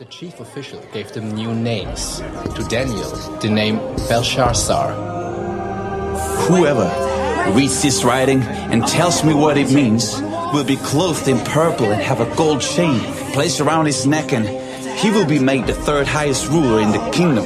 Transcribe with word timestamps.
The 0.00 0.06
chief 0.06 0.40
official 0.40 0.80
gave 0.94 1.12
them 1.12 1.32
new 1.32 1.52
names. 1.52 2.20
To 2.54 2.66
Daniel, 2.70 3.10
the 3.42 3.50
name 3.50 3.76
Belshazzar. 4.08 4.94
Whoever 6.48 6.88
reads 7.52 7.82
this 7.82 8.02
writing 8.02 8.40
and 8.72 8.86
tells 8.86 9.22
me 9.22 9.34
what 9.34 9.58
it 9.58 9.70
means 9.70 10.18
will 10.54 10.64
be 10.64 10.76
clothed 10.76 11.28
in 11.28 11.38
purple 11.40 11.84
and 11.84 12.00
have 12.00 12.22
a 12.22 12.34
gold 12.34 12.62
chain 12.62 12.98
placed 13.34 13.60
around 13.60 13.84
his 13.84 14.06
neck, 14.06 14.32
and 14.32 14.48
he 14.98 15.10
will 15.10 15.26
be 15.26 15.38
made 15.38 15.66
the 15.66 15.74
third 15.74 16.06
highest 16.06 16.48
ruler 16.48 16.80
in 16.80 16.92
the 16.92 17.10
kingdom. 17.10 17.44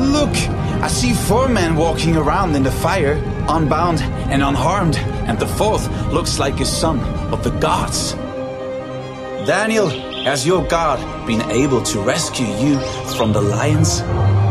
Look, 0.00 0.34
I 0.80 0.88
see 0.88 1.12
four 1.12 1.46
men 1.46 1.76
walking 1.76 2.16
around 2.16 2.56
in 2.56 2.62
the 2.62 2.72
fire, 2.72 3.22
unbound 3.50 4.00
and 4.32 4.42
unharmed, 4.42 4.96
and 5.28 5.38
the 5.38 5.46
fourth 5.60 5.90
looks 6.10 6.38
like 6.38 6.58
a 6.60 6.64
son 6.64 7.00
of 7.34 7.44
the 7.44 7.50
gods. 7.60 8.14
Daniel, 9.44 9.90
has 10.24 10.46
your 10.46 10.62
God 10.68 11.26
been 11.26 11.42
able 11.50 11.82
to 11.82 12.00
rescue 12.00 12.46
you 12.46 12.78
from 13.16 13.32
the 13.32 13.40
lions? 13.40 14.02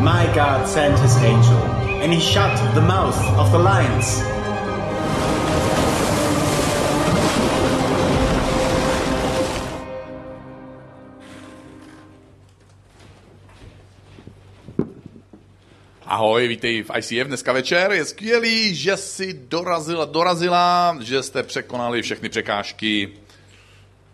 My 0.02 0.30
God 0.36 0.68
sent 0.68 1.00
his 1.00 1.16
angel, 1.24 1.58
and 2.04 2.12
he 2.12 2.20
shut 2.20 2.52
the 2.76 2.82
mouth 2.82 3.18
of 3.40 3.52
the 3.52 3.60
lions. 3.60 4.22
Ahoj, 16.06 16.48
vítej 16.48 16.84
v 16.84 16.92
ICF 16.98 17.28
dneska 17.28 17.54
večer. 17.54 17.92
Je 17.92 18.06
skvělý, 18.06 18.76
že 18.76 18.98
jsi 18.98 19.34
dorazila, 19.34 20.06
dorazila, 20.06 20.98
že 21.02 21.24
jste 21.24 21.44
překonali 21.44 22.02
všechny 22.02 22.30
překážky. 22.30 23.10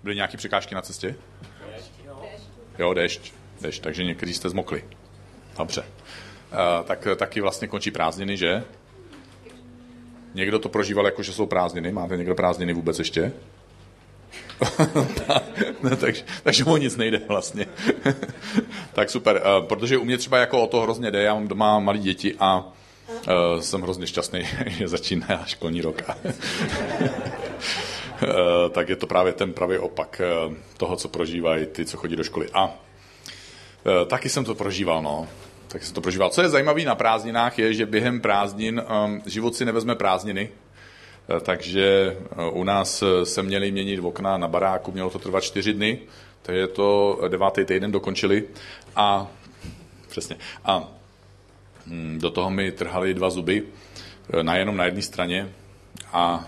Byly 0.04 0.16
nějaké 0.16 0.38
překážky 0.38 0.76
na 0.76 0.82
cestě? 0.82 1.16
Jo, 2.80 2.94
dešť. 2.94 3.34
Dešť, 3.62 3.84
takže 3.84 4.04
někteří 4.04 4.34
jste 4.34 4.50
zmokli. 4.50 4.84
Dobře. 5.58 5.82
Uh, 5.82 6.86
tak 6.86 7.08
taky 7.16 7.42
vlastně 7.42 7.68
končí 7.68 7.92
prázdniny, 7.92 8.38
že? 8.38 8.64
Někdo 10.34 10.60
to 10.60 10.70
prožíval 10.70 11.06
jako, 11.06 11.24
že 11.24 11.34
jsou 11.34 11.46
prázdniny. 11.46 11.92
Máte 11.92 12.18
někdo 12.18 12.36
prázdniny 12.36 12.74
vůbec 12.74 13.00
ještě? 13.00 13.34
no, 15.84 15.96
takže, 15.96 16.24
takže 16.44 16.64
mu 16.64 16.78
nic 16.78 16.98
nejde 16.98 17.22
vlastně. 17.28 17.66
tak 18.94 19.10
super, 19.10 19.42
uh, 19.46 19.68
protože 19.68 19.98
u 19.98 20.06
mě 20.06 20.18
třeba 20.18 20.38
jako 20.38 20.62
o 20.64 20.68
to 20.68 20.82
hrozně 20.82 21.12
jde, 21.12 21.22
já 21.22 21.34
mám 21.34 21.48
doma 21.48 21.80
malé 21.80 21.98
děti 21.98 22.36
a 22.40 22.58
uh, 22.58 23.62
jsem 23.62 23.82
hrozně 23.82 24.08
šťastný, 24.08 24.42
že 24.68 24.88
začíná 24.88 25.44
školní 25.46 25.82
rok. 25.82 26.02
Uh, 28.22 28.30
tak 28.72 28.90
je 28.90 28.96
to 28.96 29.08
právě 29.08 29.34
ten 29.34 29.54
pravý 29.54 29.78
opak 29.78 30.22
uh, 30.48 30.54
toho, 30.78 30.96
co 30.96 31.10
prožívají 31.10 31.66
ty, 31.66 31.86
co 31.86 31.98
chodí 31.98 32.16
do 32.16 32.24
školy. 32.24 32.50
A 32.54 32.66
uh, 32.66 32.72
taky 34.08 34.30
jsem 34.30 34.46
to 34.46 34.56
prožíval, 34.56 35.02
no. 35.02 35.28
Tak 35.68 35.84
jsem 35.84 35.96
to 35.96 36.02
prožíval. 36.02 36.30
Co 36.30 36.42
je 36.42 36.50
zajímavé 36.50 36.84
na 36.84 36.96
prázdninách, 36.96 37.60
je, 37.60 37.74
že 37.74 37.86
během 37.86 38.22
prázdnin 38.22 38.82
um, 39.06 39.22
život 39.26 39.56
si 39.56 39.66
nevezme 39.66 39.96
prázdniny, 39.96 40.50
takže 41.42 42.18
u 42.52 42.64
nás 42.64 43.04
se 43.24 43.44
měli 43.44 43.72
měnit 43.72 44.00
okna 44.00 44.38
na 44.38 44.48
baráku, 44.48 44.92
mělo 44.92 45.10
to 45.10 45.20
trvat 45.20 45.44
čtyři 45.44 45.74
dny, 45.74 46.00
je 46.52 46.68
to 46.68 47.20
devátý 47.28 47.66
týden 47.66 47.92
dokončili 47.92 48.44
a 48.96 49.28
přesně. 50.10 50.38
A 50.66 50.88
hm, 51.88 52.20
do 52.22 52.30
toho 52.30 52.50
mi 52.50 52.72
trhali 52.72 53.14
dva 53.14 53.30
zuby, 53.30 53.64
na 54.42 54.56
jenom 54.56 54.78
na 54.78 54.86
jedné 54.86 55.02
straně 55.02 55.50
a 56.14 56.48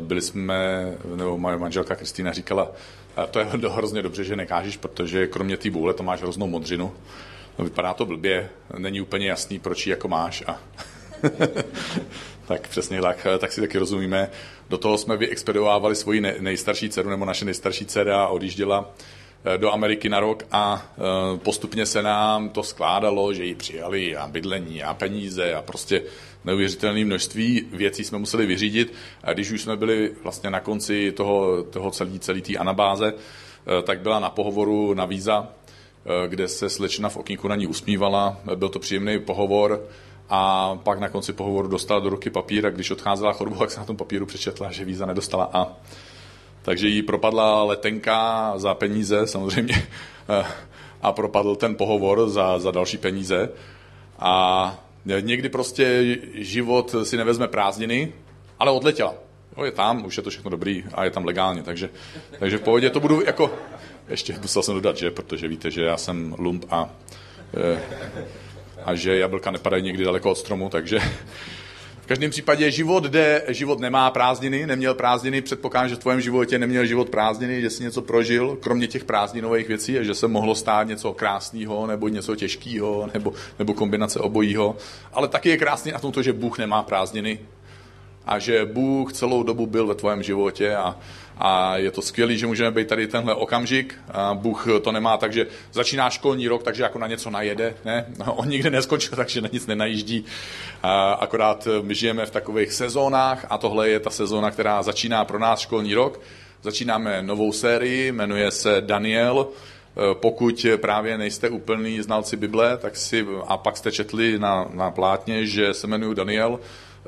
byli 0.00 0.20
jsme, 0.20 0.92
nebo 1.14 1.38
moje 1.38 1.58
manželka 1.58 1.94
Kristýna 1.94 2.32
říkala, 2.32 2.72
to 3.30 3.38
je 3.38 3.44
hrozně 3.68 4.02
dobře, 4.02 4.24
že 4.24 4.36
nekážeš, 4.36 4.76
protože 4.76 5.26
kromě 5.26 5.56
té 5.56 5.70
bůle 5.70 5.94
to 5.94 6.02
máš 6.02 6.22
hroznou 6.22 6.46
modřinu. 6.46 6.92
No, 7.58 7.64
vypadá 7.64 7.94
to 7.94 8.06
blbě, 8.06 8.50
není 8.78 9.00
úplně 9.00 9.26
jasný, 9.26 9.58
proč 9.58 9.86
ji 9.86 9.90
jako 9.90 10.08
máš. 10.08 10.44
A 10.46 10.60
tak 12.46 12.68
přesně 12.68 13.02
tak, 13.02 13.26
tak 13.38 13.52
si 13.52 13.60
taky 13.60 13.78
rozumíme. 13.78 14.30
Do 14.68 14.78
toho 14.78 14.98
jsme 14.98 15.16
vyexpedovávali 15.16 15.96
svoji 15.96 16.20
nejstarší 16.20 16.88
dceru, 16.88 17.10
nebo 17.10 17.24
naše 17.24 17.44
nejstarší 17.44 17.86
dcera 17.86 18.28
odjížděla 18.28 18.90
eh, 18.90 19.17
do 19.56 19.72
Ameriky 19.72 20.08
na 20.08 20.20
rok 20.20 20.42
a 20.52 20.82
eh, 20.92 21.38
postupně 21.38 21.86
se 21.86 22.02
nám 22.02 22.48
to 22.48 22.62
skládalo, 22.62 23.34
že 23.34 23.44
ji 23.44 23.54
přijali 23.54 24.16
a 24.16 24.28
bydlení 24.28 24.82
a 24.82 24.94
peníze 24.94 25.54
a 25.54 25.62
prostě 25.62 26.02
neuvěřitelné 26.44 27.04
množství 27.04 27.64
věcí 27.72 28.04
jsme 28.04 28.18
museli 28.18 28.46
vyřídit. 28.46 28.92
A 29.22 29.32
když 29.32 29.50
už 29.50 29.62
jsme 29.62 29.76
byli 29.76 30.12
vlastně 30.22 30.50
na 30.50 30.60
konci 30.60 31.12
toho, 31.12 31.62
toho 31.62 31.90
celý, 31.90 32.18
celý 32.18 32.42
té 32.42 32.56
anabáze, 32.56 33.14
eh, 33.14 33.82
tak 33.82 34.00
byla 34.00 34.20
na 34.20 34.30
pohovoru 34.30 34.94
na 34.94 35.04
víza, 35.04 35.48
kde 36.26 36.48
se 36.48 36.70
slečna 36.70 37.08
v 37.08 37.16
okýnku 37.16 37.48
na 37.48 37.56
ní 37.56 37.66
usmívala. 37.66 38.36
Byl 38.54 38.68
to 38.68 38.78
příjemný 38.78 39.18
pohovor, 39.18 39.88
a 40.28 40.74
pak 40.82 40.98
na 40.98 41.08
konci 41.08 41.32
pohovoru 41.32 41.68
dostala 41.68 42.00
do 42.00 42.08
ruky 42.08 42.30
papír 42.30 42.66
a 42.66 42.70
když 42.70 42.90
odcházela 42.90 43.32
chorobu, 43.32 43.56
tak 43.56 43.70
se 43.70 43.80
na 43.80 43.86
tom 43.86 43.96
papíru 43.96 44.26
přečetla, 44.26 44.70
že 44.72 44.84
víza 44.84 45.06
nedostala 45.06 45.50
a 45.52 45.76
takže 46.68 46.88
jí 46.88 47.02
propadla 47.02 47.64
letenka 47.64 48.52
za 48.56 48.74
peníze 48.74 49.26
samozřejmě 49.26 49.88
a 51.02 51.12
propadl 51.12 51.56
ten 51.56 51.74
pohovor 51.74 52.28
za, 52.28 52.58
za 52.58 52.70
další 52.70 52.98
peníze. 52.98 53.48
A 54.18 54.84
někdy 55.20 55.48
prostě 55.48 56.16
život 56.34 56.94
si 57.02 57.16
nevezme 57.16 57.48
prázdniny, 57.48 58.12
ale 58.58 58.70
odletěla. 58.70 59.14
Jo, 59.56 59.64
je 59.64 59.70
tam, 59.70 60.04
už 60.04 60.16
je 60.16 60.22
to 60.22 60.30
všechno 60.30 60.50
dobrý 60.50 60.84
a 60.94 61.04
je 61.04 61.10
tam 61.10 61.24
legálně, 61.24 61.62
takže, 61.62 61.90
takže 62.38 62.58
v 62.58 62.62
pohodě. 62.62 62.90
To 62.90 63.00
budu 63.00 63.26
jako, 63.26 63.50
ještě 64.08 64.36
musel 64.42 64.62
jsem 64.62 64.74
dodat, 64.74 64.96
že, 64.96 65.10
protože 65.10 65.48
víte, 65.48 65.70
že 65.70 65.84
já 65.84 65.96
jsem 65.96 66.34
lump 66.38 66.64
a 66.70 66.90
e, 67.56 67.82
a 68.84 68.94
že 68.94 69.18
jablka 69.18 69.50
nepadají 69.50 69.82
někdy 69.82 70.04
daleko 70.04 70.30
od 70.30 70.38
stromu, 70.38 70.68
takže 70.68 71.00
každém 72.08 72.30
případě 72.30 72.70
život 72.70 73.04
jde, 73.04 73.44
život 73.48 73.80
nemá 73.80 74.10
prázdniny, 74.10 74.66
neměl 74.66 74.94
prázdniny, 74.94 75.42
předpokládám, 75.42 75.88
že 75.88 75.94
v 75.94 75.98
tvém 75.98 76.20
životě 76.20 76.58
neměl 76.58 76.86
život 76.86 77.10
prázdniny, 77.10 77.60
že 77.60 77.70
jsi 77.70 77.82
něco 77.82 78.02
prožil, 78.02 78.58
kromě 78.60 78.86
těch 78.86 79.04
prázdninových 79.04 79.68
věcí, 79.68 79.98
a 79.98 80.02
že 80.02 80.14
se 80.14 80.28
mohlo 80.28 80.54
stát 80.54 80.88
něco 80.88 81.12
krásného, 81.12 81.86
nebo 81.86 82.08
něco 82.08 82.36
těžkého, 82.36 83.10
nebo, 83.14 83.32
nebo 83.58 83.74
kombinace 83.74 84.20
obojího. 84.20 84.76
Ale 85.12 85.28
taky 85.28 85.48
je 85.48 85.56
krásný 85.56 85.92
na 85.92 85.98
tom 85.98 86.12
to, 86.12 86.22
že 86.22 86.32
Bůh 86.32 86.58
nemá 86.58 86.82
prázdniny 86.82 87.38
a 88.26 88.38
že 88.38 88.64
Bůh 88.64 89.12
celou 89.12 89.42
dobu 89.42 89.66
byl 89.66 89.86
ve 89.86 89.94
tvém 89.94 90.22
životě 90.22 90.76
a, 90.76 90.96
a 91.38 91.76
je 91.76 91.90
to 91.90 92.02
skvělé, 92.02 92.36
že 92.36 92.46
můžeme 92.46 92.70
být 92.70 92.88
tady 92.88 93.06
tenhle 93.06 93.34
okamžik. 93.34 93.94
A 94.10 94.34
Bůh 94.34 94.66
to 94.82 94.92
nemá 94.92 95.16
tak, 95.16 95.32
že 95.32 95.46
začíná 95.72 96.10
školní 96.10 96.48
rok, 96.48 96.62
takže 96.62 96.82
jako 96.82 96.98
na 96.98 97.06
něco 97.06 97.30
najede. 97.30 97.74
Ne? 97.84 98.06
On 98.26 98.48
nikdy 98.48 98.70
neskončil, 98.70 99.16
takže 99.16 99.40
na 99.40 99.48
nic 99.52 99.66
nenajíždí. 99.66 100.24
A 100.82 101.12
akorát 101.12 101.68
my 101.82 101.94
žijeme 101.94 102.26
v 102.26 102.30
takových 102.30 102.72
sezónách 102.72 103.46
a 103.50 103.58
tohle 103.58 103.88
je 103.88 104.00
ta 104.00 104.10
sezóna, 104.10 104.50
která 104.50 104.82
začíná 104.82 105.24
pro 105.24 105.38
nás 105.38 105.60
školní 105.60 105.94
rok. 105.94 106.20
Začínáme 106.62 107.22
novou 107.22 107.52
sérii, 107.52 108.12
jmenuje 108.12 108.50
se 108.50 108.80
Daniel. 108.80 109.48
Pokud 110.12 110.66
právě 110.76 111.18
nejste 111.18 111.48
úplný 111.48 112.00
znalci 112.00 112.36
Bible, 112.36 112.76
tak 112.76 112.96
si, 112.96 113.26
a 113.46 113.56
pak 113.56 113.76
jste 113.76 113.92
četli 113.92 114.38
na, 114.38 114.68
na 114.72 114.90
plátně, 114.90 115.46
že 115.46 115.74
se 115.74 115.86
jmenuji 115.86 116.14
Daniel, 116.14 116.60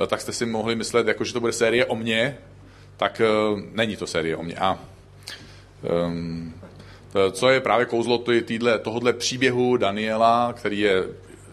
tak 0.06 0.20
jste 0.20 0.32
si 0.32 0.46
mohli 0.46 0.76
myslet, 0.76 1.08
jako, 1.08 1.24
že 1.24 1.32
to 1.32 1.40
bude 1.40 1.52
série 1.52 1.86
o 1.86 1.96
mně, 1.96 2.38
tak 3.00 3.22
uh, 3.52 3.60
není 3.72 3.96
to 3.96 4.06
série 4.06 4.36
o 4.36 4.42
mě. 4.42 4.54
A 4.54 4.78
um, 6.06 6.54
co 7.32 7.48
je 7.48 7.60
právě 7.60 7.86
kouzlo 7.86 8.24
týdle, 8.44 8.78
tohohle 8.78 9.12
příběhu 9.12 9.76
Daniela, 9.76 10.52
který 10.52 10.80
je, 10.80 11.04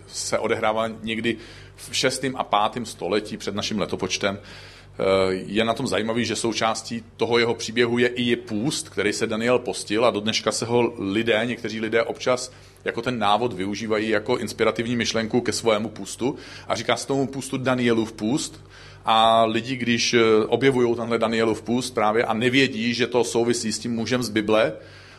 se 0.07 0.39
odehrává 0.39 0.87
někdy 1.03 1.37
v 1.75 1.95
6. 1.95 2.25
a 2.35 2.69
5. 2.69 2.87
století 2.87 3.37
před 3.37 3.55
naším 3.55 3.79
letopočtem, 3.79 4.39
eh, 4.39 5.03
je 5.31 5.65
na 5.65 5.73
tom 5.73 5.87
zajímavý, 5.87 6.25
že 6.25 6.35
součástí 6.35 7.03
toho 7.17 7.39
jeho 7.39 7.53
příběhu 7.53 7.97
je 7.97 8.07
i 8.07 8.35
půst, 8.35 8.89
který 8.89 9.13
se 9.13 9.27
Daniel 9.27 9.59
postil 9.59 10.05
a 10.05 10.11
do 10.11 10.19
dneška 10.19 10.51
se 10.51 10.65
ho 10.65 10.93
lidé, 10.97 11.41
někteří 11.45 11.79
lidé 11.79 12.03
občas 12.03 12.51
jako 12.85 13.01
ten 13.01 13.19
návod 13.19 13.53
využívají 13.53 14.09
jako 14.09 14.37
inspirativní 14.37 14.95
myšlenku 14.95 15.41
ke 15.41 15.51
svému 15.51 15.89
půstu 15.89 16.35
a 16.67 16.75
říká 16.75 16.95
se 16.95 17.07
tomu 17.07 17.27
půstu 17.27 17.57
Danielův 17.57 18.11
půst, 18.11 18.61
a 19.07 19.45
lidi, 19.45 19.75
když 19.75 20.13
eh, 20.13 20.19
objevují 20.47 20.95
tenhle 20.95 21.19
Danielův 21.19 21.61
půst 21.61 21.91
právě 21.91 22.25
a 22.25 22.33
nevědí, 22.33 22.93
že 22.93 23.07
to 23.07 23.23
souvisí 23.23 23.71
s 23.71 23.79
tím 23.79 23.91
mužem 23.91 24.23
z 24.23 24.29
Bible 24.29 24.73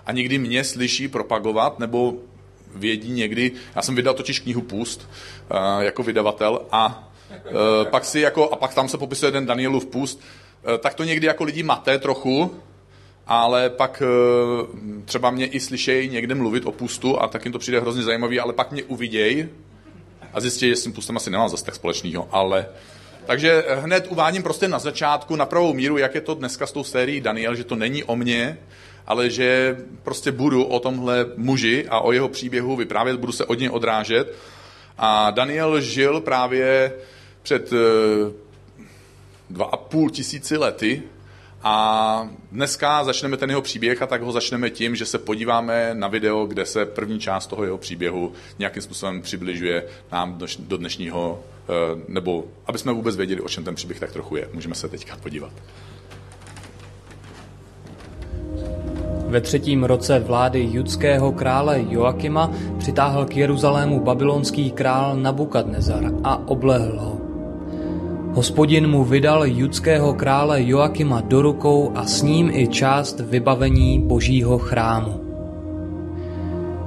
a 0.07 0.13
někdy 0.13 0.39
mě 0.39 0.65
slyší 0.65 1.09
propagovat, 1.09 1.79
nebo 1.79 2.15
vědí 2.75 3.13
někdy, 3.13 3.53
já 3.77 3.83
jsem 3.83 3.95
vydal 3.95 4.15
totiž 4.15 4.41
knihu 4.41 4.63
Půst 4.63 5.09
uh, 5.51 5.83
jako 5.83 6.03
vydavatel 6.03 6.61
a 6.71 7.11
uh, 7.31 7.91
pak 7.91 8.05
si 8.05 8.21
jako, 8.21 8.49
a 8.49 8.57
pak 8.57 8.75
tam 8.75 8.89
se 8.89 8.99
popisuje 8.99 9.33
ten 9.33 9.47
Danielův 9.47 9.87
půst, 9.87 10.21
tak 10.79 10.95
to 10.95 11.05
někdy 11.05 11.27
jako 11.27 11.45
lidi 11.45 11.63
maté 11.63 11.99
trochu, 11.99 12.55
ale 13.27 13.71
pak 13.71 14.03
třeba 15.05 15.31
mě 15.31 15.47
i 15.47 15.61
slyšejí 15.61 16.09
někde 16.09 16.35
mluvit 16.35 16.67
o 16.67 16.73
pustu 16.73 17.23
a 17.23 17.29
tak 17.29 17.45
jim 17.45 17.53
to 17.53 17.59
přijde 17.59 17.81
hrozně 17.81 18.03
zajímavý, 18.03 18.41
ale 18.41 18.53
pak 18.53 18.73
mě 18.73 18.83
uviděj 18.83 19.49
a 20.33 20.41
zjistí, 20.41 20.69
že 20.69 20.77
s 20.77 20.83
tím 20.83 20.93
pustem 20.93 21.17
asi 21.17 21.31
nemám 21.31 21.49
zase 21.49 21.65
tak 21.65 21.75
společného, 21.75 22.29
ale 22.33 22.67
takže 23.29 23.65
hned 23.69 24.07
uvádím 24.09 24.43
prostě 24.43 24.69
na 24.69 24.79
začátku 24.79 25.37
na 25.37 25.47
pravou 25.47 25.75
míru, 25.75 25.99
jak 25.99 26.15
je 26.15 26.21
to 26.21 26.35
dneska 26.35 26.67
s 26.67 26.73
tou 26.73 26.85
sérií 26.85 27.21
Daniel, 27.21 27.55
že 27.55 27.65
to 27.65 27.77
není 27.77 28.05
o 28.05 28.17
mně, 28.17 28.59
ale 29.07 29.31
že 29.31 29.77
prostě 30.03 30.33
budu 30.33 30.65
o 30.65 30.81
tomhle 30.81 31.27
muži 31.37 31.87
a 31.89 32.01
o 32.01 32.13
jeho 32.13 32.29
příběhu 32.29 32.77
vyprávět, 32.77 33.21
budu 33.21 33.33
se 33.33 33.45
od 33.45 33.59
něj 33.59 33.71
odrážet. 33.71 34.35
A 34.99 35.31
Daniel 35.31 35.81
žil 35.81 36.21
právě 36.21 36.93
před 37.43 37.73
eh, 37.73 38.33
dva 39.51 39.65
a 39.65 39.77
půl 39.77 40.11
tisíci 40.11 40.57
lety 40.57 41.03
a 41.63 42.29
dneska 42.53 43.05
začneme 43.05 43.37
ten 43.37 43.51
jeho 43.51 43.63
příběh 43.63 44.03
a 44.03 44.07
tak 44.07 44.23
ho 44.23 44.33
začneme 44.33 44.71
tím, 44.71 44.97
že 44.97 45.07
se 45.07 45.19
podíváme 45.19 45.91
na 45.93 46.09
video, 46.09 46.47
kde 46.47 46.67
se 46.67 46.87
první 46.87 47.21
část 47.21 47.47
toho 47.47 47.65
jeho 47.65 47.79
příběhu 47.79 48.33
nějakým 48.59 48.83
způsobem 48.83 49.23
přibližuje 49.23 49.87
nám 50.13 50.39
do 50.59 50.77
dnešního, 50.77 51.45
nebo 52.09 52.45
aby 52.67 52.79
jsme 52.79 52.93
vůbec 52.93 53.17
věděli, 53.17 53.41
o 53.41 53.49
čem 53.49 53.65
ten 53.65 53.75
příběh 53.75 54.01
tak 54.01 54.13
trochu 54.13 54.37
je. 54.37 54.49
Můžeme 54.55 54.75
se 54.75 54.89
teďka 54.89 55.17
podívat. 55.17 55.53
Ve 59.29 59.41
třetím 59.41 59.85
roce 59.85 60.19
vlády 60.19 60.69
judského 60.73 61.33
krále 61.33 61.85
Joakima 61.89 62.51
přitáhl 62.79 63.25
k 63.25 63.37
Jeruzalému 63.37 64.01
babylonský 64.01 64.71
král 64.71 65.17
Nabukadnezar 65.17 66.05
a 66.25 66.49
oblehl 66.49 67.01
ho. 67.01 67.19
Hospodin 68.35 68.87
mu 68.87 69.05
vydal 69.05 69.45
judského 69.47 70.15
krále 70.15 70.63
Joakima 70.63 71.21
do 71.21 71.43
rukou 71.43 71.93
a 71.95 72.05
s 72.05 72.23
ním 72.23 72.51
i 72.53 72.69
část 72.69 73.21
vybavení 73.21 74.01
božího 74.01 74.59
chrámu. 74.59 75.21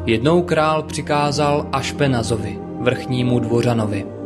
Jednou 0.05 0.41
král 0.41 0.83
přikázal 0.83 1.67
Ašpenazovi, 1.71 2.59
vrchnímu 2.79 3.39
dvořanovi. 3.39 4.20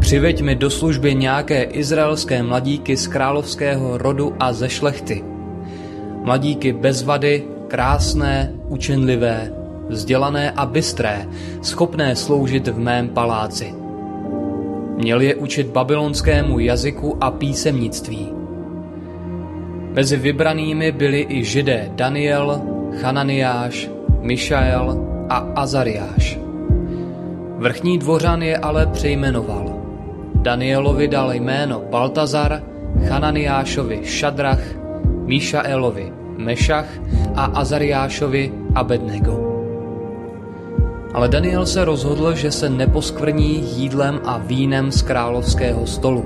Přiveď 0.00 0.42
mi 0.42 0.54
do 0.54 0.70
služby 0.70 1.14
nějaké 1.14 1.62
izraelské 1.62 2.42
mladíky 2.42 2.96
z 2.96 3.06
královského 3.06 3.98
rodu 3.98 4.34
a 4.40 4.52
ze 4.52 4.68
šlechty. 4.68 5.24
Mladíky 6.24 6.72
bez 6.72 7.02
vady, 7.02 7.44
krásné, 7.68 8.52
učenlivé, 8.68 9.52
vzdělané 9.88 10.50
a 10.50 10.66
bystré, 10.66 11.26
schopné 11.62 12.16
sloužit 12.16 12.68
v 12.68 12.78
mém 12.78 13.08
paláci. 13.08 13.74
Měl 14.96 15.20
je 15.20 15.34
učit 15.34 15.66
babylonskému 15.66 16.58
jazyku 16.58 17.16
a 17.20 17.30
písemnictví. 17.30 18.28
Mezi 19.92 20.16
vybranými 20.16 20.92
byli 20.92 21.26
i 21.28 21.44
židé 21.44 21.90
Daniel, 21.94 22.62
Chananiáš, 23.00 23.90
Mišael 24.20 25.06
a 25.28 25.36
Azariáš. 25.36 26.38
Vrchní 27.58 27.98
dvořan 27.98 28.42
je 28.42 28.58
ale 28.58 28.86
přejmenoval. 28.86 29.69
Danielovi 30.40 31.08
dal 31.08 31.32
jméno 31.32 31.84
Baltazar, 31.90 32.62
Chananiášovi 33.08 34.00
Šadrach, 34.04 34.64
Míšaelovi 35.28 36.12
Mešach 36.40 36.88
a 37.36 37.44
Azariášovi 37.60 38.72
Abednego. 38.74 39.36
Ale 41.14 41.28
Daniel 41.28 41.66
se 41.66 41.84
rozhodl, 41.84 42.34
že 42.34 42.50
se 42.50 42.70
neposkvrní 42.70 43.76
jídlem 43.76 44.20
a 44.24 44.38
vínem 44.38 44.92
z 44.92 45.02
královského 45.02 45.86
stolu. 45.86 46.24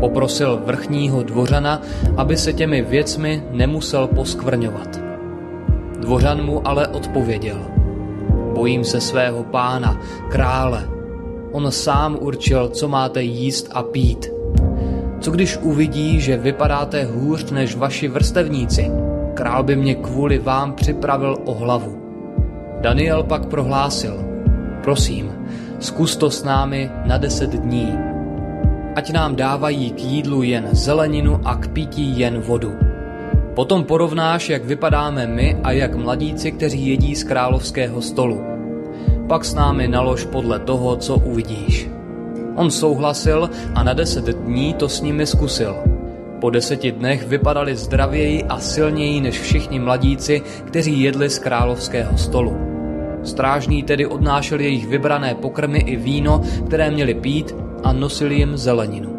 Poprosil 0.00 0.62
vrchního 0.64 1.22
dvořana, 1.22 1.82
aby 2.16 2.36
se 2.36 2.52
těmi 2.52 2.82
věcmi 2.82 3.42
nemusel 3.50 4.06
poskvrňovat. 4.06 5.00
Dvořan 6.00 6.44
mu 6.46 6.68
ale 6.68 6.88
odpověděl. 6.88 7.58
Bojím 8.54 8.84
se 8.84 9.00
svého 9.00 9.44
pána, 9.44 10.00
krále. 10.28 10.97
On 11.52 11.72
sám 11.72 12.18
určil, 12.20 12.68
co 12.68 12.88
máte 12.88 13.22
jíst 13.22 13.68
a 13.72 13.82
pít. 13.82 14.30
Co 15.20 15.30
když 15.30 15.56
uvidí, 15.56 16.20
že 16.20 16.36
vypadáte 16.36 17.04
hůř 17.04 17.50
než 17.50 17.76
vaši 17.76 18.08
vrstevníci? 18.08 18.90
Král 19.34 19.62
by 19.62 19.76
mě 19.76 19.94
kvůli 19.94 20.38
vám 20.38 20.72
připravil 20.72 21.36
o 21.44 21.54
hlavu. 21.54 21.98
Daniel 22.80 23.22
pak 23.22 23.46
prohlásil, 23.46 24.24
prosím, 24.82 25.32
zkus 25.78 26.16
to 26.16 26.30
s 26.30 26.44
námi 26.44 26.90
na 27.04 27.18
deset 27.18 27.50
dní. 27.50 27.98
Ať 28.96 29.12
nám 29.12 29.36
dávají 29.36 29.90
k 29.90 30.00
jídlu 30.00 30.42
jen 30.42 30.68
zeleninu 30.72 31.40
a 31.44 31.54
k 31.54 31.68
pití 31.68 32.18
jen 32.18 32.40
vodu. 32.40 32.72
Potom 33.54 33.84
porovnáš, 33.84 34.48
jak 34.48 34.64
vypadáme 34.64 35.26
my 35.26 35.56
a 35.64 35.72
jak 35.72 35.94
mladíci, 35.94 36.52
kteří 36.52 36.86
jedí 36.86 37.14
z 37.14 37.24
královského 37.24 38.02
stolu. 38.02 38.57
Pak 39.28 39.44
s 39.44 39.54
námi 39.54 39.88
nalož 39.88 40.24
podle 40.24 40.58
toho, 40.58 40.96
co 40.96 41.16
uvidíš. 41.16 41.88
On 42.56 42.70
souhlasil 42.70 43.50
a 43.74 43.82
na 43.82 43.92
deset 43.92 44.24
dní 44.24 44.74
to 44.74 44.88
s 44.88 45.00
nimi 45.00 45.26
zkusil. 45.26 45.76
Po 46.40 46.50
deseti 46.50 46.92
dnech 46.92 47.26
vypadali 47.26 47.76
zdravěji 47.76 48.44
a 48.44 48.58
silněji 48.58 49.20
než 49.20 49.40
všichni 49.40 49.78
mladíci, 49.78 50.42
kteří 50.64 51.02
jedli 51.02 51.30
z 51.30 51.38
královského 51.38 52.18
stolu. 52.18 52.56
Strážní 53.22 53.82
tedy 53.82 54.06
odnášel 54.06 54.60
jejich 54.60 54.86
vybrané 54.86 55.34
pokrmy 55.34 55.78
i 55.78 55.96
víno, 55.96 56.42
které 56.66 56.90
měli 56.90 57.14
pít 57.14 57.54
a 57.84 57.92
nosili 57.92 58.34
jim 58.34 58.56
zeleninu. 58.56 59.16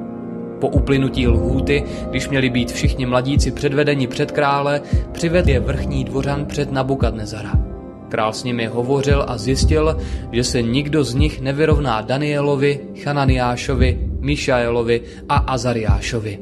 Po 0.60 0.68
uplynutí 0.68 1.28
lhůty, 1.28 1.84
když 2.10 2.30
měli 2.30 2.50
být 2.50 2.72
všichni 2.72 3.06
mladíci 3.06 3.52
předvedeni 3.52 4.08
před 4.08 4.32
krále, 4.32 4.82
přived 5.12 5.48
je 5.48 5.60
vrchní 5.60 6.04
dvořan 6.04 6.46
před 6.46 6.72
Nabukadnezara. 6.72 7.69
Král 8.10 8.34
s 8.34 8.44
nimi 8.44 8.66
hovořil 8.66 9.26
a 9.28 9.38
zjistil, 9.38 9.98
že 10.32 10.44
se 10.44 10.62
nikdo 10.62 11.04
z 11.04 11.14
nich 11.14 11.42
nevyrovná 11.42 12.02
Danielovi, 12.02 12.80
Chananiášovi, 13.04 14.00
Mišaelovi 14.20 15.02
a 15.30 15.36
Azariášovi. 15.36 16.40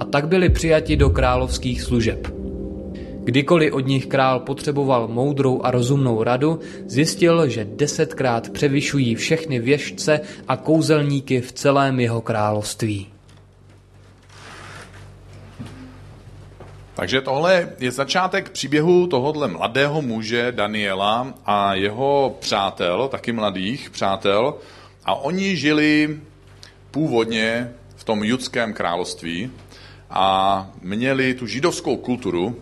A 0.00 0.04
tak 0.04 0.28
byli 0.28 0.48
přijati 0.48 0.96
do 0.96 1.10
královských 1.10 1.82
služeb. 1.82 2.42
Kdykoliv 3.24 3.72
od 3.72 3.86
nich 3.86 4.06
král 4.06 4.40
potřeboval 4.40 5.08
moudrou 5.08 5.60
a 5.62 5.70
rozumnou 5.70 6.22
radu, 6.22 6.58
zjistil, 6.86 7.48
že 7.48 7.66
desetkrát 7.76 8.50
převyšují 8.50 9.14
všechny 9.14 9.58
věžce 9.58 10.20
a 10.48 10.56
kouzelníky 10.56 11.40
v 11.40 11.52
celém 11.52 12.00
jeho 12.00 12.20
království. 12.20 13.11
Takže 16.94 17.20
tohle 17.20 17.72
je 17.78 17.90
začátek 17.90 18.50
příběhu 18.50 19.06
tohohle 19.06 19.48
mladého 19.48 20.02
muže 20.02 20.52
Daniela 20.52 21.34
a 21.46 21.74
jeho 21.74 22.36
přátel, 22.40 23.08
taky 23.08 23.32
mladých 23.32 23.90
přátel. 23.90 24.54
A 25.04 25.14
oni 25.14 25.56
žili 25.56 26.20
původně 26.90 27.72
v 27.96 28.04
tom 28.04 28.24
judském 28.24 28.72
království 28.72 29.50
a 30.10 30.70
měli 30.80 31.34
tu 31.34 31.46
židovskou 31.46 31.96
kulturu, 31.96 32.56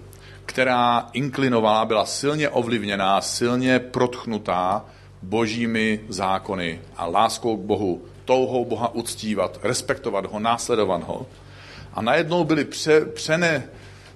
která 0.46 1.08
inklinovala, 1.12 1.84
byla 1.84 2.06
silně 2.06 2.48
ovlivněná, 2.48 3.20
silně 3.20 3.78
protchnutá 3.78 4.84
božími 5.22 6.00
zákony 6.08 6.80
a 6.96 7.06
láskou 7.06 7.56
k 7.56 7.60
Bohu, 7.60 8.02
touhou 8.24 8.64
Boha 8.64 8.94
uctívat, 8.94 9.60
respektovat 9.62 10.26
ho, 10.26 10.38
následovat 10.38 11.02
ho. 11.02 11.26
A 11.94 12.02
najednou 12.02 12.44
byli 12.44 12.64
pře, 12.64 13.04
přene 13.04 13.68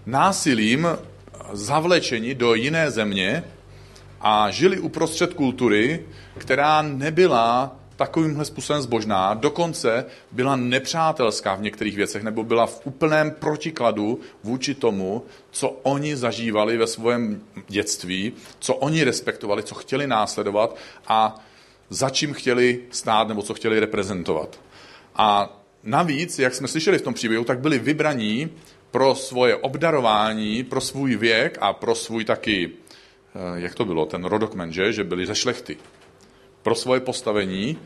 násilím 0.07 0.89
zavlečeni 1.53 2.35
do 2.35 2.55
jiné 2.55 2.91
země 2.91 3.45
a 4.21 4.51
žili 4.51 4.79
uprostřed 4.79 5.35
kultury, 5.35 6.07
která 6.39 6.83
nebyla 6.83 7.77
takovýmhle 7.97 8.45
způsobem 8.45 8.83
zbožná, 8.83 9.35
dokonce 9.35 10.05
byla 10.33 10.57
nepřátelská 10.57 11.55
v 11.55 11.61
některých 11.63 11.97
věcech, 11.97 12.23
nebo 12.23 12.45
byla 12.45 12.67
v 12.67 12.81
úplném 12.85 13.31
protikladu 13.31 14.21
vůči 14.43 14.75
tomu, 14.75 15.25
co 15.51 15.69
oni 15.69 16.17
zažívali 16.17 16.77
ve 16.77 16.87
svém 16.87 17.41
dětství, 17.69 18.33
co 18.59 18.75
oni 18.75 19.05
respektovali, 19.05 19.63
co 19.63 19.75
chtěli 19.75 20.07
následovat 20.07 20.77
a 21.09 21.45
za 21.91 22.11
čím 22.11 22.33
chtěli 22.33 22.81
stát 22.91 23.29
nebo 23.29 23.43
co 23.43 23.55
chtěli 23.55 23.81
reprezentovat. 23.81 24.61
A 25.17 25.57
navíc, 25.83 26.39
jak 26.39 26.55
jsme 26.55 26.69
slyšeli 26.69 26.99
v 26.99 27.03
tom 27.03 27.15
příběhu, 27.15 27.45
tak 27.45 27.59
byli 27.59 27.79
vybraní 27.79 28.51
pro 28.95 29.15
svoje 29.15 29.57
obdarování, 29.57 30.63
pro 30.63 30.81
svůj 30.81 31.17
věk 31.17 31.59
a 31.61 31.73
pro 31.73 31.95
svůj 31.95 32.25
taky, 32.25 32.71
eh, 33.35 33.61
jak 33.61 33.75
to 33.75 33.85
bylo, 33.85 34.07
ten 34.07 34.25
rodokmen, 34.25 34.73
že, 34.73 34.93
že 34.93 35.05
byli 35.05 35.27
ze 35.27 35.35
šlechty 35.35 35.77
pro 36.63 36.75
svoje 36.75 37.01
postavení, 37.01 37.79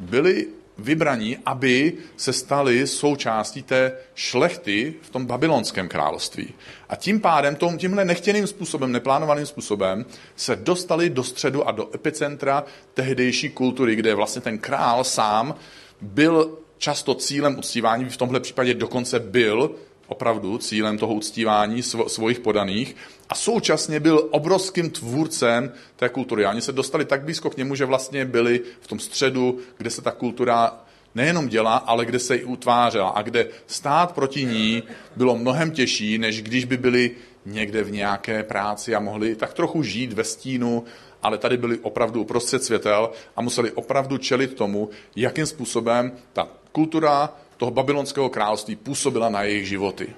byli 0.00 0.46
vybraní, 0.78 1.38
aby 1.46 1.92
se 2.16 2.32
stali 2.32 2.86
součástí 2.86 3.62
té 3.62 3.92
šlechty 4.14 4.94
v 5.02 5.10
tom 5.10 5.26
babylonském 5.26 5.88
království. 5.88 6.54
A 6.88 6.96
tím 6.96 7.20
pádem, 7.20 7.56
tom, 7.56 7.78
tímhle 7.78 8.04
nechtěným 8.04 8.46
způsobem, 8.46 8.92
neplánovaným 8.92 9.46
způsobem, 9.46 10.04
se 10.36 10.56
dostali 10.56 11.10
do 11.10 11.24
středu 11.24 11.68
a 11.68 11.70
do 11.70 11.94
epicentra 11.94 12.64
tehdejší 12.94 13.50
kultury, 13.50 13.96
kde 13.96 14.14
vlastně 14.14 14.42
ten 14.42 14.58
král 14.58 15.04
sám 15.04 15.54
byl 16.00 16.58
často 16.78 17.14
cílem 17.14 17.58
uctívání, 17.58 18.04
v 18.04 18.16
tomhle 18.16 18.40
případě 18.40 18.74
dokonce 18.74 19.20
byl 19.20 19.70
opravdu 20.12 20.58
cílem 20.58 20.98
toho 20.98 21.14
uctívání 21.14 21.82
svojich 22.06 22.40
podaných 22.40 22.96
a 23.28 23.34
současně 23.34 24.00
byl 24.00 24.28
obrovským 24.30 24.90
tvůrcem 24.90 25.72
té 25.96 26.08
kultury. 26.08 26.44
A 26.44 26.50
oni 26.50 26.60
se 26.60 26.72
dostali 26.72 27.04
tak 27.04 27.24
blízko 27.24 27.50
k 27.50 27.56
němu, 27.56 27.74
že 27.74 27.84
vlastně 27.84 28.24
byli 28.24 28.60
v 28.80 28.86
tom 28.86 28.98
středu, 28.98 29.58
kde 29.78 29.90
se 29.90 30.02
ta 30.02 30.10
kultura 30.10 30.84
nejenom 31.14 31.48
dělá, 31.48 31.76
ale 31.76 32.04
kde 32.04 32.18
se 32.18 32.36
i 32.36 32.44
utvářela 32.44 33.08
a 33.08 33.22
kde 33.22 33.48
stát 33.66 34.12
proti 34.12 34.44
ní 34.44 34.82
bylo 35.16 35.36
mnohem 35.36 35.70
těžší, 35.70 36.18
než 36.18 36.42
když 36.42 36.64
by 36.64 36.76
byli 36.76 37.10
někde 37.46 37.82
v 37.82 37.90
nějaké 37.92 38.42
práci 38.42 38.94
a 38.94 39.00
mohli 39.00 39.34
tak 39.34 39.54
trochu 39.54 39.82
žít 39.82 40.12
ve 40.12 40.24
stínu, 40.24 40.84
ale 41.22 41.38
tady 41.38 41.56
byli 41.56 41.78
opravdu 41.78 42.20
uprostřed 42.20 42.64
světel 42.64 43.10
a 43.36 43.42
museli 43.42 43.70
opravdu 43.72 44.18
čelit 44.18 44.54
tomu, 44.54 44.90
jakým 45.16 45.46
způsobem 45.46 46.12
ta 46.32 46.48
kultura 46.72 47.32
toho 47.62 47.70
babylonského 47.70 48.28
království 48.28 48.76
působila 48.76 49.28
na 49.28 49.42
jejich 49.42 49.68
životy. 49.68 50.08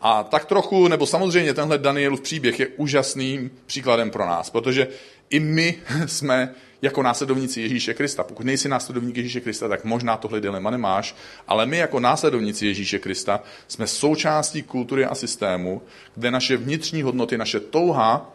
A 0.00 0.22
tak 0.22 0.44
trochu, 0.44 0.88
nebo 0.88 1.06
samozřejmě 1.06 1.54
tenhle 1.54 1.78
Danielův 1.78 2.20
příběh 2.20 2.60
je 2.60 2.68
úžasným 2.76 3.50
příkladem 3.66 4.10
pro 4.10 4.26
nás, 4.26 4.50
protože 4.50 4.88
i 5.30 5.40
my 5.40 5.74
jsme 6.06 6.54
jako 6.82 7.02
následovníci 7.02 7.60
Ježíše 7.60 7.94
Krista. 7.94 8.24
Pokud 8.24 8.46
nejsi 8.46 8.68
následovník 8.68 9.16
Ježíše 9.16 9.40
Krista, 9.40 9.68
tak 9.68 9.84
možná 9.84 10.16
tohle 10.16 10.40
dilema 10.40 10.70
nemáš, 10.70 11.14
ale 11.48 11.66
my 11.66 11.76
jako 11.76 12.00
následovníci 12.00 12.66
Ježíše 12.66 12.98
Krista 12.98 13.42
jsme 13.68 13.86
součástí 13.86 14.62
kultury 14.62 15.04
a 15.04 15.14
systému, 15.14 15.82
kde 16.14 16.30
naše 16.30 16.56
vnitřní 16.56 17.02
hodnoty, 17.02 17.38
naše 17.38 17.60
touha 17.60 18.34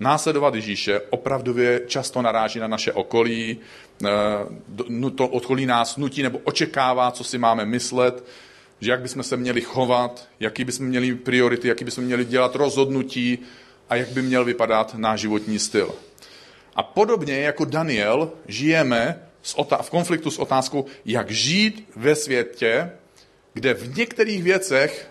následovat 0.00 0.54
Ježíše 0.54 1.00
opravdově 1.10 1.80
často 1.86 2.22
naráží 2.22 2.58
na 2.58 2.68
naše 2.68 2.92
okolí, 2.92 3.58
eh, 4.04 4.08
to 5.14 5.28
okolí 5.28 5.66
nás 5.66 5.96
nutí 5.96 6.22
nebo 6.22 6.38
očekává, 6.44 7.10
co 7.10 7.24
si 7.24 7.38
máme 7.38 7.64
myslet, 7.64 8.24
že 8.80 8.90
jak 8.90 9.00
bychom 9.00 9.22
se 9.22 9.36
měli 9.36 9.60
chovat, 9.60 10.28
jaký 10.40 10.64
bychom 10.64 10.86
měli 10.86 11.14
priority, 11.14 11.68
jaký 11.68 11.84
bychom 11.84 12.04
měli 12.04 12.24
dělat 12.24 12.54
rozhodnutí 12.54 13.38
a 13.88 13.96
jak 13.96 14.08
by 14.08 14.22
měl 14.22 14.44
vypadat 14.44 14.94
náš 14.94 15.20
životní 15.20 15.58
styl. 15.58 15.94
A 16.76 16.82
podobně 16.82 17.40
jako 17.40 17.64
Daniel 17.64 18.32
žijeme 18.46 19.22
v 19.82 19.90
konfliktu 19.90 20.30
s 20.30 20.38
otázkou, 20.38 20.84
jak 21.04 21.30
žít 21.30 21.88
ve 21.96 22.14
světě, 22.14 22.90
kde 23.54 23.74
v 23.74 23.96
některých 23.96 24.42
věcech 24.42 25.10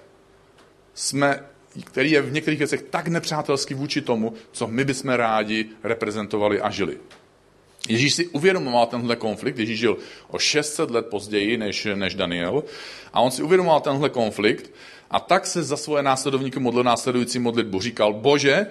jsme, 0.94 1.44
který 1.84 2.12
je 2.12 2.22
v 2.22 2.34
některých 2.34 2.60
věcech 2.60 2.82
tak 2.82 3.08
nepřátelský 3.08 3.74
vůči 3.74 4.02
tomu, 4.02 4.34
co 4.52 4.68
my 4.68 4.86
bychom 4.86 5.12
rádi 5.12 5.66
reprezentovali 5.84 6.62
a 6.62 6.70
žili. 6.70 6.98
Ježíš 7.90 8.14
si 8.14 8.28
uvědomoval 8.28 8.86
tenhle 8.86 9.16
konflikt, 9.16 9.60
Ježíš 9.60 9.80
žil 9.80 9.98
o 10.28 10.40
600 10.40 10.92
let 10.92 11.06
později 11.06 11.58
než, 11.58 11.88
než 11.96 12.16
Daniel 12.16 12.64
a 13.14 13.22
on 13.22 13.32
si 13.32 13.44
uvědomoval 13.44 13.82
tenhle 13.82 14.10
konflikt 14.10 14.72
a 15.12 15.20
tak 15.20 15.46
se 15.46 15.64
za 15.64 15.78
svoje 15.78 16.04
následovníky 16.04 16.60
modlil 16.60 16.84
následující 16.84 17.40
modlitbu. 17.40 17.82
Říkal, 17.82 18.14
bože, 18.14 18.68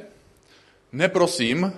neprosím, 0.93 1.73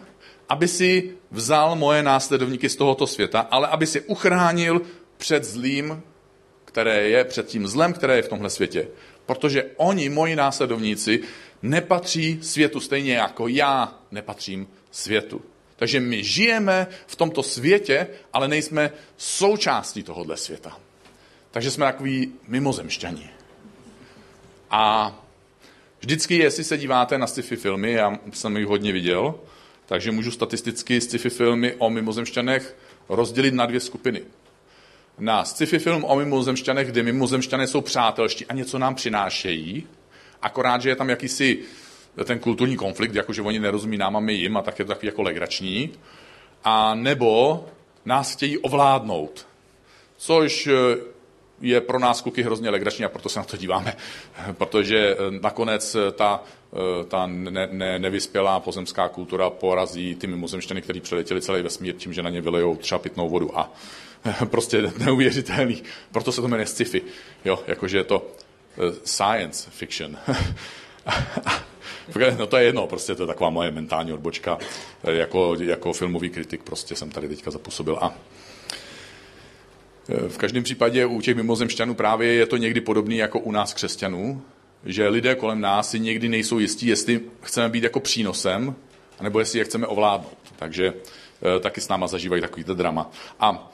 aby 0.49 0.69
si 0.69 1.11
vzal 1.31 1.77
moje 1.77 2.03
následovníky 2.03 2.69
z 2.69 2.77
tohoto 2.77 3.07
světa, 3.07 3.41
ale 3.41 3.69
aby 3.69 3.87
si 3.87 4.01
uchránil 4.01 4.83
před 5.17 5.45
zlým, 5.45 6.03
které 6.65 7.09
je, 7.09 7.25
před 7.25 7.47
tím 7.47 7.67
zlem, 7.67 7.93
které 7.93 8.17
je 8.17 8.23
v 8.23 8.29
tomhle 8.29 8.51
světě. 8.51 8.89
Protože 9.29 9.71
oni, 9.77 10.09
moji 10.09 10.37
následovníci, 10.37 11.21
nepatří 11.63 12.39
světu 12.43 12.81
stejně 12.81 13.15
jako 13.15 13.49
já 13.49 13.99
nepatřím 14.11 14.69
světu. 14.91 15.43
Takže 15.77 16.01
my 16.01 16.25
žijeme 16.25 16.87
v 17.07 17.17
tomto 17.17 17.43
světě, 17.43 18.07
ale 18.33 18.49
nejsme 18.49 18.91
součástí 19.17 20.03
tohohle 20.03 20.37
světa. 20.37 20.79
Takže 21.51 21.71
jsme 21.71 21.87
takový 21.87 22.33
mimozemšťani. 22.47 23.31
A 24.71 25.13
vždycky, 26.01 26.37
jestli 26.37 26.65
se 26.65 26.79
díváte 26.79 27.19
na 27.19 27.27
sci-fi 27.27 27.57
filmy, 27.57 27.93
já 27.93 28.19
jsem 28.33 28.57
jich 28.57 28.67
hodně 28.67 28.93
viděl, 28.93 29.35
takže 29.87 30.13
můžu 30.13 30.31
statisticky 30.31 31.01
sci-fi 31.01 31.31
filmy 31.31 31.75
o 31.79 31.91
mimozemšťanech 31.91 32.77
rozdělit 33.09 33.55
na 33.55 33.67
dvě 33.67 33.81
skupiny. 33.81 34.23
Na 35.19 35.45
sci-fi 35.45 35.79
film 35.79 36.05
o 36.05 36.17
mimozemšťanech, 36.17 36.89
kde 36.89 37.03
mimozemšťané 37.03 37.67
jsou 37.67 37.81
přátelští 37.81 38.47
a 38.47 38.55
něco 38.55 38.79
nám 38.79 38.95
přinášejí, 38.95 39.87
akorát, 40.43 40.83
že 40.83 40.89
je 40.89 40.97
tam 40.97 41.09
jakýsi 41.09 41.59
ten 42.25 42.39
kulturní 42.39 42.77
konflikt, 42.77 43.15
jakože 43.15 43.43
oni 43.43 43.59
nerozumí 43.59 43.97
nám 43.97 44.17
a 44.17 44.21
my 44.21 44.33
jim 44.33 44.57
a 44.57 44.63
tak 44.63 44.79
je 44.79 44.85
to 44.85 44.89
takový 44.89 45.07
jako 45.07 45.23
legrační. 45.23 45.91
A 46.65 46.95
nebo 46.95 47.65
nás 48.05 48.33
chtějí 48.33 48.59
ovládnout, 48.59 49.47
což 50.17 50.67
eh, 50.67 50.73
je 51.61 51.81
pro 51.81 51.99
nás 51.99 52.21
kuky 52.21 52.43
hrozně 52.43 52.71
legrační 52.71 53.05
a 53.05 53.09
proto 53.09 53.29
se 53.29 53.39
na 53.39 53.45
to 53.45 53.57
díváme, 53.57 53.97
protože 54.53 54.99
eh, 54.99 55.17
nakonec 55.41 55.95
eh, 55.95 56.13
ta, 56.13 56.43
ta 57.09 57.27
ne, 57.27 57.69
ne, 57.73 57.99
nevyspělá 57.99 58.61
pozemská 58.61 59.09
kultura 59.09 59.51
porazí 59.51 60.15
ty 60.15 60.27
mimozemštěny, 60.27 60.83
kteří 60.83 61.01
přeletěli 61.01 61.41
celý 61.41 61.63
vesmír 61.63 61.97
tím, 61.97 62.13
že 62.13 62.23
na 62.23 62.31
ně 62.31 62.41
vylejou 62.41 62.77
třeba 62.77 62.99
pitnou 62.99 63.29
vodu 63.29 63.59
a 63.59 63.73
prostě 64.45 64.93
neuvěřitelný. 64.99 65.83
Proto 66.13 66.33
se 66.33 66.41
to 66.41 66.49
jmenuje 66.49 66.67
sci-fi, 66.67 67.03
jo, 67.45 67.63
jakože 67.67 67.99
je 67.99 68.05
to 68.05 68.33
science 69.05 69.71
fiction. 69.71 70.17
No 72.39 72.47
to 72.47 72.57
je 72.57 72.65
jedno, 72.65 72.87
prostě 72.87 73.15
to 73.15 73.23
je 73.23 73.27
taková 73.27 73.51
moje 73.51 73.71
mentální 73.71 74.13
odbočka. 74.13 74.59
Jako, 75.05 75.57
jako 75.61 75.93
filmový 75.93 76.31
kritik 76.31 76.63
prostě 76.63 76.97
jsem 76.97 77.11
tady 77.11 77.29
teďka 77.29 77.51
zapůsobil. 77.51 77.99
A 78.01 78.15
e, 80.09 80.29
v 80.29 80.39
každém 80.39 80.63
případě 80.63 81.07
u 81.07 81.21
těch 81.21 81.37
mimozemšťanů 81.37 81.95
právě 81.95 82.33
je 82.33 82.47
to 82.47 82.57
někdy 82.57 82.81
podobný 82.81 83.17
jako 83.17 83.39
u 83.39 83.53
nás 83.53 83.75
křesťanů, 83.75 84.43
že 84.85 85.09
lidé 85.09 85.35
kolem 85.35 85.61
nás 85.61 85.91
si 85.91 86.01
někdy 86.01 86.29
nejsou 86.29 86.59
jistí, 86.59 86.87
jestli 86.87 87.21
chceme 87.43 87.69
být 87.69 87.83
jako 87.83 88.01
přínosem, 88.01 88.75
nebo 89.21 89.39
jestli 89.39 89.59
je 89.59 89.65
chceme 89.65 89.87
ovládnout. 89.87 90.39
Takže 90.57 90.93
taky 91.61 91.81
s 91.81 91.89
náma 91.89 92.07
zažívají 92.07 92.43
takovýto 92.43 92.75
drama. 92.75 93.11
A 93.41 93.73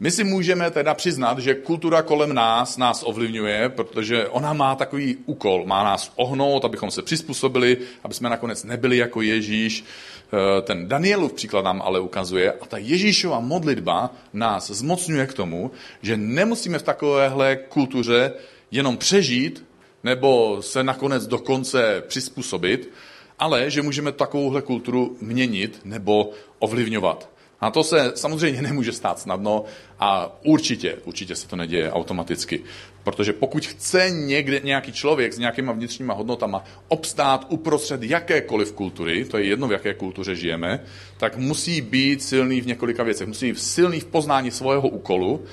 my 0.00 0.10
si 0.10 0.24
můžeme 0.24 0.70
teda 0.70 0.94
přiznat, 0.94 1.38
že 1.38 1.54
kultura 1.54 2.02
kolem 2.02 2.34
nás 2.34 2.76
nás 2.76 3.02
ovlivňuje, 3.06 3.68
protože 3.68 4.28
ona 4.28 4.52
má 4.52 4.74
takový 4.74 5.16
úkol, 5.26 5.64
má 5.66 5.84
nás 5.84 6.12
ohnout, 6.16 6.64
abychom 6.64 6.90
se 6.90 7.02
přizpůsobili, 7.02 7.78
aby 8.04 8.14
jsme 8.14 8.30
nakonec 8.30 8.64
nebyli 8.64 8.96
jako 8.96 9.22
Ježíš. 9.22 9.84
Eh, 9.84 10.62
ten 10.62 10.88
Danielův 10.88 11.32
příklad 11.32 11.64
nám 11.64 11.82
ale 11.82 12.00
ukazuje 12.00 12.52
a 12.52 12.66
ta 12.66 12.78
Ježíšova 12.78 13.40
modlitba 13.40 14.10
nás 14.32 14.70
zmocňuje 14.70 15.26
k 15.26 15.34
tomu, 15.34 15.70
že 16.02 16.16
nemusíme 16.16 16.78
v 16.78 16.82
takovéhle 16.82 17.56
kultuře 17.56 18.32
jenom 18.70 18.96
přežít 18.96 19.64
nebo 20.04 20.62
se 20.62 20.82
nakonec 20.82 21.26
dokonce 21.26 22.02
přizpůsobit, 22.06 22.90
ale 23.38 23.70
že 23.70 23.82
můžeme 23.82 24.12
takovouhle 24.12 24.62
kulturu 24.62 25.16
měnit 25.20 25.80
nebo 25.84 26.30
ovlivňovat. 26.58 27.35
A 27.60 27.70
to 27.70 27.84
se 27.84 28.12
samozřejmě 28.14 28.62
nemůže 28.62 28.92
stát 28.92 29.18
snadno 29.18 29.64
a 30.00 30.38
určitě, 30.44 30.96
určitě 31.04 31.36
se 31.36 31.48
to 31.48 31.56
neděje 31.56 31.92
automaticky. 31.92 32.62
Protože 33.04 33.32
pokud 33.32 33.66
chce 33.66 34.10
někde 34.10 34.60
nějaký 34.64 34.92
člověk 34.92 35.32
s 35.32 35.38
nějakýma 35.38 35.72
vnitřníma 35.72 36.14
hodnotama 36.14 36.64
obstát 36.88 37.46
uprostřed 37.48 38.02
jakékoliv 38.02 38.72
kultury, 38.72 39.24
to 39.24 39.38
je 39.38 39.44
jedno, 39.44 39.68
v 39.68 39.72
jaké 39.72 39.94
kultuře 39.94 40.34
žijeme, 40.34 40.80
tak 41.16 41.36
musí 41.36 41.80
být 41.80 42.22
silný 42.22 42.60
v 42.60 42.66
několika 42.66 43.02
věcech. 43.02 43.28
Musí 43.28 43.52
být 43.52 43.58
silný 43.58 44.00
v 44.00 44.04
poznání 44.04 44.50
svého 44.50 44.88
úkolu, 44.88 45.44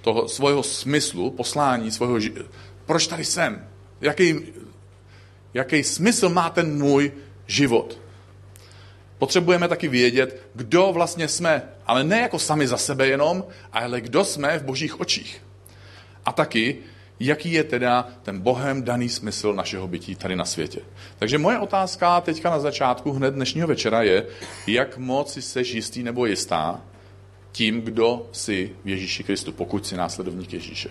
toho 0.00 0.28
svého 0.28 0.62
smyslu, 0.62 1.30
poslání, 1.30 1.90
svého 1.90 2.18
ži- 2.18 2.44
Proč 2.86 3.06
tady 3.06 3.24
jsem? 3.24 3.68
Jaký, 4.00 4.40
jaký 5.54 5.82
smysl 5.82 6.28
má 6.28 6.50
ten 6.50 6.78
můj 6.78 7.12
život? 7.46 7.98
Potřebujeme 9.20 9.68
taky 9.68 9.88
vědět, 9.88 10.42
kdo 10.54 10.92
vlastně 10.92 11.28
jsme, 11.28 11.62
ale 11.86 12.04
ne 12.04 12.20
jako 12.20 12.38
sami 12.38 12.66
za 12.66 12.76
sebe 12.76 13.06
jenom, 13.06 13.44
ale 13.72 14.00
kdo 14.00 14.24
jsme 14.24 14.58
v 14.58 14.64
božích 14.64 15.00
očích. 15.00 15.42
A 16.24 16.32
taky, 16.32 16.76
jaký 17.20 17.52
je 17.52 17.64
teda 17.64 18.08
ten 18.22 18.40
Bohem 18.40 18.82
daný 18.82 19.08
smysl 19.08 19.54
našeho 19.54 19.88
bytí 19.88 20.14
tady 20.14 20.36
na 20.36 20.44
světě. 20.44 20.80
Takže 21.18 21.38
moje 21.38 21.58
otázka 21.58 22.20
teďka 22.20 22.50
na 22.50 22.60
začátku 22.60 23.12
hned 23.12 23.34
dnešního 23.34 23.68
večera 23.68 24.02
je, 24.02 24.26
jak 24.66 24.98
moc 24.98 25.36
jsi 25.36 25.60
jistý 25.60 26.02
nebo 26.02 26.26
jistá 26.26 26.80
tím, 27.52 27.80
kdo 27.80 28.26
jsi 28.32 28.72
v 28.84 28.88
Ježíši 28.88 29.24
Kristu, 29.24 29.52
pokud 29.52 29.86
jsi 29.86 29.96
následovník 29.96 30.52
Ježíše. 30.52 30.90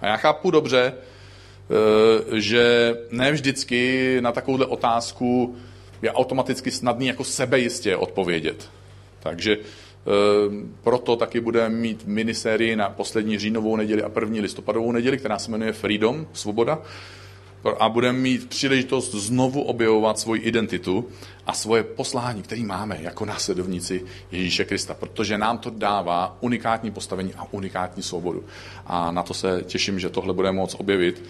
A 0.00 0.06
já 0.06 0.16
chápu 0.16 0.50
dobře, 0.50 0.92
eh, 0.94 2.40
že 2.40 2.94
ne 3.10 3.32
vždycky 3.32 4.16
na 4.20 4.32
takovouhle 4.32 4.66
otázku 4.66 5.56
je 6.02 6.12
automaticky 6.12 6.70
snadný 6.70 7.06
jako 7.06 7.24
sebejistě 7.24 7.96
odpovědět. 7.96 8.70
Takže 9.20 9.52
e, 9.52 9.58
proto 10.82 11.16
taky 11.16 11.40
budeme 11.40 11.76
mít 11.76 12.06
minisérii 12.06 12.76
na 12.76 12.90
poslední 12.90 13.38
říjnovou 13.38 13.76
neděli 13.76 14.02
a 14.02 14.08
první 14.08 14.40
listopadovou 14.40 14.92
neděli, 14.92 15.18
která 15.18 15.38
se 15.38 15.50
jmenuje 15.50 15.72
Freedom, 15.72 16.26
svoboda. 16.32 16.78
A 17.78 17.88
budeme 17.88 18.18
mít 18.18 18.48
příležitost 18.48 19.14
znovu 19.14 19.62
objevovat 19.62 20.18
svoji 20.18 20.40
identitu 20.40 21.08
a 21.46 21.52
svoje 21.52 21.82
poslání, 21.82 22.42
který 22.42 22.64
máme 22.64 22.98
jako 23.00 23.24
následovníci 23.24 24.04
Ježíše 24.32 24.64
Krista, 24.64 24.94
protože 24.94 25.38
nám 25.38 25.58
to 25.58 25.70
dává 25.70 26.36
unikátní 26.40 26.90
postavení 26.90 27.34
a 27.34 27.46
unikátní 27.50 28.02
svobodu. 28.02 28.44
A 28.86 29.10
na 29.10 29.22
to 29.22 29.34
se 29.34 29.62
těším, 29.66 30.00
že 30.00 30.10
tohle 30.10 30.34
bude 30.34 30.52
moct 30.52 30.74
objevit 30.74 31.22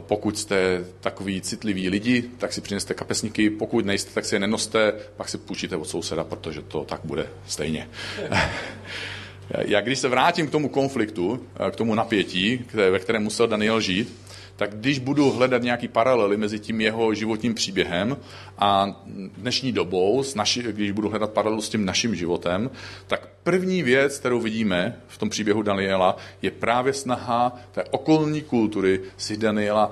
pokud 0.00 0.38
jste 0.38 0.84
takový 1.00 1.40
citliví 1.40 1.88
lidi, 1.88 2.24
tak 2.38 2.52
si 2.52 2.60
přineste 2.60 2.94
kapesníky, 2.94 3.50
pokud 3.50 3.86
nejste, 3.86 4.10
tak 4.14 4.24
si 4.24 4.34
je 4.34 4.38
nenoste, 4.38 4.92
pak 5.16 5.28
si 5.28 5.38
půjčíte 5.38 5.76
od 5.76 5.84
souseda, 5.84 6.24
protože 6.24 6.62
to 6.62 6.84
tak 6.84 7.00
bude 7.04 7.26
stejně. 7.46 7.88
Já 9.58 9.80
když 9.80 9.98
se 9.98 10.08
vrátím 10.08 10.46
k 10.46 10.50
tomu 10.50 10.68
konfliktu, 10.68 11.46
eh, 11.66 11.70
k 11.70 11.76
tomu 11.76 11.94
napětí, 11.94 12.64
ve 12.72 12.98
kterém 12.98 13.22
musel 13.22 13.46
Daniel 13.46 13.80
žít, 13.80 14.14
tak 14.62 14.74
když 14.74 14.98
budu 14.98 15.30
hledat 15.30 15.62
nějaký 15.62 15.88
paralely 15.88 16.36
mezi 16.36 16.58
tím 16.58 16.80
jeho 16.80 17.14
životním 17.14 17.54
příběhem 17.54 18.16
a 18.58 19.02
dnešní 19.36 19.72
dobou, 19.72 20.22
s 20.22 20.34
naši, 20.34 20.62
když 20.62 20.90
budu 20.90 21.08
hledat 21.08 21.30
paralelu 21.30 21.62
s 21.62 21.68
tím 21.68 21.84
naším 21.84 22.14
životem, 22.14 22.70
tak 23.06 23.28
první 23.42 23.82
věc, 23.82 24.18
kterou 24.18 24.40
vidíme 24.40 24.96
v 25.08 25.18
tom 25.18 25.30
příběhu 25.30 25.62
Daniela, 25.62 26.16
je 26.42 26.50
právě 26.50 26.92
snaha 26.92 27.56
té 27.72 27.84
okolní 27.90 28.42
kultury 28.42 29.00
si 29.16 29.36
Daniela 29.36 29.90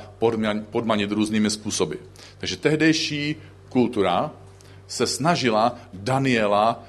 podmanit 0.71 1.11
různými 1.11 1.51
způsoby. 1.51 1.95
Takže 2.39 2.57
tehdejší 2.57 3.37
kultura 3.69 4.31
se 4.87 5.07
snažila 5.07 5.79
Daniela 5.93 6.85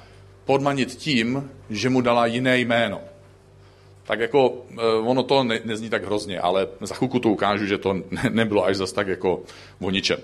podmanit 0.46 0.96
tím, 0.96 1.50
že 1.70 1.90
mu 1.90 2.02
dala 2.02 2.26
jiné 2.26 2.60
jméno. 2.60 3.11
Tak 4.12 4.20
jako 4.20 4.66
eh, 4.72 4.82
ono 5.08 5.24
to 5.24 5.44
ne, 5.44 5.60
nezní 5.64 5.90
tak 5.90 6.06
hrozně, 6.06 6.40
ale 6.40 6.68
za 6.82 6.96
chvilku 6.96 7.20
to 7.20 7.30
ukážu, 7.30 7.66
že 7.66 7.78
to 7.78 7.94
ne, 7.94 8.24
nebylo 8.30 8.66
až 8.66 8.76
zas 8.76 8.94
tak 8.94 9.08
jako 9.08 9.44
o 9.80 9.90
ničem. 9.90 10.20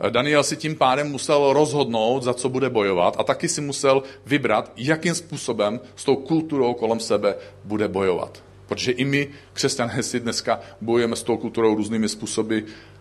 Eh, 0.00 0.10
Daniel 0.10 0.42
si 0.42 0.56
tím 0.56 0.76
pádem 0.76 1.10
musel 1.10 1.52
rozhodnout, 1.52 2.22
za 2.22 2.34
co 2.34 2.48
bude 2.48 2.70
bojovat 2.70 3.16
a 3.18 3.24
taky 3.24 3.48
si 3.48 3.60
musel 3.60 4.02
vybrat, 4.26 4.72
jakým 4.76 5.14
způsobem 5.14 5.80
s 5.96 6.04
tou 6.04 6.16
kulturou 6.16 6.74
kolem 6.74 7.00
sebe 7.00 7.34
bude 7.64 7.88
bojovat. 7.88 8.42
Protože 8.66 8.92
i 8.92 9.04
my, 9.04 9.28
křesťané, 9.52 10.02
si 10.02 10.20
dneska 10.20 10.60
bojujeme 10.80 11.16
s 11.16 11.22
tou 11.22 11.36
kulturou 11.36 11.74
různými 11.74 12.08
způsoby 12.08 12.58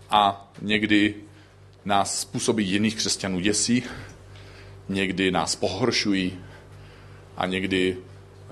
a 0.09 0.51
někdy 0.61 1.15
nás 1.85 2.19
způsoby 2.19 2.61
jiných 2.61 2.95
křesťanů 2.95 3.39
děsí, 3.39 3.83
někdy 4.89 5.31
nás 5.31 5.55
pohoršují 5.55 6.39
a 7.37 7.45
někdy 7.45 7.97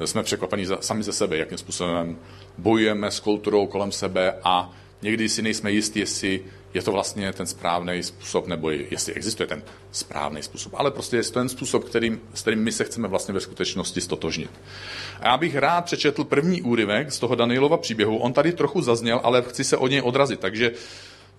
jsme 0.05 0.23
překvapení 0.23 0.65
sami 0.79 1.03
ze 1.03 1.13
sebe, 1.13 1.38
jakým 1.38 1.57
způsobem 1.57 2.17
bojujeme 2.57 3.12
s 3.12 3.19
kulturou 3.19 3.67
kolem 3.67 3.91
sebe 3.91 4.33
a 4.43 4.71
někdy 5.01 5.29
si 5.29 5.41
nejsme 5.41 5.71
jistí, 5.71 6.00
jestli 6.00 6.41
je 6.73 6.81
to 6.81 6.91
vlastně 6.91 7.33
ten 7.33 7.45
správný 7.45 8.03
způsob, 8.03 8.47
nebo 8.47 8.69
jestli 8.69 9.13
existuje 9.13 9.47
ten 9.47 9.63
správný 9.91 10.43
způsob. 10.43 10.73
Ale 10.75 10.91
prostě 10.91 11.17
je 11.17 11.23
to 11.23 11.31
ten 11.31 11.50
způsob, 11.50 11.83
kterým, 11.83 12.21
s 12.33 12.41
kterým 12.41 12.63
my 12.63 12.71
se 12.71 12.83
chceme 12.83 13.07
vlastně 13.07 13.33
ve 13.33 13.39
skutečnosti 13.39 14.01
stotožnit. 14.01 14.51
A 15.19 15.27
já 15.27 15.38
bych 15.38 15.55
rád 15.55 15.85
přečetl 15.85 16.23
první 16.23 16.62
úryvek 16.62 17.12
z 17.12 17.19
toho 17.19 17.35
Danielova 17.35 17.77
příběhu. 17.77 18.17
On 18.17 18.33
tady 18.33 18.51
trochu 18.51 18.81
zazněl, 18.81 19.21
ale 19.23 19.41
chci 19.41 19.63
se 19.63 19.77
od 19.77 19.88
něj 19.88 20.01
odrazit. 20.01 20.39
Takže 20.39 20.71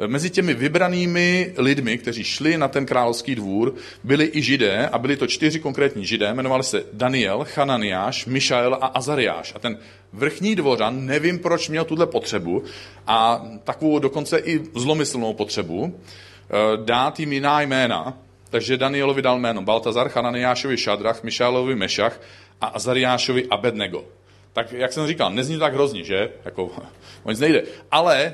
Mezi 0.06 0.30
těmi 0.30 0.54
vybranými 0.54 1.54
lidmi, 1.56 1.98
kteří 1.98 2.24
šli 2.24 2.58
na 2.58 2.68
ten 2.68 2.86
královský 2.86 3.34
dvůr, 3.34 3.74
byli 4.04 4.30
i 4.32 4.42
židé 4.42 4.88
a 4.88 4.98
byli 4.98 5.16
to 5.16 5.26
čtyři 5.26 5.60
konkrétní 5.60 6.06
židé, 6.06 6.30
jmenovali 6.30 6.64
se 6.64 6.84
Daniel, 6.92 7.44
Chananiáš, 7.44 8.26
Mišael 8.26 8.74
a 8.74 8.86
Azariáš. 8.86 9.52
A 9.56 9.58
ten 9.58 9.78
vrchní 10.12 10.56
dvořan, 10.56 11.06
nevím 11.06 11.38
proč 11.38 11.68
měl 11.68 11.84
tuhle 11.84 12.06
potřebu 12.06 12.62
a 13.06 13.44
takovou 13.64 13.98
dokonce 13.98 14.38
i 14.38 14.60
zlomyslnou 14.74 15.34
potřebu, 15.34 15.94
eh, 15.94 16.84
dát 16.84 17.20
jim 17.20 17.32
jiná 17.32 17.60
jména, 17.60 18.18
takže 18.50 18.76
Danielovi 18.76 19.22
dal 19.22 19.38
jméno 19.38 19.62
Baltazar, 19.62 20.08
Chananiášovi 20.08 20.76
Šadrach, 20.76 21.22
Mišálovi 21.22 21.74
Mešach 21.74 22.20
a 22.60 22.66
Azariášovi 22.66 23.46
Abednego. 23.50 24.04
Tak, 24.52 24.72
jak 24.72 24.92
jsem 24.92 25.06
říkal, 25.06 25.30
nezní 25.30 25.58
tak 25.58 25.74
hrozně, 25.74 26.04
že? 26.04 26.30
Jako, 26.44 26.70
o 27.22 27.30
nic 27.30 27.40
nejde. 27.40 27.62
Ale 27.90 28.32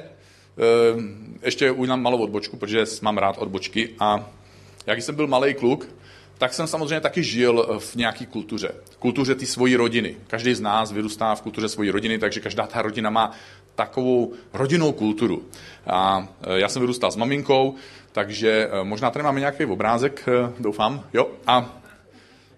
ještě 1.42 1.70
ujdám 1.70 2.02
malou 2.02 2.18
odbočku, 2.18 2.56
protože 2.56 2.84
mám 3.02 3.18
rád 3.18 3.38
odbočky 3.38 3.88
a 3.98 4.30
jak 4.86 5.02
jsem 5.02 5.14
byl 5.14 5.26
malý 5.26 5.54
kluk, 5.54 5.88
tak 6.38 6.54
jsem 6.54 6.66
samozřejmě 6.66 7.00
taky 7.00 7.22
žil 7.22 7.78
v 7.78 7.96
nějaké 7.96 8.26
kultuře. 8.26 8.74
Kultuře 8.98 9.34
ty 9.34 9.46
svojí 9.46 9.76
rodiny. 9.76 10.16
Každý 10.26 10.54
z 10.54 10.60
nás 10.60 10.92
vyrůstá 10.92 11.34
v 11.34 11.42
kultuře 11.42 11.68
svojí 11.68 11.90
rodiny, 11.90 12.18
takže 12.18 12.40
každá 12.40 12.66
ta 12.66 12.82
rodina 12.82 13.10
má 13.10 13.32
takovou 13.74 14.32
rodinnou 14.52 14.92
kulturu. 14.92 15.42
A 15.86 16.28
e, 16.42 16.60
já 16.60 16.68
jsem 16.68 16.80
vyrůstal 16.80 17.10
s 17.10 17.16
maminkou, 17.16 17.74
takže 18.12 18.68
e, 18.72 18.84
možná 18.84 19.10
tady 19.10 19.22
máme 19.22 19.40
nějaký 19.40 19.64
obrázek, 19.64 20.28
doufám, 20.58 21.04
jo. 21.12 21.28
A 21.46 21.80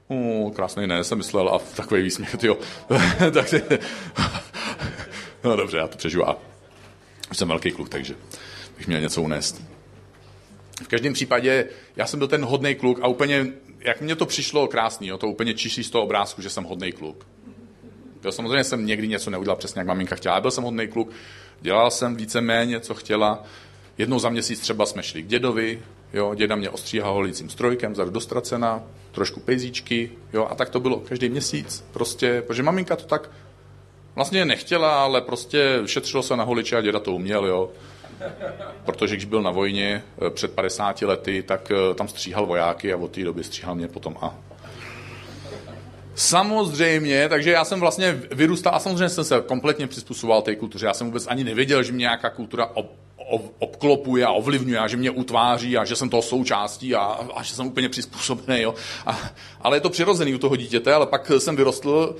uh, 0.09 0.53
krásný 0.53 0.87
ne, 0.87 1.05
jsem 1.05 1.19
myslel, 1.19 1.49
a 1.49 1.59
takový 1.77 2.03
výsměch, 2.03 2.37
jo. 2.43 2.59
tak, 3.33 3.55
no 5.45 5.57
dobře, 5.57 5.77
já 5.77 5.87
to 5.87 5.97
přežiju. 5.97 6.25
A 6.25 6.52
už 7.33 7.39
jsem 7.39 7.49
velký 7.49 7.71
kluk, 7.71 7.89
takže 7.89 8.15
bych 8.79 8.87
měl 8.89 9.01
něco 9.01 9.23
unést. 9.23 9.63
V 10.85 10.89
každém 10.89 11.13
případě, 11.13 11.69
já 11.97 12.07
jsem 12.07 12.19
byl 12.19 12.29
ten 12.29 12.45
hodný 12.45 12.75
kluk 12.75 12.99
a 13.03 13.07
úplně, 13.07 13.47
jak 13.81 14.01
mně 14.01 14.17
to 14.17 14.27
přišlo 14.27 14.69
krásný, 14.69 15.09
jo, 15.09 15.19
to 15.19 15.29
úplně 15.29 15.55
čiší 15.55 15.85
z 15.85 15.91
toho 15.91 16.05
obrázku, 16.05 16.43
že 16.43 16.51
jsem 16.51 16.65
hodný 16.65 16.93
kluk. 16.93 17.27
Jo, 18.25 18.33
samozřejmě 18.33 18.65
jsem 18.65 18.87
někdy 18.87 19.09
něco 19.09 19.31
neudělal 19.31 19.57
přesně, 19.57 19.81
jak 19.81 19.87
maminka 19.87 20.17
chtěla, 20.17 20.35
ale 20.35 20.43
byl 20.43 20.51
jsem 20.51 20.65
hodný 20.65 20.89
kluk, 20.89 21.11
dělal 21.61 21.91
jsem 21.91 22.17
víceméně, 22.17 22.81
co 22.81 22.95
chtěla. 22.95 23.45
Jednou 23.99 24.19
za 24.19 24.29
měsíc 24.29 24.61
třeba 24.61 24.87
jsme 24.87 25.03
šli 25.03 25.23
k 25.23 25.27
dědovi, 25.27 25.83
jo, 26.13 26.35
děda 26.35 26.57
mě 26.57 26.71
ostříhal 26.71 27.15
holícím 27.15 27.51
strojkem, 27.51 27.95
zadu 27.95 28.11
dostracena, 28.11 28.83
trošku 29.13 29.41
pejzíčky, 29.41 30.11
jo, 30.33 30.47
a 30.51 30.55
tak 30.55 30.71
to 30.71 30.81
bylo 30.81 31.01
každý 31.01 31.29
měsíc, 31.29 31.85
prostě, 31.93 32.43
protože 32.47 32.63
maminka 32.63 32.97
to 32.97 33.05
tak 33.05 33.31
Vlastně 34.15 34.45
nechtěla, 34.45 35.03
ale 35.03 35.21
prostě 35.21 35.83
šetřilo 35.87 36.23
se 36.23 36.37
na 36.37 36.45
holiče 36.45 36.77
a 36.77 36.81
děda 36.81 36.99
to 37.01 37.13
uměl, 37.13 37.47
jo. 37.47 37.71
Protože 38.85 39.17
když 39.17 39.25
byl 39.25 39.43
na 39.43 39.51
vojně 39.51 40.05
eh, 40.27 40.31
před 40.31 40.53
50 40.53 41.03
lety, 41.03 41.43
tak 41.43 41.71
eh, 41.71 41.95
tam 41.95 42.09
stříhal 42.09 42.47
vojáky 42.47 42.93
a 42.93 42.97
od 42.97 43.11
té 43.11 43.25
doby 43.25 43.45
stříhal 43.45 43.75
mě 43.75 43.89
potom 43.89 44.17
a 44.21 44.35
Samozřejmě, 46.15 47.29
takže 47.29 47.51
já 47.51 47.65
jsem 47.65 47.81
vlastně 47.81 48.23
vyrůstal 48.31 48.75
a 48.75 48.79
samozřejmě 48.79 49.09
jsem 49.09 49.25
se 49.25 49.41
kompletně 49.47 49.87
přizpůsoboval 49.87 50.43
té 50.43 50.57
kultuře. 50.57 50.87
Já 50.87 50.95
jsem 50.95 51.07
vůbec 51.07 51.27
ani 51.27 51.45
nevěděl, 51.45 51.83
že 51.83 51.93
mě 51.93 52.03
nějaká 52.03 52.31
kultura 52.31 52.67
ob, 52.75 52.93
ob, 53.17 53.43
obklopuje 53.59 54.27
a 54.27 54.31
ovlivňuje 54.31 54.79
a 54.79 54.89
že 54.89 54.97
mě 54.97 55.11
utváří 55.11 55.77
a 55.77 55.85
že 55.85 55.97
jsem 55.97 56.09
toho 56.09 56.23
součástí 56.23 56.95
a, 56.95 57.01
a 57.35 57.43
že 57.43 57.55
jsem 57.55 57.67
úplně 57.67 57.89
přizpůsobený. 57.89 58.63
Jo. 58.63 58.75
A, 59.07 59.19
ale 59.61 59.77
je 59.77 59.81
to 59.81 59.91
přirozený 59.91 60.35
u 60.35 60.39
toho 60.39 60.57
dítěte, 60.57 60.95
ale 60.95 61.07
pak 61.07 61.31
jsem 61.39 61.57
vyrostl 61.57 62.17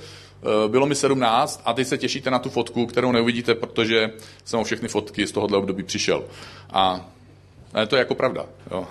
bylo 0.67 0.85
mi 0.85 0.95
17 0.95 1.61
a 1.65 1.73
teď 1.73 1.87
se 1.87 1.97
těšíte 1.97 2.31
na 2.31 2.39
tu 2.39 2.49
fotku, 2.49 2.85
kterou 2.85 3.11
neuvidíte, 3.11 3.55
protože 3.55 4.11
jsem 4.45 4.59
o 4.59 4.63
všechny 4.63 4.87
fotky 4.87 5.27
z 5.27 5.31
tohohle 5.31 5.57
období 5.57 5.83
přišel. 5.83 6.23
A 6.69 7.09
to 7.87 7.95
je 7.95 7.99
jako 7.99 8.15
pravda. 8.15 8.45
Jo. 8.71 8.87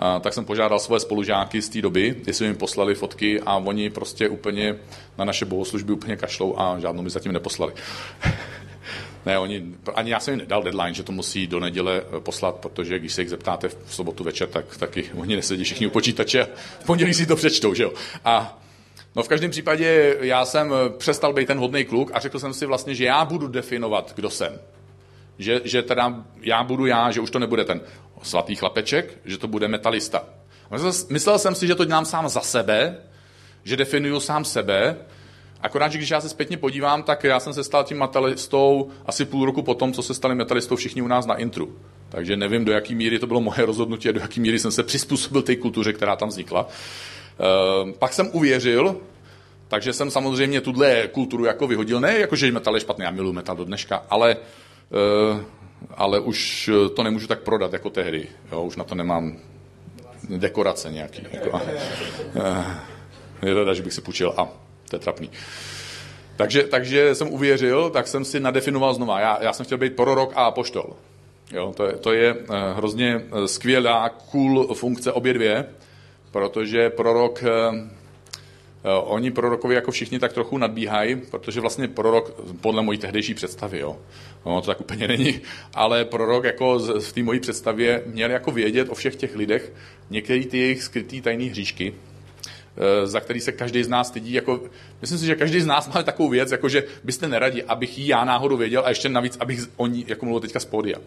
A 0.00 0.20
tak 0.20 0.34
jsem 0.34 0.44
požádal 0.44 0.78
svoje 0.78 1.00
spolužáky 1.00 1.62
z 1.62 1.68
té 1.68 1.82
doby, 1.82 2.16
jestli 2.26 2.48
mi 2.48 2.54
poslali 2.54 2.94
fotky 2.94 3.40
a 3.40 3.56
oni 3.56 3.90
prostě 3.90 4.28
úplně 4.28 4.76
na 5.18 5.24
naše 5.24 5.44
bohoslužby 5.44 5.92
úplně 5.92 6.16
kašlou 6.16 6.58
a 6.58 6.78
žádnou 6.80 7.02
mi 7.02 7.10
zatím 7.10 7.32
neposlali. 7.32 7.72
ne, 9.26 9.38
oni, 9.38 9.64
ani 9.94 10.10
já 10.10 10.20
jsem 10.20 10.32
jim 10.32 10.38
nedal 10.38 10.62
deadline, 10.62 10.94
že 10.94 11.02
to 11.02 11.12
musí 11.12 11.46
do 11.46 11.60
neděle 11.60 12.02
eh, 12.16 12.20
poslat, 12.20 12.54
protože 12.56 12.98
když 12.98 13.12
se 13.12 13.22
jich 13.22 13.30
zeptáte 13.30 13.68
v 13.68 13.76
sobotu 13.88 14.24
večer, 14.24 14.48
tak 14.48 14.76
taky 14.76 15.10
oni 15.14 15.36
nesedí 15.36 15.64
všichni 15.64 15.86
u 15.86 15.90
počítače 15.90 16.42
a 16.42 16.48
v 16.80 16.84
pondělí 16.86 17.14
si 17.14 17.26
to 17.26 17.36
přečtou, 17.36 17.74
že 17.74 17.82
jo. 17.82 17.92
A 18.24 18.62
No 19.16 19.22
v 19.22 19.28
každém 19.28 19.50
případě 19.50 20.16
já 20.20 20.44
jsem 20.44 20.72
eh, 20.72 20.90
přestal 20.90 21.32
být 21.32 21.46
ten 21.46 21.58
hodný 21.58 21.84
kluk 21.84 22.10
a 22.14 22.20
řekl 22.20 22.38
jsem 22.38 22.54
si 22.54 22.66
vlastně, 22.66 22.94
že 22.94 23.04
já 23.04 23.24
budu 23.24 23.48
definovat, 23.48 24.12
kdo 24.16 24.30
jsem. 24.30 24.60
Že, 25.38 25.60
že 25.64 25.82
teda 25.82 26.24
já 26.40 26.64
budu 26.64 26.86
já, 26.86 27.10
že 27.10 27.20
už 27.20 27.30
to 27.30 27.38
nebude 27.38 27.64
ten 27.64 27.80
svatý 28.22 28.56
chlapeček, 28.56 29.18
že 29.24 29.38
to 29.38 29.48
bude 29.48 29.68
metalista. 29.68 30.24
Myslel 31.08 31.38
jsem 31.38 31.54
si, 31.54 31.66
že 31.66 31.74
to 31.74 31.84
dělám 31.84 32.04
sám 32.04 32.28
za 32.28 32.40
sebe, 32.40 32.96
že 33.64 33.76
definuju 33.76 34.20
sám 34.20 34.44
sebe, 34.44 34.96
akorát, 35.60 35.92
že 35.92 35.98
když 35.98 36.10
já 36.10 36.20
se 36.20 36.28
zpětně 36.28 36.56
podívám, 36.56 37.02
tak 37.02 37.24
já 37.24 37.40
jsem 37.40 37.52
se 37.52 37.64
stal 37.64 37.84
tím 37.84 37.98
metalistou 37.98 38.90
asi 39.06 39.24
půl 39.24 39.46
roku 39.46 39.62
potom, 39.62 39.92
co 39.92 40.02
se 40.02 40.14
stali 40.14 40.34
metalistou 40.34 40.76
všichni 40.76 41.02
u 41.02 41.06
nás 41.06 41.26
na 41.26 41.34
intru. 41.34 41.76
Takže 42.08 42.36
nevím, 42.36 42.64
do 42.64 42.72
jaký 42.72 42.94
míry 42.94 43.18
to 43.18 43.26
bylo 43.26 43.40
moje 43.40 43.66
rozhodnutí 43.66 44.08
a 44.08 44.12
do 44.12 44.20
jaký 44.20 44.40
míry 44.40 44.58
jsem 44.58 44.72
se 44.72 44.82
přizpůsobil 44.82 45.42
té 45.42 45.56
kultuře, 45.56 45.92
která 45.92 46.16
tam 46.16 46.28
vznikla. 46.28 46.68
Ehm, 47.40 47.92
pak 47.98 48.12
jsem 48.12 48.30
uvěřil, 48.32 48.96
takže 49.68 49.92
jsem 49.92 50.10
samozřejmě 50.10 50.60
tuhle 50.60 51.08
kulturu 51.08 51.44
jako 51.44 51.66
vyhodil. 51.66 52.00
Ne 52.00 52.18
jako, 52.18 52.36
že 52.36 52.52
metal 52.52 52.74
je 52.74 52.80
špatný, 52.80 53.04
já 53.04 53.10
miluji 53.10 53.32
metal 53.32 53.56
do 53.56 53.64
dneška, 53.64 54.02
ale, 54.10 54.36
uh, 54.36 55.40
ale 55.94 56.20
už 56.20 56.70
to 56.96 57.02
nemůžu 57.02 57.26
tak 57.26 57.40
prodat 57.40 57.72
jako 57.72 57.90
tehdy. 57.90 58.28
Jo, 58.52 58.62
už 58.62 58.76
na 58.76 58.84
to 58.84 58.94
nemám 58.94 59.36
dekorace 60.28 60.90
nějaký. 60.90 61.26
Jako, 61.32 61.60
je 63.42 63.54
rada, 63.54 63.74
že 63.74 63.82
bych 63.82 63.92
si 63.92 64.00
půjčil 64.00 64.34
a 64.36 64.48
to 64.90 64.96
je 64.96 65.00
trapný. 65.00 65.30
Takže, 66.36 66.62
takže 66.62 67.14
jsem 67.14 67.28
uvěřil, 67.32 67.90
tak 67.90 68.06
jsem 68.06 68.24
si 68.24 68.40
nadefinoval 68.40 68.94
znova. 68.94 69.20
Já, 69.20 69.38
já 69.40 69.52
jsem 69.52 69.66
chtěl 69.66 69.78
být 69.78 69.96
prorok 69.96 70.32
a 70.36 70.44
apoštol. 70.44 70.96
Jo, 71.52 71.72
to 71.76 71.86
je, 71.86 71.92
to 71.92 72.12
je 72.12 72.34
uh, 72.34 72.46
hrozně 72.76 73.22
skvělá, 73.46 74.08
cool 74.08 74.74
funkce 74.74 75.12
obě 75.12 75.32
dvě 75.32 75.66
protože 76.30 76.90
prorok, 76.90 77.42
eh, 77.42 77.48
eh, 78.84 78.88
oni 78.88 79.30
prorokovi 79.30 79.74
jako 79.74 79.90
všichni 79.90 80.18
tak 80.18 80.32
trochu 80.32 80.58
nadbíhají, 80.58 81.16
protože 81.16 81.60
vlastně 81.60 81.88
prorok, 81.88 82.40
podle 82.60 82.82
mojí 82.82 82.98
tehdejší 82.98 83.34
představy, 83.34 83.78
jo, 83.78 83.96
no, 84.46 84.60
to 84.60 84.66
tak 84.66 84.80
úplně 84.80 85.08
není, 85.08 85.40
ale 85.74 86.04
prorok 86.04 86.44
jako 86.44 86.78
v 86.78 87.12
té 87.12 87.22
mojí 87.22 87.40
představě 87.40 88.02
měl 88.06 88.30
jako 88.30 88.50
vědět 88.50 88.88
o 88.88 88.94
všech 88.94 89.16
těch 89.16 89.36
lidech 89.36 89.72
některé 90.10 90.44
ty 90.44 90.58
jejich 90.58 90.82
skrytý 90.82 91.20
tajné 91.20 91.44
hříšky 91.44 91.94
eh, 92.76 93.06
za 93.06 93.20
který 93.20 93.40
se 93.40 93.52
každý 93.52 93.84
z 93.84 93.88
nás 93.88 94.08
stydí. 94.08 94.32
Jako, 94.32 94.60
myslím 95.00 95.18
si, 95.18 95.26
že 95.26 95.34
každý 95.34 95.60
z 95.60 95.66
nás 95.66 95.88
má 95.94 96.02
takovou 96.02 96.28
věc, 96.28 96.52
jako 96.52 96.68
že 96.68 96.84
byste 97.04 97.28
neradi, 97.28 97.62
abych 97.62 97.98
ji 97.98 98.08
já 98.08 98.24
náhodou 98.24 98.56
věděl 98.56 98.82
a 98.84 98.88
ještě 98.88 99.08
navíc, 99.08 99.36
abych 99.40 99.60
o 99.76 99.86
ní 99.86 100.04
jako 100.08 100.26
mluvil 100.26 100.40
teďka 100.40 100.60
z 100.60 100.64
pódia. 100.64 100.98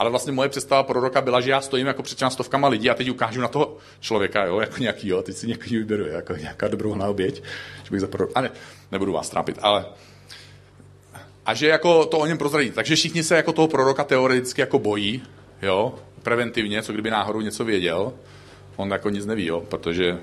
Ale 0.00 0.10
vlastně 0.10 0.32
moje 0.32 0.48
představa 0.48 0.82
proroka 0.82 1.20
byla, 1.20 1.40
že 1.40 1.50
já 1.50 1.60
stojím 1.60 1.86
jako 1.86 2.02
před 2.02 2.18
stovkama 2.28 2.68
lidí 2.68 2.90
a 2.90 2.94
teď 2.94 3.10
ukážu 3.10 3.40
na 3.40 3.48
toho 3.48 3.76
člověka, 4.00 4.44
jo, 4.44 4.60
jako 4.60 4.76
nějaký, 4.80 5.08
jo, 5.08 5.22
teď 5.22 5.36
si 5.36 5.46
nějaký 5.46 5.76
vyberu, 5.76 6.06
jako 6.06 6.32
nějaká 6.32 6.68
dobrovolná 6.68 7.06
oběť, 7.06 7.42
že 7.84 7.90
bych 7.90 8.00
za 8.00 8.06
prorok... 8.06 8.30
A 8.34 8.40
ne, 8.40 8.50
nebudu 8.92 9.12
vás 9.12 9.28
trápit, 9.28 9.58
ale 9.62 9.84
a 11.46 11.54
že 11.54 11.68
jako 11.68 12.06
to 12.06 12.18
o 12.18 12.26
něm 12.26 12.38
prozradí. 12.38 12.70
Takže 12.70 12.96
všichni 12.96 13.24
se 13.24 13.36
jako 13.36 13.52
toho 13.52 13.68
proroka 13.68 14.04
teoreticky 14.04 14.60
jako 14.60 14.78
bojí, 14.78 15.22
jo, 15.62 15.94
preventivně, 16.22 16.82
co 16.82 16.92
kdyby 16.92 17.10
náhodou 17.10 17.40
něco 17.40 17.64
věděl. 17.64 18.12
On 18.76 18.90
jako 18.90 19.10
nic 19.10 19.26
neví, 19.26 19.46
jo, 19.46 19.60
protože 19.60 20.06
eh, 20.10 20.18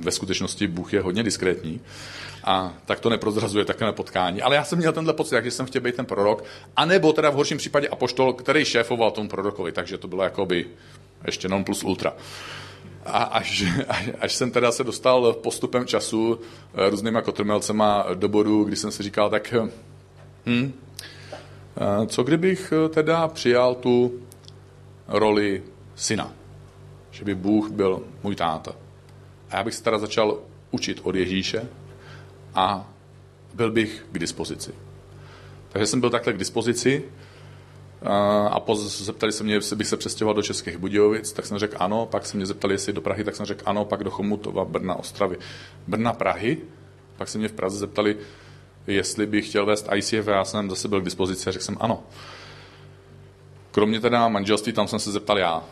ve 0.00 0.10
skutečnosti 0.10 0.66
Bůh 0.66 0.92
je 0.92 1.00
hodně 1.00 1.22
diskrétní 1.22 1.80
a 2.48 2.74
tak 2.84 3.00
to 3.00 3.10
neprozrazuje 3.10 3.64
takové 3.64 3.92
potkání. 3.92 4.42
Ale 4.42 4.56
já 4.56 4.64
jsem 4.64 4.78
měl 4.78 4.92
tenhle 4.92 5.12
pocit, 5.12 5.44
že 5.44 5.50
jsem 5.50 5.66
chtěl 5.66 5.82
být 5.82 5.96
ten 5.96 6.06
prorok, 6.06 6.44
anebo 6.76 7.12
teda 7.12 7.30
v 7.30 7.34
horším 7.34 7.58
případě 7.58 7.88
apoštol, 7.88 8.32
který 8.32 8.64
šéfoval 8.64 9.10
tomu 9.10 9.28
prorokovi, 9.28 9.72
takže 9.72 9.98
to 9.98 10.08
bylo 10.08 10.22
jakoby 10.22 10.66
ještě 11.26 11.48
non 11.48 11.64
plus 11.64 11.84
ultra. 11.84 12.12
A 13.04 13.22
až, 13.22 13.64
až, 14.20 14.34
jsem 14.34 14.50
teda 14.50 14.72
se 14.72 14.84
dostal 14.84 15.32
postupem 15.32 15.86
času 15.86 16.40
eh, 16.74 16.90
různýma 16.90 17.22
kotrmelcema 17.22 18.06
do 18.14 18.28
bodu, 18.28 18.64
kdy 18.64 18.76
jsem 18.76 18.90
si 18.90 19.02
říkal, 19.02 19.30
tak 19.30 19.54
hm, 20.46 20.72
co 22.06 22.22
kdybych 22.22 22.72
eh, 22.72 22.88
teda 22.88 23.28
přijal 23.28 23.74
tu 23.74 24.20
roli 25.08 25.62
syna? 25.94 26.32
Že 27.10 27.24
by 27.24 27.34
Bůh 27.34 27.70
byl 27.70 28.02
můj 28.22 28.36
táta. 28.36 28.72
A 29.50 29.56
já 29.56 29.64
bych 29.64 29.74
se 29.74 29.82
teda 29.82 29.98
začal 29.98 30.38
učit 30.70 31.00
od 31.02 31.14
Ježíše 31.14 31.68
a 32.54 32.86
byl 33.54 33.70
bych 33.70 34.06
k 34.12 34.18
dispozici. 34.18 34.72
Takže 35.68 35.86
jsem 35.86 36.00
byl 36.00 36.10
takhle 36.10 36.32
k 36.32 36.38
dispozici 36.38 37.04
a 38.50 38.60
zeptali 38.74 39.32
se 39.32 39.44
mě, 39.44 39.54
jestli 39.54 39.76
bych 39.76 39.86
se 39.86 39.96
přestěhoval 39.96 40.34
do 40.34 40.42
Českých 40.42 40.76
Budějovic, 40.76 41.32
tak 41.32 41.46
jsem 41.46 41.58
řekl 41.58 41.76
ano, 41.80 42.06
pak 42.06 42.26
se 42.26 42.36
mě 42.36 42.46
zeptali, 42.46 42.74
jestli 42.74 42.92
do 42.92 43.00
Prahy, 43.00 43.24
tak 43.24 43.36
jsem 43.36 43.46
řekl 43.46 43.62
ano, 43.66 43.84
pak 43.84 44.04
do 44.04 44.10
Chomutova, 44.10 44.64
Brna, 44.64 44.94
Ostravy. 44.94 45.36
Brna, 45.86 46.12
Prahy, 46.12 46.58
pak 47.16 47.28
se 47.28 47.38
mě 47.38 47.48
v 47.48 47.52
Praze 47.52 47.78
zeptali, 47.78 48.16
jestli 48.86 49.26
bych 49.26 49.48
chtěl 49.48 49.66
vést 49.66 49.88
ICF 49.94 50.28
a 50.28 50.30
já 50.30 50.44
jsem 50.44 50.70
zase 50.70 50.88
byl 50.88 51.00
k 51.00 51.04
dispozici 51.04 51.48
a 51.48 51.52
řekl 51.52 51.64
jsem 51.64 51.76
ano. 51.80 52.02
Kromě 53.70 54.00
teda 54.00 54.28
manželství, 54.28 54.72
tam 54.72 54.88
jsem 54.88 54.98
se 54.98 55.12
zeptal 55.12 55.38
já. 55.38 55.62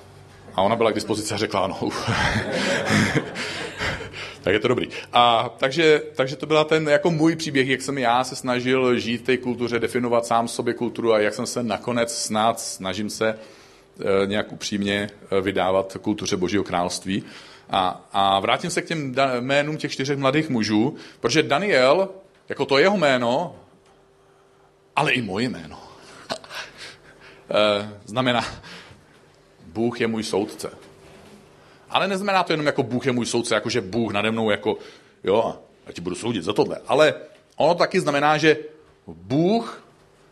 A 0.55 0.63
ona 0.63 0.77
byla 0.77 0.91
k 0.91 0.95
dispozici 0.95 1.35
a 1.35 1.37
řekla 1.37 1.61
ano. 1.61 1.79
Tak 4.47 4.53
je 4.53 4.61
to 4.61 4.69
dobrý. 4.69 4.89
A 5.13 5.55
takže, 5.59 6.03
takže 6.15 6.37
to 6.37 6.47
byla 6.47 6.65
ten 6.65 6.89
jako 6.89 7.11
můj 7.11 7.37
příběh, 7.37 7.69
jak 7.69 7.83
jsem 7.83 7.99
já 7.99 8.25
se 8.25 8.37
snažil 8.37 8.99
žít 8.99 9.25
té 9.25 9.37
kultuře, 9.37 9.79
definovat 9.79 10.27
sám 10.27 10.49
sobě 10.49 10.75
kulturu 10.75 11.13
a 11.13 11.19
jak 11.19 11.35
jsem 11.35 11.47
se 11.47 11.63
nakonec 11.63 12.19
snad 12.19 12.61
snažím 12.61 13.11
se 13.11 13.29
e, 13.29 14.27
nějak 14.27 14.53
upřímně 14.53 15.11
e, 15.31 15.41
vydávat 15.41 15.97
kultuře 16.01 16.37
Božího 16.37 16.65
království. 16.65 17.25
A, 17.71 18.09
a 18.13 18.41
vrátím 18.41 18.71
se 18.71 18.83
k 18.83 18.87
těm 18.87 19.15
jménům 19.41 19.77
těch 19.77 19.93
čtyřech 19.93 20.19
mladých 20.19 20.49
mužů, 20.49 20.97
protože 21.21 21.43
Daniel 21.43 22.09
jako 22.49 22.67
to 22.67 22.79
jeho 22.79 22.97
jméno, 22.97 23.57
ale 24.97 25.13
i 25.13 25.23
moje 25.23 25.49
jméno. 25.49 25.79
Eh, 27.51 27.91
znamená, 28.05 28.45
Bůh 29.67 30.01
je 30.01 30.07
můj 30.07 30.23
soudce. 30.23 30.86
Ale 31.97 32.09
neznamená 32.09 32.43
to 32.43 32.53
jenom 32.53 32.67
jako 32.67 32.83
Bůh 32.83 33.07
je 33.07 33.13
můj 33.13 33.27
soudce, 33.27 33.55
jako 33.55 33.71
že 33.71 33.81
Bůh 33.81 34.13
nade 34.13 34.31
mnou 34.31 34.51
jako, 34.51 34.77
jo, 35.25 35.59
já 35.87 35.93
ti 35.93 36.01
budu 36.01 36.17
soudit 36.17 36.45
za 36.45 36.53
tohle. 36.53 36.79
Ale 36.87 37.15
ono 37.57 37.75
taky 37.75 38.01
znamená, 38.01 38.39
že 38.39 38.57
Bůh 39.07 39.85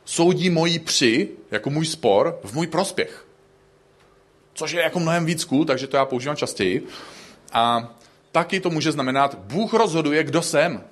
soudí 0.05 0.50
moji 0.50 0.79
při, 0.79 1.29
jako 1.50 1.70
můj 1.70 1.87
spor, 1.87 2.40
v 2.44 2.53
můj 2.55 2.66
prospěch. 2.66 3.27
Což 4.55 4.72
je 4.72 4.83
jako 4.83 5.00
mnohem 5.00 5.27
víc 5.27 5.44
cool, 5.44 5.64
takže 5.64 5.87
to 5.87 5.96
já 5.96 6.05
používám 6.05 6.37
častěji. 6.37 6.87
A 7.53 7.94
taky 8.33 8.61
to 8.61 8.70
může 8.70 8.92
znamenat, 8.92 9.38
Bůh 9.38 9.72
rozhoduje, 9.72 10.24
kdo 10.24 10.42
jsem 10.42 10.85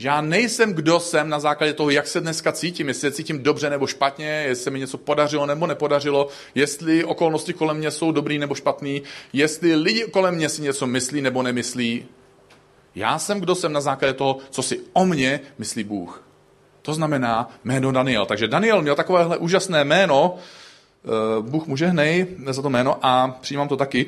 že 0.00 0.08
já 0.08 0.20
nejsem, 0.20 0.74
kdo 0.74 1.00
jsem 1.00 1.28
na 1.28 1.40
základě 1.40 1.72
toho, 1.72 1.90
jak 1.90 2.06
se 2.06 2.20
dneska 2.20 2.52
cítím, 2.52 2.88
jestli 2.88 3.00
se 3.00 3.16
cítím 3.16 3.42
dobře 3.42 3.70
nebo 3.70 3.86
špatně, 3.86 4.26
jestli 4.26 4.64
se 4.64 4.70
mi 4.70 4.78
něco 4.78 4.98
podařilo 4.98 5.46
nebo 5.46 5.66
nepodařilo, 5.66 6.28
jestli 6.54 7.04
okolnosti 7.04 7.52
kolem 7.52 7.76
mě 7.76 7.90
jsou 7.90 8.12
dobrý 8.12 8.38
nebo 8.38 8.54
špatný, 8.54 9.02
jestli 9.32 9.74
lidi 9.74 10.04
kolem 10.04 10.34
mě 10.34 10.48
si 10.48 10.62
něco 10.62 10.86
myslí 10.86 11.20
nebo 11.20 11.42
nemyslí. 11.42 12.04
Já 12.94 13.18
jsem, 13.18 13.40
kdo 13.40 13.54
jsem 13.54 13.72
na 13.72 13.80
základě 13.80 14.14
toho, 14.14 14.38
co 14.50 14.62
si 14.62 14.80
o 14.92 15.06
mně 15.06 15.40
myslí 15.58 15.84
Bůh. 15.84 16.24
To 16.82 16.94
znamená 16.94 17.50
jméno 17.64 17.92
Daniel. 17.92 18.26
Takže 18.26 18.48
Daniel 18.48 18.82
měl 18.82 18.96
takovéhle 18.96 19.36
úžasné 19.36 19.84
jméno, 19.84 20.36
eh, 21.04 21.42
Bůh 21.42 21.66
mu 21.66 21.76
žehnej 21.76 22.26
za 22.50 22.62
to 22.62 22.70
jméno 22.70 22.98
a 23.02 23.38
přijímám 23.40 23.68
to 23.68 23.76
taky. 23.76 24.06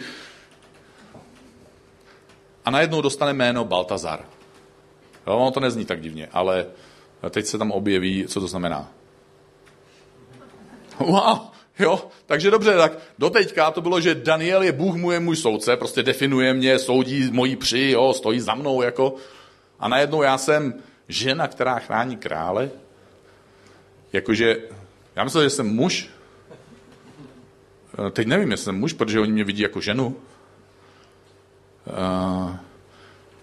A 2.64 2.70
najednou 2.70 3.00
dostane 3.00 3.32
jméno 3.32 3.64
Baltazar. 3.64 4.24
Jo, 5.26 5.36
ono 5.36 5.50
to 5.50 5.60
nezní 5.60 5.84
tak 5.84 6.00
divně, 6.00 6.28
ale 6.32 6.66
teď 7.30 7.46
se 7.46 7.58
tam 7.58 7.70
objeví, 7.70 8.24
co 8.28 8.40
to 8.40 8.46
znamená. 8.46 8.90
Wow, 10.98 11.38
jo, 11.78 12.08
takže 12.26 12.50
dobře, 12.50 12.76
tak 12.76 12.92
doteďka 13.18 13.70
to 13.70 13.80
bylo, 13.80 14.00
že 14.00 14.14
Daniel 14.14 14.62
je 14.62 14.72
Bůh 14.72 14.94
můj, 14.94 15.20
můj 15.20 15.36
soudce, 15.36 15.76
prostě 15.76 16.02
definuje 16.02 16.54
mě, 16.54 16.78
soudí 16.78 17.30
moji 17.30 17.56
při, 17.56 17.90
jo, 17.90 18.12
stojí 18.12 18.40
za 18.40 18.54
mnou, 18.54 18.82
jako. 18.82 19.14
A 19.80 19.88
najednou 19.88 20.22
já 20.22 20.38
jsem 20.38 20.74
žena, 21.08 21.48
která 21.48 21.78
chrání 21.78 22.16
krále. 22.16 22.70
Jakože, 24.12 24.56
já 25.16 25.24
myslel, 25.24 25.44
že 25.44 25.50
jsem 25.50 25.66
muž. 25.66 26.08
Teď 28.10 28.26
nevím, 28.26 28.50
jestli 28.50 28.64
jsem 28.64 28.78
muž, 28.78 28.92
protože 28.92 29.20
oni 29.20 29.32
mě 29.32 29.44
vidí 29.44 29.62
jako 29.62 29.80
ženu. 29.80 30.16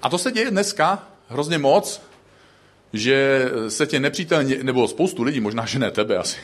A 0.02 0.10
to 0.10 0.18
se 0.18 0.32
děje 0.32 0.52
dneska 0.52 1.08
hrozně 1.30 1.58
moc, 1.58 2.02
že 2.94 3.46
se 3.68 3.88
tě 3.88 4.00
nepřítel, 4.00 4.44
nebo 4.64 4.88
spoustu 4.88 5.24
lidí, 5.24 5.40
možná, 5.40 5.66
že 5.66 5.80
ne 5.80 5.92
tebe 5.92 6.18
asi, 6.18 6.38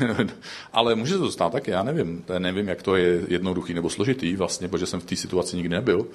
ale 0.73 0.95
může 0.95 1.13
se 1.13 1.19
to 1.19 1.31
stát 1.31 1.51
taky, 1.51 1.71
já 1.71 1.83
nevím. 1.83 2.23
Já 2.29 2.39
nevím, 2.39 2.67
jak 2.67 2.81
to 2.81 2.95
je 2.95 3.21
jednoduchý 3.27 3.73
nebo 3.73 3.89
složitý 3.89 4.35
vlastně, 4.35 4.67
protože 4.67 4.85
jsem 4.85 4.99
v 4.99 5.05
té 5.05 5.15
situaci 5.15 5.55
nikdy 5.55 5.75
nebyl. 5.75 6.07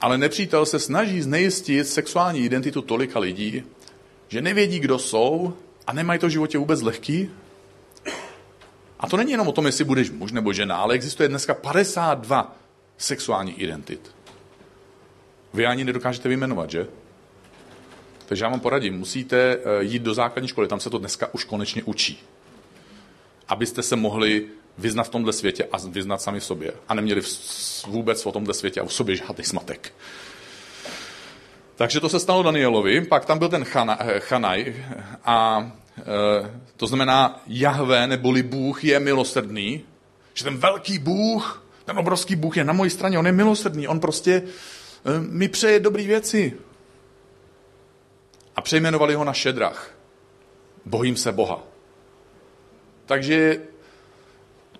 Ale 0.00 0.18
nepřítel 0.18 0.66
se 0.66 0.78
snaží 0.78 1.22
znejistit 1.22 1.88
sexuální 1.88 2.40
identitu 2.40 2.82
tolika 2.82 3.18
lidí, 3.18 3.62
že 4.28 4.42
nevědí, 4.42 4.80
kdo 4.80 4.98
jsou 4.98 5.54
a 5.86 5.92
nemají 5.92 6.20
to 6.20 6.26
v 6.26 6.30
životě 6.30 6.58
vůbec 6.58 6.82
lehký. 6.82 7.30
A 9.00 9.08
to 9.08 9.16
není 9.16 9.32
jenom 9.32 9.48
o 9.48 9.52
tom, 9.52 9.66
jestli 9.66 9.84
budeš 9.84 10.10
muž 10.10 10.32
nebo 10.32 10.52
žena, 10.52 10.76
ale 10.76 10.94
existuje 10.94 11.28
dneska 11.28 11.54
52 11.54 12.56
sexuálních 12.98 13.58
identit. 13.58 14.14
Vy 15.54 15.66
ani 15.66 15.84
nedokážete 15.84 16.28
vyjmenovat, 16.28 16.70
že? 16.70 16.86
Takže 18.26 18.44
já 18.44 18.50
vám 18.50 18.60
poradím, 18.60 18.98
musíte 18.98 19.36
eh, 19.36 19.82
jít 19.84 20.02
do 20.02 20.14
základní 20.14 20.48
školy, 20.48 20.68
tam 20.68 20.80
se 20.80 20.90
to 20.90 20.98
dneska 20.98 21.34
už 21.34 21.44
konečně 21.44 21.82
učí. 21.82 22.20
Abyste 23.48 23.82
se 23.82 23.96
mohli 23.96 24.46
vyznat 24.78 25.04
v 25.04 25.08
tomhle 25.08 25.32
světě 25.32 25.68
a 25.72 25.76
vyznat 25.88 26.22
sami 26.22 26.40
v 26.40 26.44
sobě. 26.44 26.72
A 26.88 26.94
neměli 26.94 27.22
vůbec 27.86 28.26
o 28.26 28.32
tomhle 28.32 28.54
světě 28.54 28.80
a 28.80 28.84
v 28.84 28.92
sobě 28.92 29.16
žádný 29.16 29.44
smatek. 29.44 29.92
Takže 31.76 32.00
to 32.00 32.08
se 32.08 32.20
stalo 32.20 32.42
Danielovi, 32.42 33.00
pak 33.00 33.24
tam 33.24 33.38
byl 33.38 33.48
ten 33.48 33.64
eh, 33.98 34.20
Chanaj 34.20 34.74
a 35.24 35.70
e, 35.98 36.02
to 36.76 36.86
znamená 36.86 37.42
Jahve 37.46 38.06
neboli 38.06 38.42
Bůh 38.42 38.84
je 38.84 39.00
milosrdný, 39.00 39.82
že 40.34 40.44
ten 40.44 40.56
velký 40.56 40.98
Bůh, 40.98 41.64
ten 41.84 41.98
obrovský 41.98 42.36
Bůh 42.36 42.56
je 42.56 42.64
na 42.64 42.72
mojí 42.72 42.90
straně, 42.90 43.18
on 43.18 43.26
je 43.26 43.32
milosrdný, 43.32 43.88
on 43.88 44.00
prostě 44.00 44.32
e, 44.32 44.42
mi 45.20 45.48
přeje 45.48 45.80
dobré 45.80 46.02
věci 46.02 46.52
a 48.56 48.60
přejmenovali 48.60 49.14
ho 49.14 49.24
na 49.24 49.32
Šedrach. 49.32 49.94
Bojím 50.84 51.16
se 51.16 51.32
Boha. 51.32 51.62
Takže 53.06 53.60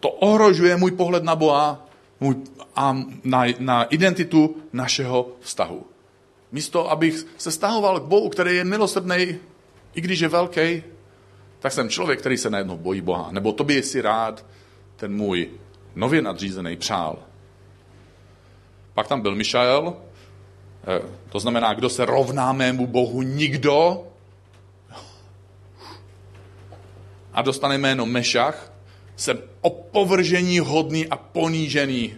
to 0.01 0.11
ohrožuje 0.11 0.77
můj 0.77 0.91
pohled 0.91 1.25
na 1.25 1.37
Boha 1.37 1.87
můj, 2.21 2.37
a 2.77 2.97
na, 3.25 3.45
na 3.59 3.85
identitu 3.85 4.57
našeho 4.73 5.29
vztahu. 5.41 5.87
Místo, 6.53 6.91
abych 6.91 7.27
se 7.37 7.51
stahoval 7.51 8.01
k 8.01 8.05
Bohu, 8.05 8.29
který 8.29 8.57
je 8.57 8.65
milosrdný, 8.65 9.39
i 9.95 10.01
když 10.01 10.21
je 10.21 10.29
velký, 10.29 10.83
tak 11.59 11.73
jsem 11.73 11.89
člověk, 11.89 12.21
který 12.21 12.37
se 12.37 12.51
najednou 12.51 12.77
bojí 12.77 13.01
Boha. 13.01 13.29
Nebo 13.33 13.53
to 13.53 13.65
by 13.65 13.83
si 13.83 14.01
rád 14.01 14.47
ten 14.97 15.15
můj 15.15 15.51
nově 15.95 16.23
nadřízený 16.23 16.77
přál. 16.77 17.19
Pak 18.95 19.09
tam 19.09 19.21
byl 19.21 19.35
Mišael, 19.35 19.97
to 21.29 21.41
znamená, 21.41 21.75
kdo 21.75 21.91
se 21.91 22.05
rovná 22.05 22.53
mému 22.53 22.87
Bohu? 22.87 23.23
Nikdo. 23.23 24.07
A 27.33 27.43
dostane 27.43 27.79
jméno 27.79 28.07
Mešach. 28.07 28.73
Jsem 29.17 29.39
opovržení 29.61 30.59
hodný 30.59 31.09
a 31.09 31.17
ponížený. 31.17 32.15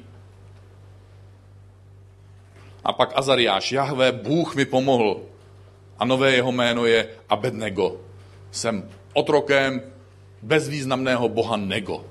A 2.84 2.92
pak 2.92 3.12
Azariáš, 3.14 3.72
Jahve, 3.72 4.12
Bůh 4.12 4.54
mi 4.54 4.64
pomohl. 4.64 5.20
A 5.98 6.04
nové 6.04 6.32
jeho 6.32 6.52
jméno 6.52 6.86
je 6.86 7.08
Abednego. 7.28 7.96
Jsem 8.50 8.88
otrokem 9.12 9.82
bezvýznamného 10.42 11.28
boha 11.28 11.56
Nego. 11.56 12.04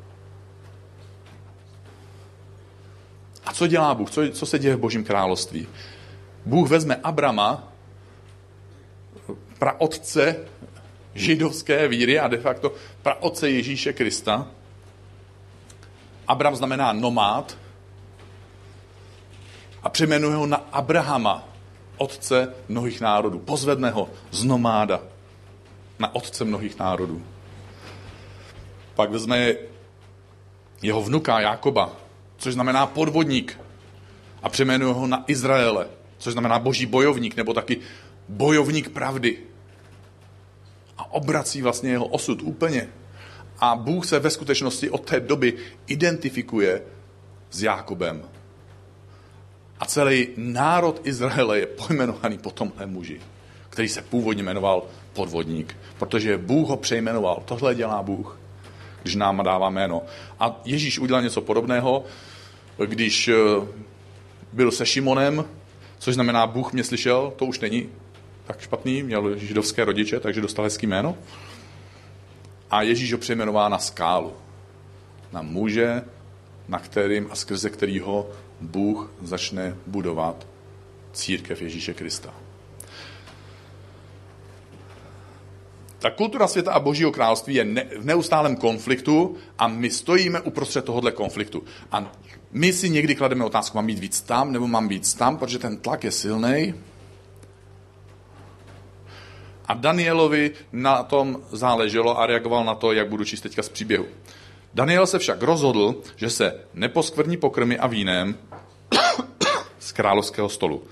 A 3.46 3.54
co 3.54 3.68
dělá 3.68 3.96
Bůh? 3.96 4.12
Co, 4.12 4.22
co 4.32 4.46
se 4.46 4.60
děje 4.60 4.76
v 4.76 4.80
Božím 4.80 5.04
království? 5.04 5.68
Bůh 6.46 6.70
vezme 6.70 6.96
Abrama, 6.96 7.74
praotce 9.60 10.36
židovské 11.16 11.88
víry 11.88 12.20
a 12.20 12.28
de 12.28 12.38
facto 12.38 12.74
praotce 13.02 13.50
Ježíše 13.50 13.94
Krista. 13.94 14.48
Abram 16.28 16.56
znamená 16.56 16.94
nomád 16.94 17.58
a 19.84 19.90
přejmenuje 19.90 20.36
ho 20.36 20.46
na 20.46 20.58
Abrahama, 20.58 21.48
otce 21.98 22.54
mnohých 22.68 23.02
národů. 23.02 23.40
Pozvedne 23.40 23.90
ho 23.90 24.10
z 24.32 24.44
nomáda 24.44 25.00
na 26.00 26.16
otce 26.16 26.46
mnohých 26.46 26.80
národů. 26.80 27.24
Pak 28.96 29.12
vezme 29.12 29.54
jeho 30.82 31.02
vnuka 31.02 31.40
Jákoba, 31.40 31.92
což 32.38 32.54
znamená 32.54 32.86
podvodník, 32.88 33.60
a 34.44 34.50
přejmenuje 34.50 34.94
ho 34.94 35.08
na 35.08 35.24
Izraele, 35.28 35.88
což 36.24 36.34
znamená 36.34 36.60
boží 36.60 36.86
bojovník, 36.86 37.36
nebo 37.36 37.54
taky 37.54 37.78
bojovník 38.30 38.90
pravdy. 38.90 39.38
A 40.98 41.14
obrací 41.14 41.62
vlastně 41.62 41.92
jeho 41.92 42.06
osud 42.06 42.42
úplně. 42.42 42.88
A 43.60 43.76
Bůh 43.76 44.06
se 44.06 44.20
ve 44.20 44.30
skutečnosti 44.30 44.90
od 44.90 45.06
té 45.06 45.20
doby 45.20 45.54
identifikuje 45.88 46.82
s 47.52 47.64
Jákobem. 47.64 48.24
A 49.80 49.86
celý 49.86 50.28
národ 50.38 51.02
Izraele 51.04 51.60
je 51.60 51.66
pojmenovaný 51.66 52.38
po 52.38 52.52
tomhle 52.52 52.86
muži, 52.86 53.22
který 53.70 53.90
se 53.90 54.02
původně 54.02 54.44
jmenoval 54.44 54.84
podvodník, 55.14 55.76
protože 56.00 56.38
Bůh 56.38 56.70
ho 56.70 56.78
přejmenoval. 56.78 57.44
Tohle 57.46 57.76
dělá 57.76 58.04
Bůh, 58.04 58.40
když 59.02 59.16
nám 59.16 59.44
dává 59.44 59.70
jméno. 59.70 60.02
A 60.40 60.62
Ježíš 60.66 61.00
udělal 61.00 61.22
něco 61.22 61.42
podobného, 61.42 62.06
když 62.86 63.28
eh, 63.28 63.36
byl 64.54 64.72
se 64.72 64.86
Šimonem, 64.86 65.46
což 66.04 66.14
znamená 66.14 66.48
Bůh 66.48 66.74
mě 66.74 66.84
slyšel, 66.84 67.34
to 67.36 67.46
už 67.46 67.60
není 67.60 67.90
tak 68.46 68.62
špatný, 68.62 69.04
měl 69.04 69.38
židovské 69.38 69.86
rodiče, 69.86 70.20
takže 70.20 70.42
dostal 70.42 70.66
hezký 70.66 70.88
jméno. 70.88 71.18
A 72.72 72.82
Ježíš 72.82 73.12
ho 73.12 73.18
přejmenová 73.18 73.70
na 73.70 73.80
skálu. 73.80 74.34
Na 75.32 75.42
muže, 75.42 76.04
na 76.68 76.80
kterým 76.80 77.28
a 77.32 77.36
skrze 77.36 77.70
kterýho 77.70 78.30
Bůh 78.62 79.12
začne 79.22 79.76
budovat 79.88 80.48
církev 81.14 81.62
Ježíše 81.62 81.94
Krista. 81.94 82.34
Ta 86.00 86.10
kultura 86.10 86.48
světa 86.48 86.74
a 86.74 86.80
božího 86.80 87.12
království 87.12 87.56
je 87.56 87.66
ne, 87.66 87.86
v 88.00 88.06
neustálém 88.06 88.56
konfliktu 88.56 89.36
a 89.60 89.68
my 89.68 89.90
stojíme 89.90 90.42
uprostřed 90.42 90.86
tohohle 90.86 91.12
konfliktu. 91.12 91.64
A 91.92 92.12
my 92.54 92.74
si 92.74 92.90
někdy 92.90 93.16
klademe 93.16 93.46
otázku, 93.46 93.78
mám 93.78 93.88
být 93.88 94.00
víc 94.00 94.22
tam 94.22 94.52
nebo 94.52 94.68
mám 94.68 94.88
být 94.88 95.18
tam, 95.18 95.38
protože 95.38 95.60
ten 95.60 95.78
tlak 95.78 96.04
je 96.04 96.12
silný. 96.12 96.74
A 99.66 99.74
Danielovi 99.74 100.52
na 100.72 101.04
tom 101.04 101.38
záleželo 101.52 102.20
a 102.20 102.26
reagoval 102.26 102.66
na 102.66 102.76
to, 102.76 102.94
jak 102.94 103.10
budu 103.10 103.26
číst 103.26 103.42
teďka 103.42 103.64
z 103.64 103.70
příběhu. 103.70 104.06
Daniel 104.74 105.08
se 105.08 105.20
však 105.20 105.42
rozhodl, 105.42 105.96
že 106.16 106.30
se 106.30 106.60
neposkvrní 106.74 107.38
pokrmy 107.38 107.78
a 107.78 107.88
vínem 107.88 108.38
z 109.80 109.92
královského 109.92 110.50
stolu. 110.50 110.84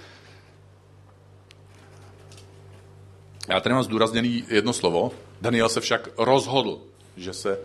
Já 3.49 3.59
tady 3.59 3.75
mám 3.75 3.83
zdůrazněný 3.83 4.43
jedno 4.47 4.73
slovo. 4.73 5.11
Daniel 5.41 5.69
se 5.69 5.81
však 5.81 6.09
rozhodl, 6.17 6.79
že 7.17 7.33
se 7.33 7.59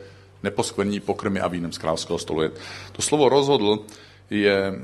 neposkvrní 0.46 1.00
pokrmy 1.00 1.40
a 1.40 1.48
vínem 1.48 1.72
z 1.72 1.78
královského 1.78 2.18
stolu. 2.18 2.42
To 2.92 3.02
slovo 3.02 3.28
rozhodl 3.28 3.78
je 4.30 4.56
eh, 4.56 4.82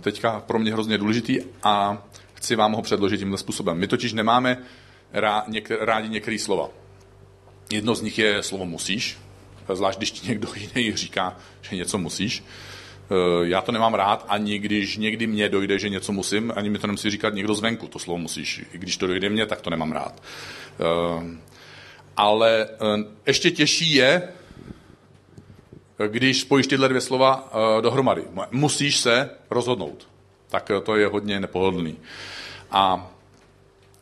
teďka 0.00 0.40
pro 0.40 0.58
mě 0.58 0.72
hrozně 0.72 0.98
důležitý 0.98 1.38
a 1.62 2.02
chci 2.34 2.56
vám 2.56 2.72
ho 2.72 2.82
předložit 2.82 3.18
tímhle 3.18 3.38
způsobem. 3.38 3.78
My 3.78 3.86
totiž 3.86 4.12
nemáme 4.12 4.58
rádi 5.80 6.08
některé 6.08 6.38
slova. 6.38 6.68
Jedno 7.70 7.94
z 7.94 8.02
nich 8.02 8.18
je 8.18 8.42
slovo 8.42 8.66
musíš, 8.66 9.18
zvlášť 9.74 9.98
když 9.98 10.10
ti 10.10 10.28
někdo 10.28 10.48
jiný 10.54 10.96
říká, 10.96 11.36
že 11.62 11.76
něco 11.76 11.98
musíš. 11.98 12.42
Eh, 12.42 13.48
já 13.48 13.60
to 13.60 13.72
nemám 13.72 13.94
rád, 13.94 14.26
ani 14.28 14.58
když 14.58 14.96
někdy 14.96 15.26
mě 15.26 15.48
dojde, 15.48 15.78
že 15.78 15.88
něco 15.88 16.12
musím, 16.12 16.52
ani 16.56 16.70
mi 16.70 16.78
to 16.78 16.86
nemusí 16.86 17.10
říkat 17.10 17.34
někdo 17.34 17.54
zvenku, 17.54 17.86
to 17.86 17.98
slovo 17.98 18.18
musíš. 18.18 18.62
I 18.72 18.78
když 18.78 18.96
to 18.96 19.06
dojde 19.06 19.28
mně, 19.28 19.46
tak 19.46 19.60
to 19.60 19.70
nemám 19.70 19.92
rád. 19.92 20.22
Eh, 20.22 21.38
ale 22.16 22.68
ještě 23.26 23.50
těžší 23.50 23.94
je, 23.94 24.22
když 26.08 26.40
spojíš 26.40 26.66
tyhle 26.66 26.88
dvě 26.88 27.00
slova 27.00 27.52
dohromady. 27.80 28.24
Musíš 28.50 28.96
se 28.96 29.30
rozhodnout. 29.50 30.08
Tak 30.48 30.70
to 30.82 30.96
je 30.96 31.06
hodně 31.06 31.40
nepohodlný. 31.40 31.98
A 32.70 33.10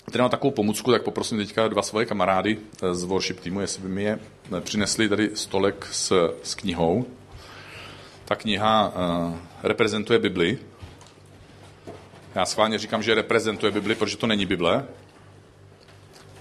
tady 0.04 0.18
mám 0.18 0.30
takovou 0.30 0.50
pomůcku, 0.50 0.90
tak 0.90 1.02
poprosím 1.02 1.38
teďka 1.38 1.68
dva 1.68 1.82
svoje 1.82 2.06
kamarády 2.06 2.58
z 2.92 3.04
worship 3.04 3.40
týmu, 3.40 3.60
jestli 3.60 3.82
by 3.82 3.88
mi 3.88 4.02
je 4.02 4.18
přinesli 4.60 5.08
tady 5.08 5.30
stolek 5.34 5.88
s, 5.92 6.34
s 6.42 6.54
knihou. 6.54 7.06
Ta 8.24 8.34
kniha 8.34 8.88
uh, 8.88 9.36
reprezentuje 9.62 10.18
Bibli. 10.18 10.58
Já 12.34 12.46
schválně 12.46 12.78
říkám, 12.78 13.02
že 13.02 13.14
reprezentuje 13.14 13.72
Bibli, 13.72 13.94
protože 13.94 14.16
to 14.16 14.26
není 14.26 14.46
Bible. 14.46 14.84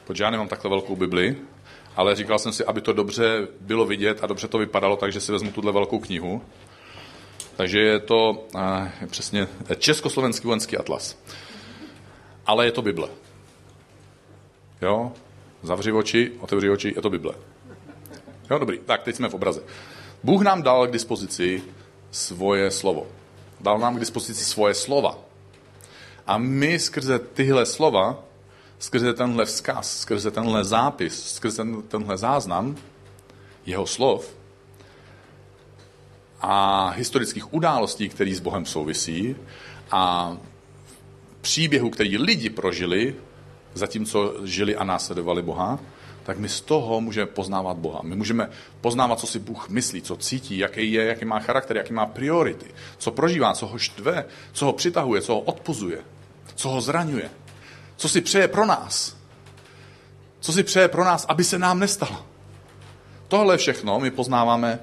Protože 0.08 0.24
já 0.24 0.30
nemám 0.30 0.48
takhle 0.48 0.70
velkou 0.70 0.96
Bibli, 0.96 1.36
ale 1.96 2.16
říkal 2.16 2.40
jsem 2.40 2.54
si, 2.54 2.66
aby 2.66 2.82
to 2.82 2.94
dobře 2.94 3.48
bylo 3.62 3.86
vidět 3.86 4.20
a 4.24 4.28
dobře 4.28 4.48
to 4.48 4.58
vypadalo, 4.58 4.96
takže 4.96 5.22
si 5.22 5.32
vezmu 5.32 5.52
tuhle 5.52 5.72
velkou 5.72 6.00
knihu. 6.00 6.42
Takže 7.56 7.80
je 7.80 8.00
to 8.00 8.48
uh, 8.56 8.62
přesně 9.08 9.48
československý 9.78 10.48
vojenský 10.48 10.78
atlas. 10.78 11.18
Ale 12.46 12.66
je 12.66 12.72
to 12.72 12.82
Bible. 12.82 13.08
Jo? 14.82 15.12
Zavři 15.64 15.92
oči, 15.92 16.32
otevři 16.40 16.70
oči, 16.70 16.94
je 16.96 17.02
to 17.02 17.10
Bible. 17.10 17.34
Jo, 18.52 18.60
dobrý. 18.60 18.80
Tak, 18.86 19.04
teď 19.04 19.16
jsme 19.16 19.30
v 19.30 19.34
obraze. 19.34 19.64
Bůh 20.24 20.42
nám 20.42 20.64
dal 20.64 20.88
k 20.88 20.92
dispozici 20.92 21.64
svoje 22.12 22.72
slovo. 22.72 23.08
Dal 23.60 23.80
nám 23.80 23.96
k 23.96 24.00
dispozici 24.00 24.46
svoje 24.46 24.74
slova. 24.74 25.18
A 26.28 26.38
my 26.38 26.80
skrze 26.80 27.20
tyhle 27.20 27.66
slova, 27.66 28.24
skrze 28.84 29.14
tenhle 29.14 29.46
vzkaz, 29.46 30.00
skrze 30.00 30.32
tenhle 30.32 30.64
zápis, 30.64 31.36
skrze 31.36 31.58
ten, 31.58 31.82
tenhle 31.82 32.18
záznam 32.18 32.76
jeho 33.66 33.88
slov 33.88 34.36
a 36.42 36.90
historických 36.90 37.54
událostí, 37.54 38.10
které 38.10 38.36
s 38.36 38.40
Bohem 38.40 38.66
souvisí 38.66 39.36
a 39.92 40.36
příběhu, 41.42 41.90
který 41.90 42.18
lidi 42.18 42.50
prožili, 42.50 43.16
zatímco 43.74 44.36
žili 44.44 44.76
a 44.76 44.84
následovali 44.84 45.42
Boha, 45.42 45.80
tak 46.24 46.38
my 46.38 46.50
z 46.50 46.62
toho 46.62 47.02
můžeme 47.02 47.28
poznávat 47.28 47.78
Boha. 47.78 48.02
My 48.04 48.16
můžeme 48.16 48.50
poznávat, 48.82 49.20
co 49.20 49.28
si 49.28 49.40
Bůh 49.40 49.70
myslí, 49.70 50.02
co 50.02 50.16
cítí, 50.16 50.58
jaký 50.58 50.92
je, 50.92 51.06
jaký 51.06 51.26
má 51.26 51.40
charakter, 51.40 51.78
jaký 51.78 51.94
má 51.94 52.06
priority, 52.06 52.66
co 52.98 53.12
prožívá, 53.12 53.54
co 53.54 53.68
ho 53.68 53.78
štve, 53.78 54.26
co 54.54 54.66
ho 54.66 54.74
přitahuje, 54.74 55.22
co 55.22 55.34
ho 55.34 55.40
odpuzuje, 55.40 56.00
co 56.56 56.70
ho 56.70 56.82
zraňuje, 56.82 57.30
co 57.96 58.10
si 58.10 58.22
přeje 58.22 58.48
pro 58.48 58.66
nás, 58.66 59.18
co 60.40 60.54
si 60.54 60.64
přeje 60.64 60.88
pro 60.88 61.04
nás, 61.04 61.26
aby 61.30 61.44
se 61.44 61.60
nám 61.60 61.80
nestalo. 61.80 62.26
Tohle 63.28 63.58
všechno 63.58 64.00
my 64.00 64.12
poznáváme 64.12 64.80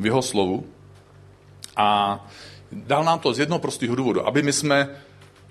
v 0.00 0.06
jeho 0.06 0.22
slovu 0.22 0.66
a 1.76 2.20
dal 2.72 3.04
nám 3.04 3.18
to 3.18 3.34
z 3.34 3.38
jednoho 3.38 3.58
prostého 3.58 3.94
důvodu, 3.94 4.26
aby 4.26 4.42
my 4.42 4.52
jsme 4.52 4.88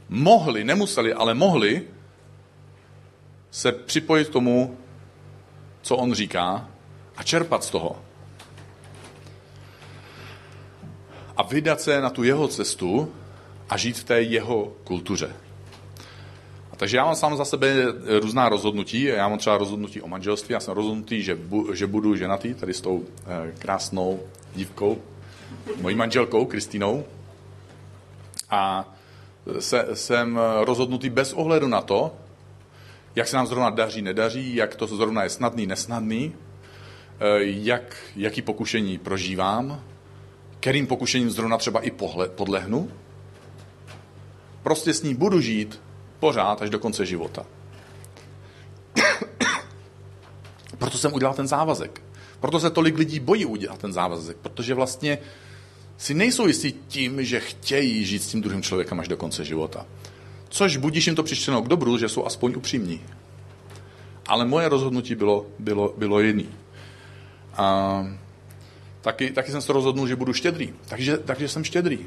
mohli, 0.10 0.64
nemuseli, 0.64 1.14
ale 1.14 1.34
mohli 1.34 1.84
se 3.52 3.72
připojit 3.72 4.30
k 4.30 4.32
tomu, 4.32 4.78
co 5.82 5.96
on 5.96 6.14
říká 6.14 6.68
a 7.18 7.24
čerpat 7.24 7.64
z 7.64 7.70
toho. 7.70 8.02
A 11.38 11.44
vydat 11.44 11.82
se 11.82 12.02
na 12.02 12.10
tu 12.10 12.24
jeho 12.24 12.48
cestu 12.48 13.14
a 13.70 13.78
žít 13.78 13.98
v 13.98 14.04
té 14.04 14.22
jeho 14.22 14.74
kultuře. 14.84 15.36
Takže 16.84 16.98
já 16.98 17.06
mám 17.06 17.16
sám 17.16 17.38
za 17.38 17.46
sebe 17.46 17.74
různá 18.20 18.50
rozhodnutí. 18.50 19.04
Já 19.04 19.28
mám 19.28 19.38
třeba 19.38 19.58
rozhodnutí 19.58 20.02
o 20.02 20.08
manželství. 20.08 20.54
Já 20.54 20.60
jsem 20.60 20.74
rozhodnutý, 20.74 21.24
že, 21.24 21.36
bu, 21.36 21.74
že 21.74 21.88
budu 21.88 22.16
ženatý 22.16 22.54
tady 22.54 22.74
s 22.74 22.82
tou 22.82 23.04
eh, 23.26 23.52
krásnou 23.60 24.20
dívkou, 24.56 24.98
mojí 25.82 25.96
manželkou 25.96 26.46
Kristýnou. 26.46 27.06
A 28.50 28.94
se, 29.60 29.88
jsem 29.94 30.40
rozhodnutý 30.62 31.10
bez 31.10 31.34
ohledu 31.34 31.68
na 31.68 31.82
to, 31.82 32.16
jak 33.16 33.28
se 33.28 33.36
nám 33.36 33.48
zrovna 33.48 33.70
daří, 33.70 34.02
nedaří, 34.02 34.56
jak 34.56 34.76
to 34.76 34.88
zrovna 34.88 35.24
je 35.24 35.30
snadný, 35.30 35.68
nesnadný, 35.68 36.34
eh, 36.34 37.26
jak, 37.44 37.96
jaký 38.16 38.42
pokušení 38.42 38.98
prožívám, 38.98 39.82
kterým 40.60 40.88
pokušením 40.88 41.32
zrovna 41.32 41.58
třeba 41.58 41.80
i 41.80 41.92
pohle, 41.92 42.30
podlehnu. 42.30 42.92
prostě 44.64 44.94
s 44.94 45.04
ní 45.04 45.16
budu 45.16 45.42
žít 45.42 45.80
pořád 46.24 46.62
až 46.62 46.70
do 46.70 46.80
konce 46.80 47.06
života. 47.06 47.46
Proto 50.78 50.98
jsem 50.98 51.14
udělal 51.14 51.36
ten 51.36 51.48
závazek. 51.48 52.02
Proto 52.40 52.60
se 52.60 52.70
tolik 52.70 52.98
lidí 52.98 53.20
bojí 53.20 53.46
udělat 53.46 53.80
ten 53.80 53.94
závazek, 53.94 54.38
protože 54.38 54.74
vlastně 54.74 55.18
si 55.98 56.14
nejsou 56.14 56.48
jistí 56.48 56.74
tím, 56.88 57.24
že 57.24 57.40
chtějí 57.40 58.06
žít 58.06 58.24
s 58.24 58.28
tím 58.28 58.42
druhým 58.42 58.64
člověkem 58.64 59.00
až 59.00 59.08
do 59.08 59.18
konce 59.18 59.44
života. 59.44 59.86
Což 60.50 60.78
budíš 60.78 61.08
jim 61.08 61.16
to 61.16 61.24
přičteno 61.24 61.62
k 61.62 61.68
dobru, 61.68 61.98
že 61.98 62.10
jsou 62.10 62.26
aspoň 62.26 62.56
upřímní. 62.56 63.02
Ale 64.28 64.46
moje 64.46 64.70
rozhodnutí 64.70 65.16
bylo, 65.16 65.46
bylo, 65.60 65.94
bylo 65.98 66.20
jiný. 66.20 66.48
A 67.54 67.68
taky, 69.02 69.32
taky 69.32 69.52
jsem 69.52 69.62
se 69.62 69.74
rozhodnul, 69.74 70.08
že 70.08 70.16
budu 70.16 70.34
štědrý. 70.34 70.74
Takže, 70.88 71.18
takže 71.18 71.48
jsem 71.48 71.64
štědrý. 71.64 72.00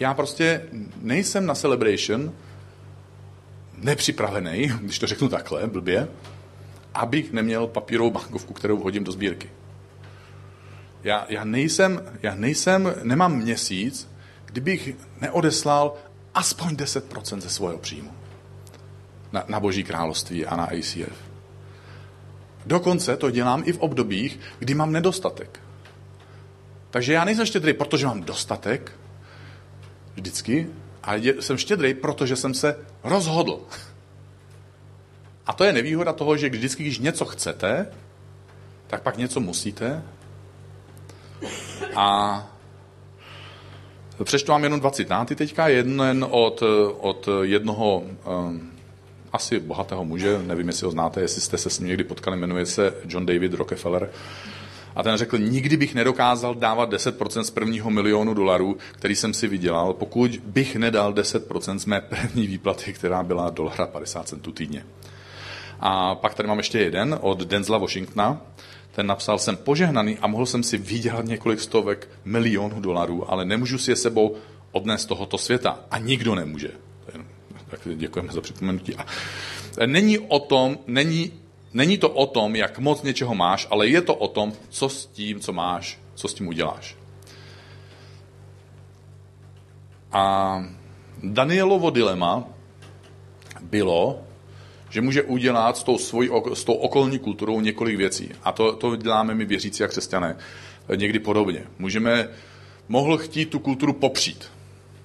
Já 0.00 0.14
prostě 0.14 0.62
nejsem 1.02 1.46
na 1.46 1.54
celebration 1.54 2.32
nepřipravený, 3.82 4.72
když 4.80 4.98
to 4.98 5.06
řeknu 5.06 5.28
takhle, 5.28 5.66
blbě, 5.66 6.08
abych 6.94 7.32
neměl 7.32 7.66
papírovou 7.66 8.10
bankovku, 8.10 8.54
kterou 8.54 8.82
hodím 8.82 9.04
do 9.04 9.12
sbírky. 9.12 9.50
Já, 11.04 11.26
já, 11.28 11.44
nejsem, 11.44 12.02
já 12.22 12.34
nejsem, 12.34 12.94
nemám 13.02 13.36
měsíc, 13.36 14.08
kdybych 14.44 14.96
neodeslal 15.20 15.94
aspoň 16.34 16.74
10% 16.74 17.40
ze 17.40 17.48
svého 17.48 17.78
příjmu 17.78 18.10
na, 19.32 19.44
na 19.48 19.60
Boží 19.60 19.84
království 19.84 20.46
a 20.46 20.56
na 20.56 20.64
ACF. 20.64 21.32
Dokonce 22.66 23.16
to 23.16 23.30
dělám 23.30 23.62
i 23.66 23.72
v 23.72 23.78
obdobích, 23.78 24.40
kdy 24.58 24.74
mám 24.74 24.92
nedostatek. 24.92 25.60
Takže 26.90 27.12
já 27.12 27.24
nejsem 27.24 27.46
štědrý, 27.46 27.72
protože 27.72 28.06
mám 28.06 28.22
dostatek, 28.22 28.92
vždycky, 30.14 30.68
ale 31.02 31.20
jsem 31.40 31.56
štědrý, 31.56 31.94
protože 31.94 32.36
jsem 32.36 32.54
se 32.54 32.76
rozhodl. 33.04 33.60
A 35.46 35.52
to 35.52 35.64
je 35.64 35.72
nevýhoda 35.72 36.12
toho, 36.12 36.36
že 36.36 36.48
vždycky, 36.48 36.82
když 36.82 36.98
něco 36.98 37.24
chcete, 37.24 37.86
tak 38.86 39.02
pak 39.02 39.16
něco 39.16 39.40
musíte. 39.40 40.02
A 41.96 42.46
přečtu 44.24 44.52
vám 44.52 44.64
jenom 44.64 44.80
dva 44.80 44.90
citáty 44.90 45.36
teďka. 45.36 45.68
Jeden 45.68 46.26
od, 46.30 46.62
od 47.00 47.28
jednoho 47.42 47.98
um, 47.98 48.72
asi 49.32 49.60
bohatého 49.60 50.04
muže, 50.04 50.38
nevím, 50.38 50.66
jestli 50.66 50.84
ho 50.84 50.90
znáte, 50.90 51.20
jestli 51.20 51.40
jste 51.40 51.58
se 51.58 51.70
s 51.70 51.78
ním 51.78 51.88
někdy 51.88 52.04
potkali, 52.04 52.36
jmenuje 52.36 52.66
se 52.66 52.94
John 53.08 53.26
David 53.26 53.54
Rockefeller. 53.54 54.10
A 54.96 55.02
ten 55.02 55.16
řekl, 55.16 55.38
nikdy 55.38 55.76
bych 55.76 55.94
nedokázal 55.94 56.54
dávat 56.54 56.90
10% 56.90 57.42
z 57.42 57.50
prvního 57.50 57.90
milionu 57.90 58.34
dolarů, 58.34 58.76
který 58.92 59.14
jsem 59.14 59.34
si 59.34 59.48
vydělal, 59.48 59.92
pokud 59.92 60.30
bych 60.44 60.76
nedal 60.76 61.12
10% 61.12 61.78
z 61.78 61.86
mé 61.86 62.00
první 62.00 62.46
výplaty, 62.46 62.92
která 62.92 63.22
byla 63.22 63.50
dolara 63.50 63.86
50 63.86 64.28
centů 64.28 64.52
týdně. 64.52 64.84
A 65.80 66.14
pak 66.14 66.34
tady 66.34 66.48
mám 66.48 66.58
ještě 66.58 66.78
jeden 66.78 67.18
od 67.20 67.42
Denzla 67.42 67.78
Washingtona. 67.78 68.40
Ten 68.92 69.06
napsal, 69.06 69.38
jsem 69.38 69.56
požehnaný 69.56 70.18
a 70.18 70.26
mohl 70.26 70.46
jsem 70.46 70.62
si 70.62 70.78
vydělat 70.78 71.24
několik 71.24 71.60
stovek 71.60 72.08
milionů 72.24 72.80
dolarů, 72.80 73.30
ale 73.32 73.44
nemůžu 73.44 73.78
si 73.78 73.90
je 73.90 73.96
sebou 73.96 74.36
odnést 74.72 75.06
tohoto 75.06 75.38
světa. 75.38 75.80
A 75.90 75.98
nikdo 75.98 76.34
nemůže. 76.34 76.70
Tak 77.68 77.80
děkujeme 77.94 78.32
za 78.32 78.40
připomenutí. 78.40 78.94
A 78.96 79.06
není 79.86 80.18
o 80.18 80.38
tom, 80.38 80.78
není, 80.86 81.32
není 81.74 81.98
to 81.98 82.08
o 82.08 82.26
tom, 82.26 82.56
jak 82.56 82.78
moc 82.78 83.02
něčeho 83.02 83.34
máš, 83.34 83.66
ale 83.70 83.88
je 83.88 84.02
to 84.02 84.14
o 84.14 84.28
tom, 84.28 84.52
co 84.68 84.88
s 84.88 85.06
tím, 85.06 85.40
co 85.40 85.52
máš, 85.52 85.98
co 86.14 86.28
s 86.28 86.34
tím 86.34 86.48
uděláš. 86.48 86.96
A 90.12 90.64
Danielovo 91.22 91.90
dilema 91.90 92.44
bylo, 93.60 94.20
že 94.90 95.00
může 95.00 95.22
udělat 95.22 95.76
s 95.76 95.82
tou, 95.82 95.98
svojí, 95.98 96.30
s 96.54 96.64
tou 96.64 96.74
okolní 96.74 97.18
kulturou 97.18 97.60
několik 97.60 97.96
věcí. 97.96 98.30
A 98.42 98.52
to, 98.52 98.72
to 98.72 98.96
děláme 98.96 99.34
my 99.34 99.44
věřící 99.44 99.84
a 99.84 99.88
křesťané 99.88 100.36
někdy 100.96 101.18
podobně. 101.18 101.64
Můžeme, 101.78 102.28
mohl 102.88 103.18
chtít 103.18 103.50
tu 103.50 103.58
kulturu 103.58 103.92
popřít. 103.92 104.50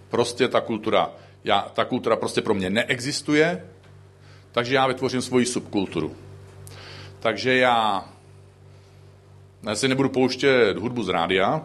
Prostě 0.09 0.47
ta 0.47 0.61
kultura, 0.61 1.11
já, 1.43 1.61
ta 1.73 1.85
kultura 1.85 2.15
prostě 2.15 2.41
pro 2.41 2.53
mě 2.53 2.69
neexistuje, 2.69 3.65
takže 4.51 4.75
já 4.75 4.87
vytvořím 4.87 5.21
svoji 5.21 5.45
subkulturu. 5.45 6.15
Takže 7.19 7.55
já, 7.55 8.05
já 9.63 9.75
si 9.75 9.87
nebudu 9.87 10.09
pouštět 10.09 10.77
hudbu 10.77 11.03
z 11.03 11.09
rádia, 11.09 11.61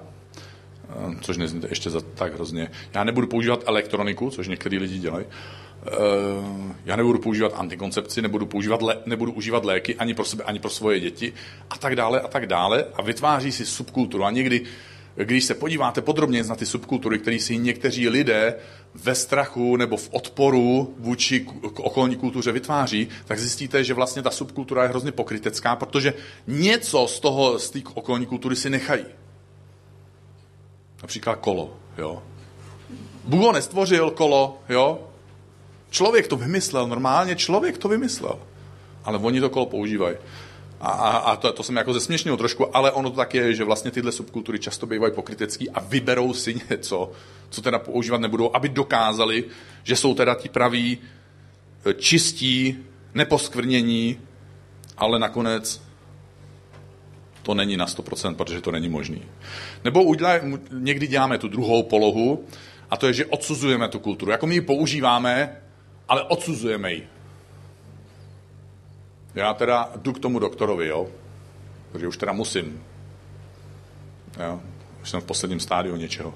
což 1.21 1.37
nezní 1.37 1.63
ještě 1.69 1.91
za 1.91 2.01
tak 2.01 2.35
hrozně. 2.35 2.71
Já 2.95 3.05
nebudu 3.05 3.27
používat 3.27 3.63
elektroniku, 3.67 4.31
což 4.31 4.49
některý 4.49 4.79
lidi 4.79 4.99
dělají. 4.99 5.27
Eh, 5.87 5.91
já 6.85 6.97
nebudu 6.97 7.19
používat 7.19 7.53
antikoncepci, 7.57 8.23
nebudu, 8.23 8.47
používat 8.47 8.83
lé, 8.83 8.97
nebudu 9.07 9.33
užívat 9.33 9.65
léky 9.65 9.97
ani 9.97 10.15
pro 10.15 10.25
sebe, 10.25 10.45
ani 10.45 10.59
pro 10.59 10.71
svoje 10.71 11.01
děti 11.01 11.33
a 11.71 11.79
tak 11.79 11.97
dále 11.97 12.21
a 12.21 12.29
tak 12.29 12.47
dále 12.47 12.85
a 12.95 13.03
vytváří 13.03 13.53
si 13.53 13.67
subkulturu. 13.67 14.25
A 14.25 14.31
někdy, 14.31 14.63
když 15.15 15.45
se 15.45 15.55
podíváte 15.55 16.01
podrobně 16.01 16.43
na 16.43 16.57
ty 16.57 16.67
subkultury, 16.67 17.19
které 17.19 17.39
si 17.39 17.59
někteří 17.59 18.09
lidé 18.09 18.55
ve 18.95 19.15
strachu 19.15 19.77
nebo 19.77 19.97
v 19.97 20.09
odporu 20.13 20.95
vůči 20.99 21.47
okolní 21.63 22.17
kultuře 22.17 22.53
vytváří, 22.53 23.09
tak 23.25 23.39
zjistíte, 23.39 23.85
že 23.85 23.95
vlastně 23.95 24.23
ta 24.23 24.31
subkultura 24.31 24.83
je 24.83 24.89
hrozně 24.89 25.13
pokrytecká, 25.13 25.77
protože 25.77 26.15
něco 26.47 27.07
z 27.07 27.21
toho, 27.21 27.59
z 27.59 27.71
té 27.71 27.81
okolní 27.95 28.27
kultury 28.27 28.57
si 28.57 28.71
nechají. 28.71 29.05
Například 31.03 31.35
kolo, 31.35 31.77
jo. 31.99 32.23
Bůh 33.25 33.41
ho 33.41 33.53
nestvořil 33.53 34.11
kolo, 34.11 34.59
jo, 34.69 34.99
Člověk 35.93 36.29
to 36.29 36.37
vymyslel, 36.37 36.89
normálně 36.89 37.37
člověk 37.37 37.79
to 37.79 37.89
vymyslel. 37.89 38.39
Ale 39.05 39.19
oni 39.19 39.41
to 39.41 39.51
kolo 39.51 39.67
používají. 39.67 40.17
A, 40.83 40.91
a, 40.91 41.11
a 41.17 41.37
to, 41.37 41.53
to 41.53 41.63
jsem 41.63 41.77
jako 41.77 41.93
zesměšnil 41.93 42.37
trošku, 42.37 42.77
ale 42.77 42.93
ono 42.93 43.11
to 43.11 43.17
tak 43.17 43.35
je, 43.35 43.55
že 43.55 43.65
vlastně 43.65 43.91
tyhle 43.91 44.13
subkultury 44.13 44.59
často 44.59 44.87
bývají 44.87 45.13
pokrytecký 45.13 45.71
a 45.71 45.81
vyberou 45.81 46.35
si 46.35 46.55
něco, 46.71 47.13
co 47.51 47.63
teda 47.63 47.79
používat 47.79 48.21
nebudou, 48.21 48.57
aby 48.57 48.69
dokázali, 48.69 49.45
že 49.83 49.97
jsou 49.97 50.15
teda 50.15 50.35
ti 50.35 50.49
praví, 50.49 50.99
e, 51.87 51.95
čistí, 51.95 52.79
neposkvrnění, 53.15 54.19
ale 54.97 55.19
nakonec 55.19 55.83
to 57.43 57.55
není 57.55 57.77
na 57.77 57.87
100%, 57.87 58.35
protože 58.35 58.61
to 58.61 58.73
není 58.73 58.89
možný. 58.89 59.23
Nebo 59.85 60.03
udělaj, 60.03 60.41
někdy 60.71 61.07
děláme 61.07 61.39
tu 61.39 61.49
druhou 61.49 61.83
polohu, 61.83 62.45
a 62.91 62.97
to 62.97 63.07
je, 63.07 63.13
že 63.13 63.27
odsuzujeme 63.27 63.89
tu 63.89 63.99
kulturu. 63.99 64.31
Jako 64.31 64.47
my 64.47 64.55
ji 64.55 64.61
používáme, 64.61 65.57
ale 66.09 66.23
odsuzujeme 66.23 66.93
ji. 66.93 67.09
Já 69.35 69.55
teda 69.55 69.91
jdu 69.97 70.13
k 70.13 70.19
tomu 70.19 70.39
doktorovi, 70.39 70.89
jo, 70.89 71.09
protože 71.93 72.09
už 72.09 72.17
teda 72.17 72.33
musím. 72.33 72.85
Jo, 74.45 74.61
už 75.03 75.11
jsem 75.11 75.21
v 75.21 75.25
posledním 75.25 75.61
stádiu 75.61 75.97
něčeho. 75.97 76.35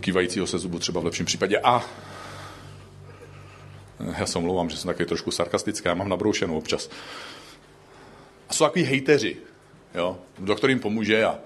Kývajícího 0.00 0.46
se 0.46 0.58
zubu 0.58 0.78
třeba 0.78 1.00
v 1.00 1.04
lepším 1.04 1.26
případě. 1.26 1.58
A 1.58 1.84
já 4.18 4.26
se 4.26 4.38
omlouvám, 4.38 4.70
že 4.70 4.76
jsem 4.76 4.88
taky 4.88 5.06
trošku 5.06 5.30
sarkastický, 5.30 5.88
já 5.88 5.94
mám 5.94 6.08
nabroušenou 6.08 6.58
občas. 6.58 6.90
A 8.48 8.52
jsou 8.52 8.64
takový 8.64 8.84
hejteři, 8.84 9.36
jo, 9.94 10.18
doktor 10.38 10.70
jim 10.70 10.80
pomůže 10.80 11.24
a 11.24 11.38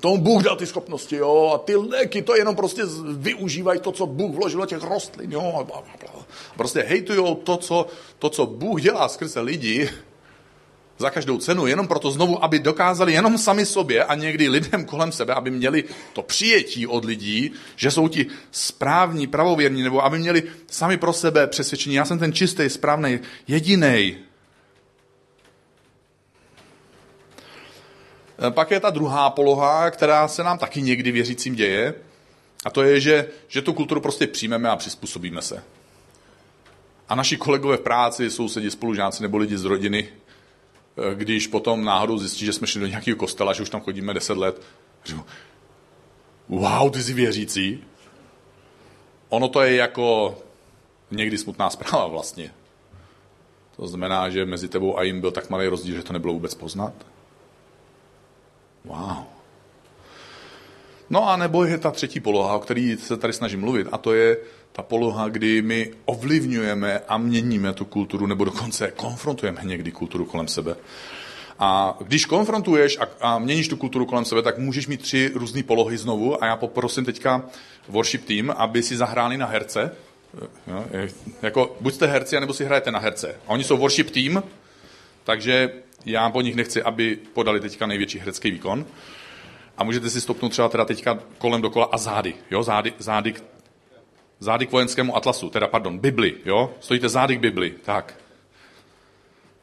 Tomu 0.00 0.18
Bůh 0.18 0.42
dal 0.42 0.56
ty 0.56 0.66
schopnosti, 0.66 1.16
jo, 1.16 1.52
a 1.54 1.58
ty 1.58 1.76
léky, 1.76 2.22
to 2.22 2.36
jenom 2.36 2.56
prostě 2.56 2.82
využívají 3.16 3.80
to, 3.80 3.92
co 3.92 4.06
Bůh 4.06 4.34
vložil 4.34 4.60
do 4.60 4.66
těch 4.66 4.82
rostlin, 4.82 5.32
jo, 5.32 5.40
a 5.60 5.64
bla, 5.64 5.82
bla, 5.82 5.94
bla. 6.00 6.26
Prostě 6.56 6.84
hejtujou 6.88 7.34
to 7.34 7.56
co, 7.56 7.86
to, 8.18 8.30
co 8.30 8.46
Bůh 8.46 8.82
dělá 8.82 9.08
skrze 9.08 9.40
lidi, 9.40 9.90
za 10.98 11.10
každou 11.10 11.38
cenu, 11.38 11.66
jenom 11.66 11.88
proto 11.88 12.10
znovu, 12.10 12.44
aby 12.44 12.58
dokázali 12.58 13.12
jenom 13.12 13.38
sami 13.38 13.66
sobě 13.66 14.04
a 14.04 14.14
někdy 14.14 14.48
lidem 14.48 14.84
kolem 14.84 15.12
sebe, 15.12 15.34
aby 15.34 15.50
měli 15.50 15.84
to 16.12 16.22
přijetí 16.22 16.86
od 16.86 17.04
lidí, 17.04 17.52
že 17.76 17.90
jsou 17.90 18.08
ti 18.08 18.26
správní, 18.50 19.26
pravověrní, 19.26 19.82
nebo 19.82 20.04
aby 20.04 20.18
měli 20.18 20.42
sami 20.70 20.96
pro 20.96 21.12
sebe 21.12 21.46
přesvědčení, 21.46 21.94
já 21.94 22.04
jsem 22.04 22.18
ten 22.18 22.32
čistý, 22.32 22.70
správný, 22.70 23.18
jediný. 23.48 24.16
Pak 28.50 28.70
je 28.70 28.80
ta 28.80 28.90
druhá 28.90 29.30
poloha, 29.30 29.90
která 29.90 30.28
se 30.28 30.42
nám 30.42 30.58
taky 30.58 30.82
někdy 30.82 31.12
věřícím 31.12 31.54
děje, 31.54 31.94
a 32.64 32.70
to 32.70 32.82
je, 32.82 33.00
že, 33.00 33.28
že 33.48 33.62
tu 33.62 33.72
kulturu 33.72 34.00
prostě 34.00 34.26
přijmeme 34.26 34.68
a 34.68 34.76
přizpůsobíme 34.76 35.42
se. 35.42 35.62
A 37.08 37.14
naši 37.14 37.36
kolegové 37.36 37.76
v 37.76 37.80
práci, 37.80 38.30
sousedi, 38.30 38.70
spolužáci 38.70 39.22
nebo 39.22 39.36
lidi 39.36 39.58
z 39.58 39.64
rodiny, 39.64 40.08
eh, 40.08 41.14
když 41.14 41.46
potom 41.46 41.84
náhodou 41.84 42.18
zjistí, 42.18 42.46
že 42.46 42.52
jsme 42.52 42.66
šli 42.66 42.80
do 42.80 42.86
nějakého 42.86 43.16
kostela, 43.16 43.52
že 43.52 43.62
už 43.62 43.70
tam 43.70 43.80
chodíme 43.80 44.14
deset 44.14 44.36
let, 44.36 44.62
říkají, 45.04 45.24
wow, 46.48 46.90
ty 46.90 47.02
jsi 47.02 47.12
věřící. 47.12 47.84
Ono 49.28 49.48
to 49.48 49.60
je 49.60 49.76
jako 49.76 50.38
někdy 51.10 51.38
smutná 51.38 51.70
zpráva 51.70 52.06
vlastně. 52.06 52.50
To 53.76 53.86
znamená, 53.86 54.30
že 54.30 54.44
mezi 54.44 54.68
tebou 54.68 54.98
a 54.98 55.02
jim 55.02 55.20
byl 55.20 55.30
tak 55.30 55.50
malý 55.50 55.66
rozdíl, 55.66 55.96
že 55.96 56.02
to 56.02 56.12
nebylo 56.12 56.32
vůbec 56.34 56.54
poznat. 56.54 56.92
Wow. 58.84 59.24
No 61.10 61.28
a 61.28 61.36
nebo 61.36 61.64
je 61.64 61.78
ta 61.78 61.90
třetí 61.90 62.20
poloha, 62.20 62.54
o 62.54 62.58
který 62.58 62.96
se 62.96 63.16
tady 63.16 63.32
snažím 63.32 63.60
mluvit, 63.60 63.88
a 63.92 63.98
to 63.98 64.14
je 64.14 64.36
ta 64.72 64.82
poloha, 64.82 65.28
kdy 65.28 65.62
my 65.62 65.92
ovlivňujeme 66.04 66.98
a 67.08 67.18
měníme 67.18 67.72
tu 67.72 67.84
kulturu, 67.84 68.26
nebo 68.26 68.44
dokonce 68.44 68.90
konfrontujeme 68.96 69.60
někdy 69.64 69.92
kulturu 69.92 70.24
kolem 70.24 70.48
sebe. 70.48 70.76
A 71.58 71.98
když 72.00 72.24
konfrontuješ 72.24 72.98
a, 72.98 73.08
a 73.20 73.38
měníš 73.38 73.68
tu 73.68 73.76
kulturu 73.76 74.06
kolem 74.06 74.24
sebe, 74.24 74.42
tak 74.42 74.58
můžeš 74.58 74.86
mít 74.86 75.02
tři 75.02 75.30
různé 75.34 75.62
polohy 75.62 75.98
znovu 75.98 76.44
a 76.44 76.46
já 76.46 76.56
poprosím 76.56 77.04
teďka 77.04 77.42
worship 77.88 78.24
team, 78.24 78.50
aby 78.56 78.82
si 78.82 78.96
zahráli 78.96 79.36
na 79.36 79.46
herce. 79.46 79.90
Jo, 80.66 80.84
jako, 81.42 81.76
buď 81.80 81.94
jste 81.94 82.06
herci, 82.06 82.40
nebo 82.40 82.54
si 82.54 82.64
hrajete 82.64 82.90
na 82.90 82.98
herce. 82.98 83.36
A 83.46 83.50
oni 83.50 83.64
jsou 83.64 83.76
worship 83.76 84.10
team, 84.10 84.42
takže 85.24 85.72
já 86.04 86.30
po 86.30 86.40
nich 86.40 86.54
nechci, 86.54 86.82
aby 86.82 87.18
podali 87.32 87.60
teďka 87.60 87.86
největší 87.86 88.18
herecký 88.18 88.50
výkon. 88.50 88.86
A 89.78 89.84
můžete 89.84 90.10
si 90.10 90.20
stopnout 90.20 90.48
třeba 90.48 90.68
teda 90.68 90.84
teďka 90.84 91.18
kolem 91.38 91.62
dokola 91.62 91.88
a 91.92 91.98
zády. 91.98 92.34
Jo, 92.50 92.62
zády, 92.62 92.92
zády, 92.98 93.34
zády 94.38 94.66
k 94.66 94.72
vojenskému 94.72 95.16
atlasu, 95.16 95.50
teda 95.50 95.68
pardon, 95.68 95.98
Bibli, 95.98 96.34
jo? 96.44 96.74
Stojíte 96.80 97.08
zády 97.08 97.36
k 97.36 97.40
Bibli, 97.40 97.74
tak. 97.84 98.14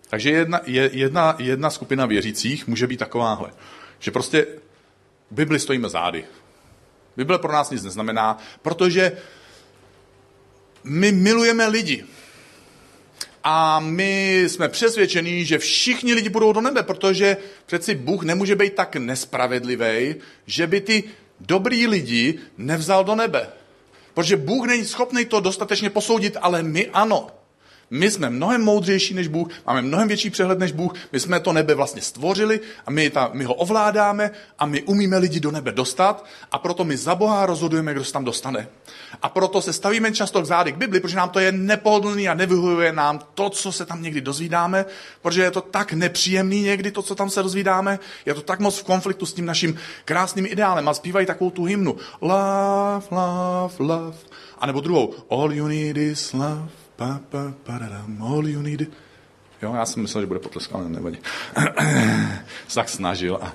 Takže 0.10 0.32
jedna, 0.32 0.60
jedna, 0.92 1.36
jedna 1.39 1.70
skupina 1.70 2.06
věřících 2.06 2.68
může 2.68 2.88
být 2.88 2.98
takováhle, 2.98 3.52
že 4.00 4.12
prostě 4.12 4.48
Bibli 5.32 5.60
stojíme 5.60 5.89
zády. 5.89 6.26
Bible 7.18 7.39
pro 7.39 7.54
nás 7.54 7.72
nic 7.72 7.84
neznamená, 7.84 8.38
protože 8.62 9.12
my 10.84 11.12
milujeme 11.12 11.68
lidi. 11.68 12.06
A 13.44 13.80
my 13.80 14.44
jsme 14.48 14.70
přesvědčení, 14.70 15.46
že 15.46 15.58
všichni 15.58 16.14
lidi 16.14 16.30
budou 16.30 16.54
do 16.54 16.62
nebe, 16.62 16.84
protože 16.84 17.38
přeci 17.66 17.96
Bůh 17.96 18.24
nemůže 18.24 18.56
být 18.56 18.74
tak 18.74 18.96
nespravedlivý, 18.96 20.16
že 20.46 20.68
by 20.68 20.82
ty 20.82 21.04
dobrý 21.39 21.88
lidi 21.88 22.39
nevzal 22.58 23.04
do 23.04 23.16
nebe. 23.16 23.50
Protože 24.14 24.38
Bůh 24.38 24.68
není 24.68 24.86
schopný 24.86 25.26
to 25.26 25.39
dostatečně 25.39 25.89
posoudit, 25.89 26.38
ale 26.42 26.64
my 26.64 26.88
ano. 26.88 27.28
My 27.94 28.12
jsme 28.12 28.30
mnohem 28.30 28.64
moudřejší 28.64 29.14
než 29.14 29.28
Bůh, 29.28 29.50
máme 29.68 29.82
mnohem 29.82 30.08
větší 30.08 30.30
přehled 30.30 30.60
než 30.60 30.72
Bůh, 30.72 30.94
my 31.12 31.20
jsme 31.20 31.39
to 31.39 31.54
nebe 31.54 31.76
vlastně 31.76 32.02
stvořili 32.02 32.60
a 32.86 32.92
my, 32.92 33.10
ta, 33.10 33.30
my 33.34 33.44
ho 33.44 33.54
ovládáme 33.54 34.32
a 34.60 34.66
my 34.66 34.84
umíme 34.84 35.18
lidi 35.18 35.39
do 35.39 35.52
nebe 35.52 35.72
dostat 35.72 36.26
a 36.52 36.60
proto 36.60 36.84
my 36.84 36.98
za 36.98 37.16
Boha 37.16 37.46
rozhodujeme, 37.46 37.94
kdo 37.94 38.04
se 38.04 38.14
tam 38.14 38.26
dostane. 38.26 38.68
A 39.22 39.30
proto 39.30 39.62
se 39.62 39.74
stavíme 39.74 40.12
často 40.12 40.42
k 40.42 40.46
zády 40.46 40.72
k 40.72 40.78
Bibli, 40.78 41.00
protože 41.00 41.16
nám 41.16 41.30
to 41.30 41.39
je 41.39 41.52
nepohodlný 41.52 42.30
a 42.30 42.34
nevyhovuje 42.34 42.92
nám 42.92 43.20
to, 43.34 43.50
co 43.50 43.72
se 43.72 43.86
tam 43.86 44.02
někdy 44.02 44.22
dozvídáme, 44.22 44.86
protože 45.22 45.42
je 45.42 45.52
to 45.52 45.62
tak 45.62 45.94
nepříjemný 45.94 46.62
někdy, 46.62 46.92
to, 46.92 47.02
co 47.02 47.16
tam 47.16 47.30
se 47.30 47.44
dozvídáme, 47.44 48.00
je 48.26 48.34
to 48.34 48.42
tak 48.42 48.60
moc 48.60 48.80
v 48.80 48.84
konfliktu 48.84 49.26
s 49.26 49.34
tím 49.34 49.46
naším 49.46 49.76
krásným 50.06 50.46
ideálem 50.46 50.89
a 50.89 50.94
zpívají 50.94 51.26
takovou 51.26 51.50
tu 51.50 51.64
hymnu 51.64 51.98
Love, 52.22 53.06
love, 53.12 53.76
love. 53.80 54.18
A 54.60 54.66
nebo 54.66 54.82
druhou 54.82 55.14
All 55.30 55.54
you 55.54 55.68
need 55.68 55.98
is 55.98 56.34
love 56.34 56.81
pa, 56.96 57.20
pa, 57.30 57.54
paradam, 57.64 58.24
all 58.24 58.48
you 58.48 58.62
need. 58.62 58.82
Jo, 59.62 59.74
já 59.76 59.86
jsem 59.86 60.02
myslel, 60.02 60.22
že 60.22 60.28
bude 60.28 60.39
potlesk, 60.39 60.70
ale 60.74 60.89
nevadí. 60.89 61.18
tak 62.74 62.89
snažil 62.89 63.39
a 63.42 63.54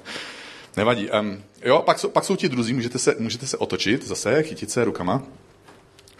nevadí. 0.76 1.10
Um, 1.10 1.42
jo, 1.64 1.82
pak, 1.86 1.98
jsou, 1.98 2.08
pak 2.08 2.24
jsou 2.24 2.36
ti 2.36 2.48
druzí, 2.48 2.74
můžete 2.74 2.98
se, 2.98 3.14
můžete 3.18 3.46
se 3.46 3.56
otočit 3.56 4.06
zase, 4.06 4.42
chytit 4.42 4.70
se 4.70 4.84
rukama. 4.84 5.22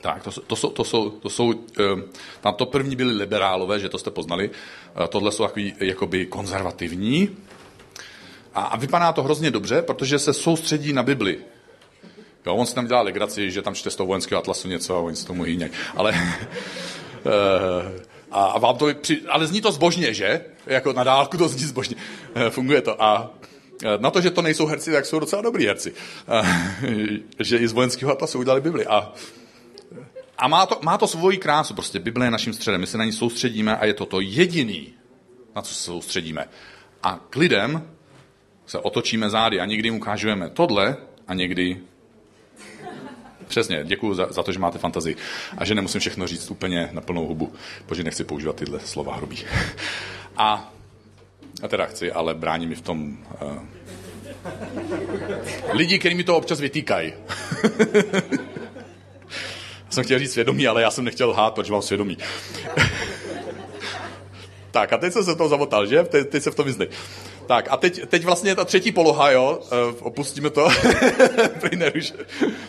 Tak, 0.01 0.23
to, 0.23 0.31
to 0.31 0.57
jsou, 0.57 0.71
to 0.71 0.85
jsou, 0.85 1.11
to 1.11 1.31
jsou 1.31 1.55
tam 2.41 2.55
to 2.55 2.67
první 2.67 2.97
byli 2.97 3.14
liberálové, 3.14 3.81
že 3.81 3.89
to 3.89 3.99
jste 3.99 4.11
poznali. 4.11 4.51
Uh, 4.51 5.07
tohle 5.07 5.33
jsou 5.33 5.43
takový 5.43 5.75
jakoby 5.81 6.27
konzervativní. 6.27 7.37
A, 8.55 8.62
a 8.62 8.77
vypadá 8.77 9.12
to 9.12 9.23
hrozně 9.23 9.51
dobře, 9.51 9.83
protože 9.83 10.19
se 10.19 10.33
soustředí 10.33 10.93
na 10.93 11.03
Bibli. 11.03 11.39
Jo, 12.47 12.55
on 12.55 12.67
si 12.67 12.75
tam 12.75 12.87
dělá 12.87 13.03
legraci, 13.03 13.51
že 13.51 13.62
tam 13.62 13.75
čte 13.75 13.91
z 13.91 13.97
toho 13.97 14.07
vojenského 14.07 14.39
atlasu 14.39 14.69
něco 14.69 14.97
a 14.97 15.01
oni 15.01 15.17
se 15.17 15.27
tomu 15.27 15.43
hýňají. 15.43 15.73
Ale 15.97 16.14
Eh, 17.27 18.01
a 18.31 18.59
vám 18.59 18.77
to, 18.77 18.95
při, 18.95 19.22
ale 19.29 19.47
zní 19.47 19.61
to 19.61 19.72
zbožně, 19.72 20.14
že? 20.14 20.45
Jako 20.66 20.93
na 20.93 21.05
dálku 21.05 21.37
to 21.37 21.49
zní 21.49 21.64
zbožně. 21.64 21.97
Eh, 22.35 22.51
funguje 22.51 22.83
to. 22.83 23.03
A 23.03 23.35
eh, 23.85 23.99
na 23.99 24.11
to, 24.11 24.20
že 24.20 24.31
to 24.31 24.43
nejsou 24.43 24.66
herci, 24.66 24.93
tak 24.93 25.07
jsou 25.07 25.18
docela 25.18 25.43
dobrý 25.43 25.66
herci. 25.66 25.93
Že 27.39 27.59
i 27.59 27.68
z 27.68 27.72
vojenského 27.72 28.12
atlasu 28.12 28.39
udělali 28.39 28.61
Bibli. 28.61 28.87
A, 28.87 29.12
a 30.39 30.49
má, 30.49 30.66
to, 30.66 30.79
má 30.83 30.99
to 30.99 31.07
svoji 31.07 31.39
krásu. 31.39 31.74
Prostě 31.74 31.99
Bible 31.99 32.27
je 32.27 32.31
naším 32.31 32.53
středem. 32.53 32.81
My 32.81 32.87
se 32.87 32.99
na 32.99 33.05
ní 33.05 33.12
soustředíme 33.12 33.77
a 33.77 33.85
je 33.85 33.95
to 33.95 34.07
to 34.07 34.20
jediný, 34.20 34.95
na 35.57 35.62
co 35.62 35.74
se 35.74 35.83
soustředíme. 35.83 36.49
A 37.03 37.20
k 37.31 37.37
lidem 37.37 37.89
se 38.66 38.79
otočíme 38.79 39.31
zády 39.31 39.61
a 39.61 39.64
někdy 39.64 39.91
ukážeme 39.91 40.51
tohle 40.51 40.97
a 41.29 41.35
někdy 41.35 41.81
Přesně, 43.49 43.80
děkuji 43.84 44.14
za, 44.14 44.32
za 44.32 44.42
to, 44.42 44.53
že 44.53 44.59
máte 44.59 44.78
fantazii 44.78 45.16
a 45.59 45.64
že 45.64 45.74
nemusím 45.74 46.01
všechno 46.01 46.26
říct 46.26 46.51
úplně 46.51 46.88
na 46.92 47.01
plnou 47.01 47.26
hubu, 47.26 47.53
protože 47.86 48.05
nechci 48.05 48.24
používat 48.24 48.57
tyhle 48.57 48.80
slova 48.80 49.16
hrubý. 49.16 49.44
A, 50.38 50.72
a 51.62 51.68
teda 51.68 51.86
chci, 51.86 52.12
ale 52.12 52.34
brání 52.34 52.66
mi 52.66 52.74
v 52.74 52.80
tom 52.80 53.18
uh, 53.42 53.59
lidi, 55.72 55.99
kteří 55.99 56.14
mi 56.14 56.24
to 56.24 56.36
občas 56.36 56.61
vytýkají. 56.61 57.12
jsem 59.90 60.05
chtěl 60.05 60.18
říct 60.18 60.32
svědomí, 60.32 60.66
ale 60.66 60.82
já 60.82 60.90
jsem 60.90 61.05
nechtěl 61.05 61.30
lhát, 61.30 61.55
protože 61.55 61.72
mám 61.72 61.82
svědomí. 61.82 62.18
tak 64.70 64.92
a 64.92 64.99
teď 64.99 65.12
jsem 65.12 65.24
se 65.24 65.36
to 65.36 65.49
zamotal, 65.49 65.86
že? 65.86 66.05
Te, 66.05 66.24
teď 66.24 66.42
se 66.42 66.51
v 66.51 66.55
tom 66.55 66.66
vyznej. 66.66 66.88
Tak 67.47 67.68
a 67.70 67.76
teď, 67.76 68.07
teď 68.09 68.24
vlastně 68.24 68.55
ta 68.55 68.64
třetí 68.64 68.92
poloha, 68.92 69.30
jo, 69.30 69.61
eh, 69.64 69.94
opustíme 70.01 70.51
to. 70.51 70.68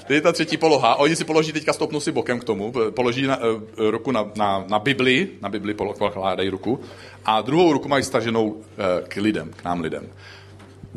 Teď 0.08 0.16
je 0.16 0.22
ta 0.22 0.32
třetí 0.32 0.58
poloha, 0.58 0.96
oni 0.96 1.16
si 1.16 1.24
položí 1.24 1.52
teďka 1.52 1.74
stopnu 1.74 2.00
si 2.00 2.12
bokem 2.12 2.40
k 2.40 2.44
tomu, 2.44 2.74
položí 2.90 3.28
na, 3.28 3.38
uh, 3.38 3.62
ruku 3.78 4.12
na, 4.12 4.32
na, 4.36 4.66
na 4.70 4.80
Bibli, 4.80 5.30
na 5.42 5.50
Bibli 5.50 5.74
pokládají 5.74 6.50
ruku. 6.50 6.80
A 7.26 7.42
druhou 7.42 7.74
ruku 7.74 7.90
mají 7.90 8.04
staženou 8.04 8.46
uh, 8.46 8.64
k 9.08 9.16
lidem, 9.16 9.52
k 9.56 9.64
nám 9.64 9.82
lidem. 9.82 10.10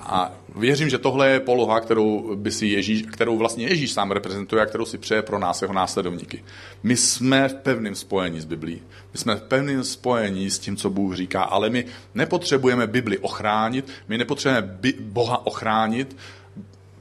A 0.02 0.32
věřím, 0.56 0.88
že 0.88 0.98
tohle 0.98 1.30
je 1.30 1.40
poloha, 1.40 1.80
kterou 1.80 2.36
by 2.36 2.52
si 2.52 2.66
Ježíš, 2.66 3.02
kterou 3.02 3.38
vlastně 3.38 3.66
Ježíš 3.66 3.92
sám 3.92 4.10
reprezentuje 4.10 4.62
a 4.62 4.66
kterou 4.66 4.84
si 4.84 4.98
přeje 4.98 5.22
pro 5.22 5.38
nás, 5.38 5.62
jeho 5.62 5.74
následovníky. 5.74 6.44
My 6.82 6.96
jsme 6.96 7.48
v 7.48 7.54
pevném 7.54 7.94
spojení 7.94 8.40
s 8.40 8.44
Biblí. 8.44 8.82
My 9.12 9.18
jsme 9.18 9.36
v 9.36 9.42
pevném 9.42 9.84
spojení 9.84 10.50
s 10.50 10.58
tím, 10.58 10.76
co 10.76 10.90
Bůh 10.90 11.16
říká, 11.16 11.42
ale 11.42 11.70
my 11.70 11.84
nepotřebujeme 12.14 12.86
Bibli 12.86 13.18
ochránit, 13.18 13.88
my 14.08 14.18
nepotřebujeme 14.18 14.78
Boha 15.00 15.46
ochránit, 15.46 16.16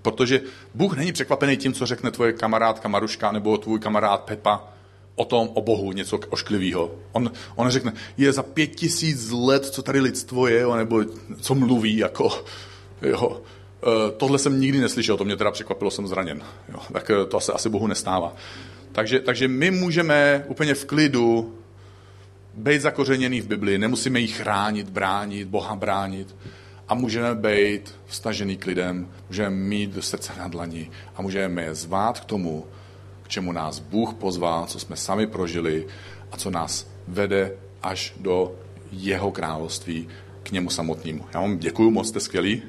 protože 0.01 0.41
Bůh 0.73 0.97
není 0.97 1.11
překvapený 1.11 1.57
tím, 1.57 1.73
co 1.73 1.85
řekne 1.85 2.11
tvoje 2.11 2.33
kamarádka 2.33 2.87
Maruška 2.87 3.31
nebo 3.31 3.57
tvůj 3.57 3.79
kamarád 3.79 4.21
Pepa, 4.21 4.63
o 5.15 5.25
tom, 5.25 5.49
o 5.53 5.61
Bohu, 5.61 5.91
něco 5.91 6.19
ošklivého. 6.29 6.91
On, 7.11 7.31
on 7.55 7.69
řekne, 7.69 7.93
je 8.17 8.33
za 8.33 8.43
pět 8.43 8.67
tisíc 8.67 9.31
let, 9.31 9.65
co 9.65 9.81
tady 9.81 9.99
lidstvo 9.99 10.47
je, 10.47 10.65
nebo 10.77 11.03
co 11.41 11.55
mluví, 11.55 11.97
jako 11.97 12.45
Jo. 13.01 13.41
E, 13.83 14.11
tohle 14.11 14.39
jsem 14.39 14.61
nikdy 14.61 14.79
neslyšel, 14.79 15.17
to 15.17 15.25
mě 15.25 15.37
teda 15.37 15.51
překvapilo, 15.51 15.91
jsem 15.91 16.07
zraněn. 16.07 16.41
Jo. 16.73 16.79
Tak 16.93 17.09
e, 17.09 17.25
to 17.25 17.39
se 17.39 17.53
asi 17.53 17.69
Bohu 17.69 17.87
nestává. 17.87 18.35
Takže, 18.91 19.19
takže 19.19 19.47
my 19.47 19.71
můžeme 19.71 20.45
úplně 20.47 20.73
v 20.73 20.85
klidu 20.85 21.55
být 22.53 22.81
zakořeněný 22.81 23.41
v 23.41 23.47
Biblii, 23.47 23.77
nemusíme 23.77 24.19
jí 24.19 24.27
chránit, 24.27 24.89
bránit, 24.89 25.47
Boha 25.47 25.75
bránit 25.75 26.35
a 26.87 26.93
můžeme 26.93 27.35
být 27.35 27.95
vstažený 28.05 28.57
k 28.57 28.65
lidem, 28.65 29.07
můžeme 29.27 29.49
mít 29.49 30.03
srdce 30.03 30.33
na 30.37 30.47
dlaní 30.47 30.91
a 31.15 31.21
můžeme 31.21 31.61
je 31.63 31.75
zvát 31.75 32.19
k 32.19 32.25
tomu, 32.25 32.65
k 33.23 33.27
čemu 33.27 33.51
nás 33.51 33.79
Bůh 33.79 34.13
pozval, 34.13 34.65
co 34.65 34.79
jsme 34.79 34.95
sami 34.95 35.27
prožili 35.27 35.87
a 36.31 36.37
co 36.37 36.49
nás 36.49 36.87
vede 37.07 37.51
až 37.83 38.13
do 38.19 38.55
jeho 38.91 39.31
království, 39.31 40.07
k 40.43 40.51
němu 40.51 40.69
samotnému. 40.69 41.25
Já 41.33 41.41
vám 41.41 41.57
děkuji, 41.57 41.91
moc 41.91 42.07
jste 42.07 42.19
skvělí. 42.19 42.63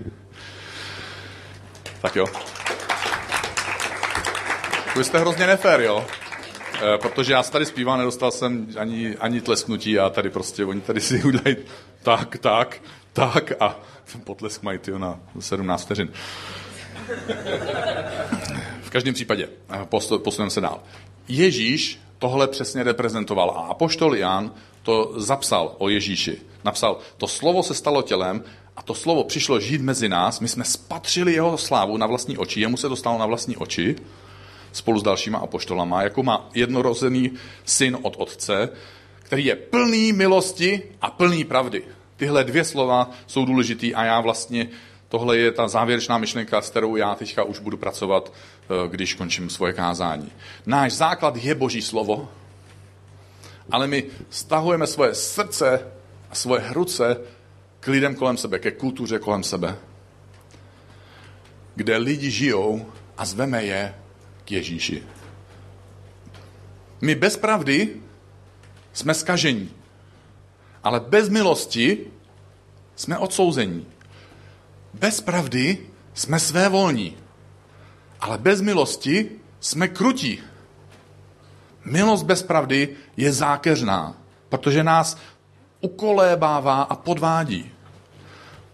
Tak 2.00 2.16
jo. 2.16 2.26
Vy 4.96 5.04
jste 5.04 5.18
hrozně 5.18 5.46
nefér, 5.46 5.80
jo? 5.80 6.06
E, 6.94 6.98
protože 6.98 7.32
já 7.32 7.42
se 7.42 7.52
tady 7.52 7.66
zpívám, 7.66 7.98
nedostal 7.98 8.30
jsem 8.30 8.66
ani, 8.78 9.16
ani 9.16 9.40
tlesknutí 9.40 9.98
a 9.98 10.10
tady 10.10 10.30
prostě, 10.30 10.64
oni 10.64 10.80
tady 10.80 11.00
si 11.00 11.22
udělají 11.24 11.56
tak, 12.02 12.38
tak, 12.38 12.82
tak 13.12 13.52
a 13.60 13.80
ten 14.12 14.20
potlesk 14.20 14.62
mají 14.62 14.78
tyjo, 14.78 14.98
na 14.98 15.20
17 15.40 15.84
vteřin. 15.84 16.08
V 18.82 18.90
každém 18.90 19.14
případě, 19.14 19.48
e, 19.82 19.86
posuneme 20.18 20.50
se 20.50 20.60
dál. 20.60 20.82
Ježíš 21.28 22.00
tohle 22.18 22.48
přesně 22.48 22.82
reprezentoval 22.82 23.50
a 23.50 23.60
apoštol 23.60 24.16
Jan 24.16 24.52
to 24.82 25.12
zapsal 25.16 25.74
o 25.78 25.88
Ježíši. 25.88 26.38
Napsal, 26.64 26.98
to 27.16 27.28
slovo 27.28 27.62
se 27.62 27.74
stalo 27.74 28.02
tělem 28.02 28.44
a 28.76 28.82
to 28.82 28.94
slovo 28.94 29.24
přišlo 29.24 29.60
žít 29.60 29.80
mezi 29.80 30.08
nás, 30.08 30.40
my 30.40 30.48
jsme 30.48 30.64
spatřili 30.64 31.32
jeho 31.32 31.58
slávu 31.58 31.96
na 31.96 32.06
vlastní 32.06 32.38
oči, 32.38 32.60
jemu 32.60 32.76
se 32.76 32.88
to 32.88 32.96
stalo 32.96 33.18
na 33.18 33.26
vlastní 33.26 33.56
oči, 33.56 33.96
spolu 34.72 35.00
s 35.00 35.02
dalšíma 35.02 35.38
apoštolama, 35.38 36.02
jako 36.02 36.22
má 36.22 36.50
jednorozený 36.54 37.30
syn 37.64 37.98
od 38.02 38.14
otce, 38.18 38.68
který 39.18 39.44
je 39.44 39.56
plný 39.56 40.12
milosti 40.12 40.82
a 41.00 41.10
plný 41.10 41.44
pravdy. 41.44 41.82
Tyhle 42.16 42.44
dvě 42.44 42.64
slova 42.64 43.10
jsou 43.26 43.44
důležitý 43.44 43.94
a 43.94 44.04
já 44.04 44.20
vlastně 44.20 44.68
Tohle 45.10 45.36
je 45.36 45.52
ta 45.52 45.68
závěrečná 45.68 46.18
myšlenka, 46.18 46.62
s 46.62 46.70
kterou 46.70 46.96
já 46.96 47.14
teďka 47.14 47.42
už 47.42 47.58
budu 47.58 47.76
pracovat, 47.76 48.32
eh, 48.32 48.88
když 48.88 49.14
končím 49.14 49.50
svoje 49.50 49.72
kázání. 49.72 50.32
Náš 50.66 50.92
základ 50.92 51.36
je 51.36 51.54
Boží 51.54 51.82
slovo, 51.82 52.28
ale 53.70 53.86
my 53.86 54.04
stahujeme 54.30 54.86
svoje 54.86 55.14
srdce 55.14 55.86
a 56.30 56.34
svoje 56.34 56.60
hruce 56.60 57.16
k 57.80 57.86
lidem 57.86 58.14
kolem 58.14 58.36
sebe, 58.36 58.58
ke 58.58 58.70
kultuře 58.70 59.18
kolem 59.18 59.42
sebe, 59.42 59.76
kde 61.74 61.96
lidi 61.96 62.30
žijou 62.30 62.86
a 63.16 63.24
zveme 63.24 63.64
je 63.64 63.94
k 64.44 64.52
Ježíši. 64.52 65.02
My 67.00 67.14
bez 67.14 67.36
pravdy 67.36 67.96
jsme 68.92 69.14
skažení, 69.14 69.70
ale 70.84 71.00
bez 71.00 71.28
milosti 71.28 72.06
jsme 72.96 73.18
odsouzení. 73.18 73.86
Bez 74.94 75.20
pravdy 75.20 75.78
jsme 76.14 76.40
své 76.40 76.68
volní, 76.68 77.16
ale 78.20 78.38
bez 78.38 78.60
milosti 78.60 79.30
jsme 79.60 79.88
krutí. 79.88 80.40
Milost 81.84 82.26
bez 82.26 82.42
pravdy 82.42 82.96
je 83.16 83.32
zákeřná, 83.32 84.16
protože 84.48 84.84
nás 84.84 85.16
ukolébává 85.80 86.82
a 86.82 86.96
podvádí. 86.96 87.70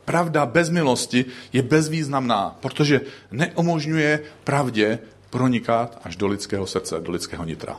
Pravda 0.05 0.47
bez 0.47 0.71
milosti 0.71 1.25
je 1.53 1.63
bezvýznamná, 1.63 2.57
protože 2.61 3.01
neumožňuje 3.31 4.23
pravdě 4.45 4.99
pronikat 5.31 6.01
až 6.05 6.17
do 6.17 6.27
lidského 6.27 6.67
srdce, 6.67 7.01
do 7.01 7.13
lidského 7.13 7.45
nitra. 7.45 7.77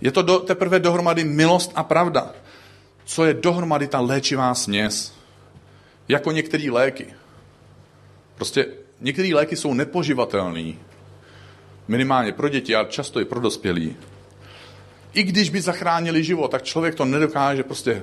Je 0.00 0.12
to 0.12 0.22
do, 0.22 0.38
teprve 0.38 0.78
dohromady 0.78 1.24
milost 1.24 1.72
a 1.74 1.82
pravda. 1.82 2.32
Co 3.04 3.24
je 3.24 3.34
dohromady 3.34 3.86
ta 3.86 4.00
léčivá 4.00 4.54
směs? 4.54 5.14
Jako 6.08 6.32
některé 6.32 6.70
léky. 6.70 7.06
Prostě 8.34 8.66
některé 9.00 9.34
léky 9.34 9.56
jsou 9.56 9.74
nepoživatelné. 9.74 10.72
Minimálně 11.88 12.32
pro 12.32 12.48
děti 12.48 12.76
a 12.76 12.84
často 12.84 13.20
i 13.20 13.24
pro 13.24 13.40
dospělí. 13.40 13.96
I 15.14 15.22
když 15.22 15.50
by 15.50 15.60
zachránili 15.60 16.24
život, 16.24 16.50
tak 16.50 16.62
člověk 16.62 16.94
to 16.94 17.04
nedokáže 17.04 17.62
prostě 17.62 18.02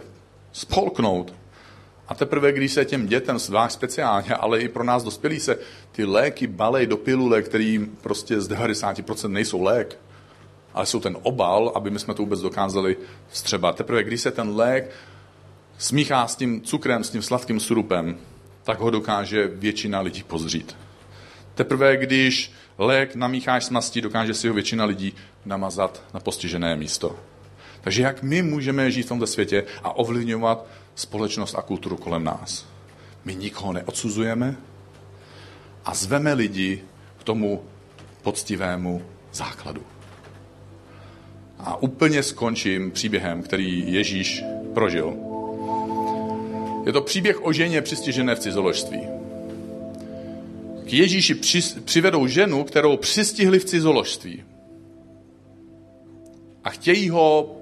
spolknout. 0.52 1.34
A 2.08 2.16
teprve, 2.16 2.52
když 2.52 2.72
se 2.72 2.86
těm 2.86 3.08
dětem, 3.08 3.40
zvlášť 3.40 3.74
speciálně, 3.74 4.36
ale 4.36 4.60
i 4.60 4.68
pro 4.68 4.84
nás 4.84 5.04
dospělí 5.04 5.40
se 5.40 5.58
ty 5.92 6.06
léky 6.06 6.48
balej 6.48 6.88
do 6.88 6.98
pilule, 6.98 7.42
který 7.42 7.80
prostě 8.02 8.42
z 8.42 8.50
90% 8.50 9.28
nejsou 9.30 9.64
lék, 9.64 9.98
ale 10.74 10.86
jsou 10.86 11.00
ten 11.00 11.18
obal, 11.22 11.72
aby 11.76 11.92
my 11.92 12.00
jsme 12.00 12.14
to 12.14 12.24
vůbec 12.24 12.42
dokázali 12.42 12.98
vstřebat. 13.30 13.76
Teprve, 13.76 14.04
když 14.04 14.22
se 14.22 14.32
ten 14.32 14.56
lék 14.56 14.92
smíchá 15.78 16.28
s 16.28 16.36
tím 16.36 16.62
cukrem, 16.62 17.04
s 17.04 17.10
tím 17.10 17.22
sladkým 17.22 17.60
surupem, 17.60 18.18
tak 18.64 18.80
ho 18.80 18.90
dokáže 18.90 19.48
většina 19.48 20.02
lidí 20.02 20.24
pozřít. 20.24 20.78
Teprve, 21.56 21.98
když 21.98 22.52
lék 22.86 23.16
namícháš 23.16 23.66
s 23.66 23.92
dokáže 24.02 24.34
si 24.34 24.48
ho 24.48 24.54
většina 24.54 24.86
lidí 24.86 25.14
namazat 25.46 26.04
na 26.14 26.20
postižené 26.20 26.76
místo. 26.76 27.16
Takže 27.82 28.02
jak 28.04 28.24
my 28.24 28.42
můžeme 28.42 28.92
žít 28.92 29.04
v 29.04 29.10
tomto 29.10 29.28
světě 29.28 29.64
a 29.84 29.98
ovlivňovat 29.98 30.66
společnost 30.96 31.56
a 31.56 31.62
kulturu 31.62 31.98
kolem 31.98 32.24
nás? 32.24 32.66
My 33.26 33.36
nikoho 33.36 33.74
neodsuzujeme 33.74 34.56
a 35.86 35.94
zveme 35.94 36.34
lidi 36.34 36.82
k 37.18 37.24
tomu 37.24 37.64
poctivému 38.22 39.02
základu. 39.34 39.82
A 41.60 41.82
úplně 41.82 42.24
skončím 42.24 42.92
příběhem, 42.92 43.44
který 43.44 43.94
Ježíš 43.94 44.44
prožil. 44.74 45.16
Je 46.86 46.94
to 46.94 47.02
příběh 47.02 47.46
o 47.46 47.54
ženě 47.54 47.82
přistižené 47.82 48.36
v 48.36 48.40
cizoložství. 48.40 49.21
K 50.92 50.94
Ježíši 50.94 51.36
přivedou 51.86 52.28
ženu, 52.28 52.64
kterou 52.64 52.98
přistihli 52.98 53.60
v 53.60 53.66
cizoložství. 53.66 54.44
A 56.64 56.70
chtějí 56.70 57.10
ho 57.10 57.56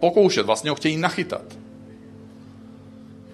pokoušet, 0.00 0.46
vlastně 0.46 0.70
ho 0.70 0.76
chtějí 0.76 0.96
nachytat. 0.96 1.58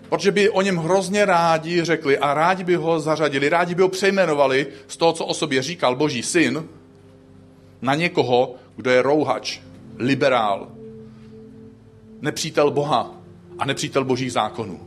Protože 0.08 0.30
by 0.30 0.50
o 0.50 0.62
něm 0.62 0.76
hrozně 0.76 1.24
rádi 1.24 1.84
řekli 1.84 2.18
a 2.18 2.34
rádi 2.34 2.64
by 2.64 2.74
ho 2.74 3.00
zařadili, 3.00 3.48
rádi 3.48 3.74
by 3.74 3.82
ho 3.82 3.88
přejmenovali 3.88 4.66
z 4.88 4.96
toho, 4.96 5.12
co 5.12 5.26
o 5.26 5.34
sobě 5.34 5.62
říkal 5.62 5.96
Boží 5.96 6.22
syn, 6.22 6.64
na 7.82 7.94
někoho, 7.94 8.54
kdo 8.76 8.90
je 8.90 9.02
rouhač, 9.02 9.60
liberál, 9.96 10.68
nepřítel 12.20 12.70
Boha 12.70 13.20
a 13.58 13.64
nepřítel 13.64 14.04
božích 14.04 14.32
zákonů. 14.32 14.80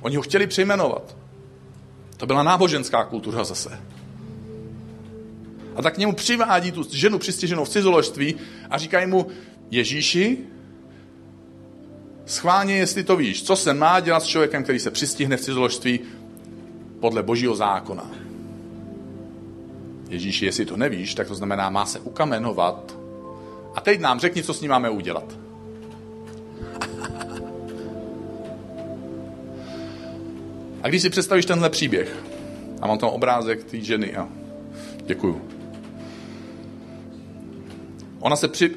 Oni 0.00 0.16
ho 0.16 0.22
chtěli 0.22 0.46
přejmenovat. 0.46 1.18
To 2.18 2.26
byla 2.26 2.42
náboženská 2.42 3.04
kultura 3.04 3.44
zase. 3.44 3.80
A 5.76 5.82
tak 5.82 5.94
k 5.94 5.98
němu 5.98 6.12
přivádí 6.12 6.72
tu 6.72 6.84
ženu 6.90 7.18
přistěženou 7.18 7.64
v 7.64 7.68
cizoložství 7.68 8.34
a 8.70 8.78
říkají 8.78 9.06
mu, 9.06 9.26
Ježíši, 9.70 10.38
schválně, 12.26 12.76
jestli 12.76 13.04
to 13.04 13.16
víš, 13.16 13.42
co 13.42 13.56
se 13.56 13.74
má 13.74 14.00
dělat 14.00 14.22
s 14.22 14.26
člověkem, 14.26 14.62
který 14.62 14.78
se 14.78 14.90
přistihne 14.90 15.36
v 15.36 15.40
cizoložství 15.40 16.00
podle 17.00 17.22
božího 17.22 17.56
zákona. 17.56 18.10
Ježíši, 20.08 20.46
jestli 20.46 20.64
to 20.64 20.76
nevíš, 20.76 21.14
tak 21.14 21.28
to 21.28 21.34
znamená, 21.34 21.70
má 21.70 21.86
se 21.86 22.00
ukamenovat. 22.00 22.96
A 23.74 23.80
teď 23.80 24.00
nám 24.00 24.20
řekni, 24.20 24.42
co 24.42 24.54
s 24.54 24.60
ním 24.60 24.70
máme 24.70 24.90
udělat. 24.90 25.47
A 30.82 30.88
když 30.88 31.02
si 31.02 31.10
představíš 31.10 31.46
tenhle 31.46 31.70
příběh, 31.70 32.16
a 32.80 32.86
mám 32.86 32.98
tam 32.98 33.08
obrázek 33.08 33.64
té 33.64 33.80
ženy, 33.80 34.16
a 34.16 34.28
děkuju. 35.06 35.42
Ona 38.20 38.36
se 38.36 38.48
při... 38.48 38.76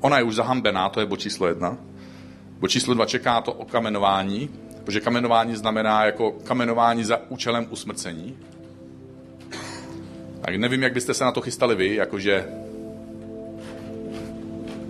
Ona 0.00 0.18
je 0.18 0.24
už 0.24 0.34
zahambená, 0.34 0.88
to 0.88 1.00
je 1.00 1.06
bod 1.06 1.20
číslo 1.20 1.46
jedna. 1.46 1.78
Bod 2.60 2.68
číslo 2.68 2.94
dva 2.94 3.06
čeká 3.06 3.40
to 3.40 3.52
o 3.52 3.64
kamenování, 3.64 4.50
protože 4.84 5.00
kamenování 5.00 5.56
znamená 5.56 6.04
jako 6.04 6.30
kamenování 6.30 7.04
za 7.04 7.30
účelem 7.30 7.66
usmrcení. 7.70 8.38
Tak 10.40 10.56
nevím, 10.56 10.82
jak 10.82 10.92
byste 10.92 11.14
se 11.14 11.24
na 11.24 11.32
to 11.32 11.40
chystali 11.40 11.74
vy, 11.74 11.94
jakože 11.94 12.44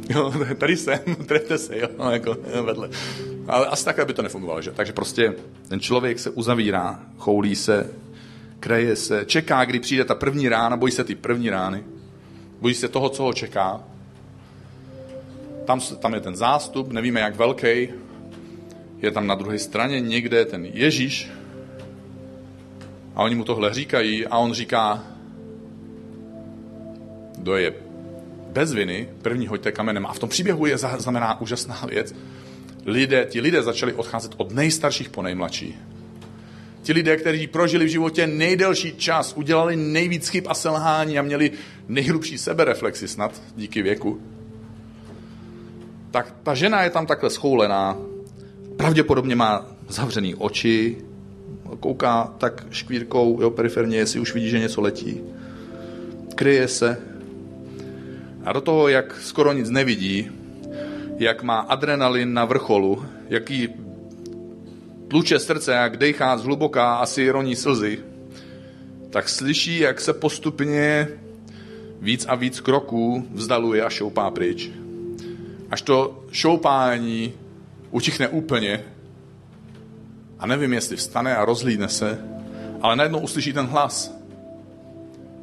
jo, 0.09 0.33
tady 0.59 0.77
jsem, 0.77 0.99
trefte 1.27 1.59
se, 1.59 1.79
jo, 1.79 1.89
jako 2.11 2.37
vedle. 2.63 2.91
Ale 3.49 3.67
asi 3.67 3.85
takhle 3.85 4.05
by 4.05 4.15
to 4.15 4.23
nefungovalo, 4.23 4.63
že? 4.63 4.71
Takže 4.71 4.93
prostě 4.93 5.35
ten 5.69 5.81
člověk 5.81 6.19
se 6.19 6.31
uzavírá, 6.31 7.01
choulí 7.17 7.57
se, 7.57 7.91
kreje 8.61 8.97
se, 8.97 9.25
čeká, 9.25 9.65
kdy 9.65 9.81
přijde 9.81 10.05
ta 10.05 10.15
první 10.15 10.49
rána, 10.49 10.77
bojí 10.77 10.93
se 10.93 11.05
ty 11.05 11.15
první 11.15 11.51
rány, 11.51 11.85
bojí 12.61 12.75
se 12.75 12.89
toho, 12.89 13.09
co 13.09 13.23
ho 13.23 13.33
čeká. 13.33 13.81
Tam, 15.65 15.81
tam 15.81 16.15
je 16.15 16.21
ten 16.21 16.37
zástup, 16.37 16.93
nevíme, 16.93 17.21
jak 17.21 17.37
velký, 17.37 17.89
je 18.99 19.11
tam 19.13 19.27
na 19.27 19.35
druhé 19.35 19.59
straně 19.59 20.01
někde 20.01 20.45
ten 20.45 20.65
Ježíš 20.65 21.31
a 23.15 23.23
oni 23.23 23.35
mu 23.35 23.45
tohle 23.45 23.75
říkají 23.75 24.27
a 24.27 24.39
on 24.39 24.53
říká, 24.53 25.05
kdo 27.39 27.57
je 27.57 27.75
bez 28.49 28.73
viny, 28.73 29.09
první 29.23 29.47
hoďte 29.47 29.73
kamenem. 29.73 30.07
A 30.07 30.13
v 30.13 30.19
tom 30.19 30.29
příběhu 30.29 30.67
je 30.67 30.79
znamená 30.79 31.41
úžasná 31.41 31.81
věc. 31.89 32.15
Lidé, 32.89 33.27
ti 33.31 33.41
lidé 33.41 33.63
začali 33.63 33.93
odcházet 33.93 34.33
od 34.37 34.53
nejstarších 34.53 35.09
po 35.09 35.23
nejmladší. 35.23 35.77
Ti 36.83 36.93
lidé, 36.93 37.17
kteří 37.17 37.47
prožili 37.47 37.85
v 37.85 37.89
životě 37.89 38.27
nejdelší 38.27 38.97
čas, 38.97 39.33
udělali 39.37 39.77
nejvíc 39.77 40.29
chyb 40.29 40.45
a 40.49 40.55
selhání 40.55 41.19
a 41.19 41.23
měli 41.23 41.51
nejhlubší 41.89 42.39
sebereflexy 42.39 43.09
snad 43.09 43.43
díky 43.57 43.83
věku, 43.83 44.21
tak 46.11 46.35
ta 46.43 46.55
žena 46.55 46.83
je 46.83 46.91
tam 46.91 47.07
takhle 47.07 47.31
schoulená, 47.31 47.97
pravděpodobně 48.77 49.37
má 49.37 49.67
zavřený 49.89 50.35
oči, 50.35 50.97
kouká 51.81 52.35
tak 52.39 52.67
škvírkou, 52.71 53.39
jo, 53.43 53.51
periferně, 53.51 53.97
jestli 53.97 54.21
už 54.21 54.35
vidí, 54.35 54.51
že 54.51 54.59
něco 54.59 54.81
letí. 54.81 55.21
Kryje 56.35 56.69
se, 56.69 56.99
a 58.45 58.53
do 58.53 58.61
toho, 58.61 58.89
jak 58.89 59.21
skoro 59.21 59.53
nic 59.53 59.71
nevidí, 59.71 60.31
jak 61.19 61.43
má 61.43 61.59
adrenalin 61.59 62.35
na 62.35 62.45
vrcholu, 62.45 63.07
jaký 63.29 63.69
tluče 65.09 65.39
srdce, 65.39 65.73
jak 65.73 65.97
dechá 65.97 66.37
zhluboká, 66.37 66.95
asi 66.95 67.31
roní 67.31 67.57
slzy, 67.57 67.99
tak 69.11 69.29
slyší, 69.29 69.79
jak 69.79 70.01
se 70.01 70.13
postupně 70.13 71.09
víc 72.01 72.27
a 72.29 72.35
víc 72.35 72.61
kroků 72.61 73.27
vzdaluje 73.31 73.85
a 73.85 73.91
šoupá 73.91 74.31
pryč. 74.31 74.71
Až 75.71 75.83
to 75.83 76.25
šoupání 76.31 77.33
utichne 77.91 78.29
úplně 78.29 78.85
a 80.39 80.47
nevím, 80.47 80.73
jestli 80.73 80.97
vstane 80.97 81.37
a 81.37 81.45
rozhlídne 81.45 81.89
se, 81.89 82.19
ale 82.83 82.97
najednou 82.97 83.21
uslyší 83.21 83.53
ten 83.53 83.67
hlas. 83.67 84.15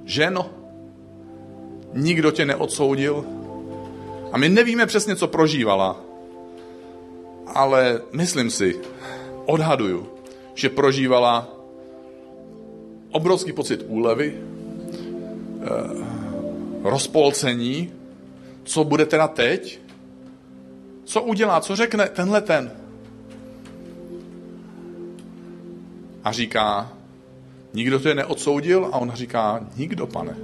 Ženo, 0.05 0.49
nikdo 1.93 2.31
tě 2.31 2.45
neodsoudil. 2.45 3.25
A 4.35 4.37
my 4.37 4.49
nevíme 4.49 4.85
přesně, 4.85 5.15
co 5.15 5.27
prožívala. 5.27 6.01
Ale 7.47 8.01
myslím 8.11 8.51
si, 8.51 8.79
odhaduju, 9.45 10.07
že 10.53 10.69
prožívala 10.69 11.47
obrovský 13.11 13.53
pocit 13.53 13.83
úlevy, 13.87 14.35
eh, 14.35 15.67
rozpolcení, 16.83 17.91
co 18.63 18.83
bude 18.83 19.05
teda 19.05 19.27
teď, 19.27 19.79
co 21.03 21.21
udělá, 21.21 21.61
co 21.61 21.75
řekne 21.75 22.07
tenhle 22.07 22.41
ten. 22.41 22.71
A 26.23 26.31
říká, 26.31 26.93
nikdo 27.73 27.99
to 27.99 28.07
je 28.07 28.15
neodsoudil? 28.15 28.85
A 28.85 28.97
on 28.97 29.11
říká, 29.15 29.67
nikdo, 29.75 30.07
pane, 30.07 30.37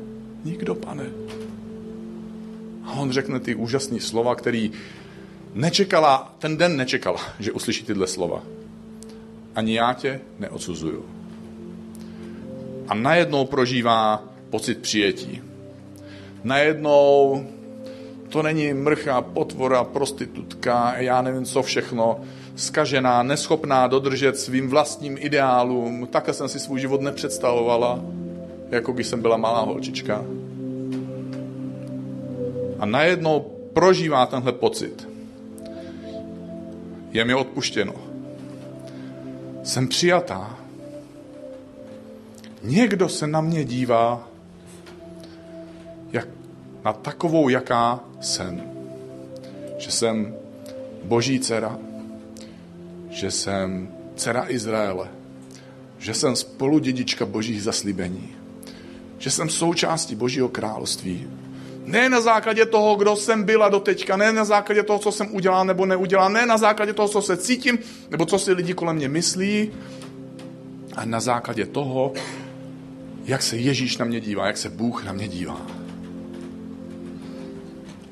nikdo, 0.43 0.75
pane. 0.75 1.05
A 2.91 2.93
on 2.93 3.11
řekne 3.11 3.39
ty 3.39 3.55
úžasné 3.55 3.99
slova, 3.99 4.35
který 4.35 4.71
nečekala, 5.53 6.35
ten 6.39 6.57
den 6.57 6.77
nečekala, 6.77 7.19
že 7.39 7.51
uslyší 7.51 7.83
tyhle 7.85 8.07
slova. 8.07 8.43
Ani 9.55 9.75
já 9.75 9.93
tě 9.93 10.19
neodsuzuju. 10.39 11.05
A 12.87 12.93
najednou 12.93 13.45
prožívá 13.45 14.23
pocit 14.49 14.77
přijetí. 14.77 15.41
Najednou 16.43 17.45
to 18.29 18.43
není 18.43 18.73
mrcha, 18.73 19.21
potvora, 19.21 19.83
prostitutka, 19.83 20.97
já 20.97 21.21
nevím 21.21 21.45
co 21.45 21.63
všechno, 21.63 22.19
skažená, 22.55 23.23
neschopná 23.23 23.87
dodržet 23.87 24.39
svým 24.39 24.69
vlastním 24.69 25.17
ideálům. 25.19 26.07
Takhle 26.07 26.33
jsem 26.33 26.49
si 26.49 26.59
svůj 26.59 26.79
život 26.79 27.01
nepředstavovala, 27.01 27.99
jako 28.69 28.91
když 28.91 29.07
jsem 29.07 29.21
byla 29.21 29.37
malá 29.37 29.61
holčička. 29.61 30.25
A 32.81 32.85
najednou 32.85 33.39
prožívá 33.73 34.25
tenhle 34.25 34.51
pocit. 34.51 35.07
Je 37.11 37.25
mi 37.25 37.33
odpuštěno. 37.33 37.93
Jsem 39.63 39.87
přijatá. 39.87 40.57
Někdo 42.63 43.09
se 43.09 43.27
na 43.27 43.41
mě 43.41 43.65
dívá 43.65 44.27
jak, 46.11 46.27
na 46.85 46.93
takovou, 46.93 47.49
jaká 47.49 47.99
jsem. 48.21 48.63
Že 49.77 49.91
jsem 49.91 50.35
boží 51.03 51.39
dcera, 51.39 51.79
že 53.09 53.31
jsem 53.31 53.89
dcera 54.15 54.45
Izraele, 54.49 55.07
že 55.99 56.13
jsem 56.13 56.35
spoludědička 56.35 57.25
božích 57.25 57.63
zaslíbení, 57.63 58.35
že 59.17 59.31
jsem 59.31 59.49
součástí 59.49 60.15
božího 60.15 60.49
království. 60.49 61.27
Ne 61.91 62.09
na 62.09 62.21
základě 62.21 62.65
toho, 62.65 62.95
kdo 62.95 63.15
jsem 63.15 63.43
byla 63.43 63.69
do 63.69 63.79
teďka, 63.79 64.17
ne 64.17 64.33
na 64.33 64.45
základě 64.45 64.83
toho, 64.83 64.99
co 64.99 65.11
jsem 65.11 65.35
udělal 65.35 65.65
nebo 65.65 65.85
neudělal, 65.85 66.29
ne 66.29 66.45
na 66.45 66.57
základě 66.57 66.93
toho, 66.93 67.07
co 67.07 67.21
se 67.21 67.37
cítím, 67.37 67.79
nebo 68.09 68.25
co 68.25 68.39
si 68.39 68.53
lidi 68.53 68.73
kolem 68.73 68.95
mě 68.95 69.09
myslí, 69.09 69.71
a 70.95 71.05
na 71.05 71.19
základě 71.19 71.65
toho, 71.65 72.13
jak 73.25 73.41
se 73.41 73.57
Ježíš 73.57 73.97
na 73.97 74.05
mě 74.05 74.19
dívá, 74.19 74.47
jak 74.47 74.57
se 74.57 74.69
Bůh 74.69 75.03
na 75.03 75.13
mě 75.13 75.27
dívá. 75.27 75.61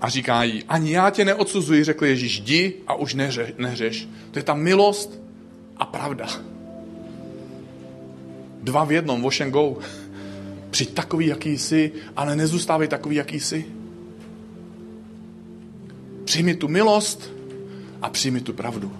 A 0.01 0.09
říká 0.09 0.43
jí, 0.43 0.63
ani 0.63 0.91
já 0.91 1.09
tě 1.09 1.25
neodsuzuji, 1.25 1.83
řekl 1.83 2.05
Ježíš, 2.05 2.39
jdi 2.39 2.73
a 2.87 2.95
už 2.95 3.13
neře, 3.13 3.53
neřeš. 3.57 4.07
To 4.31 4.39
je 4.39 4.43
ta 4.43 4.53
milost 4.53 5.19
a 5.77 5.85
pravda. 5.85 6.27
Dva 8.63 8.83
v 8.83 8.91
jednom, 8.91 9.21
wash 9.21 9.41
and 9.41 9.51
go. 9.51 9.77
Přijď 10.69 10.93
takový, 10.93 11.27
jaký 11.27 11.57
jsi, 11.57 11.91
ale 12.15 12.35
nezůstávej 12.35 12.87
takový, 12.87 13.15
jaký 13.15 13.39
jsi. 13.39 13.65
Přijmi 16.23 16.55
tu 16.55 16.67
milost 16.67 17.31
a 18.01 18.09
přijmi 18.09 18.41
tu 18.41 18.53
pravdu. 18.53 18.91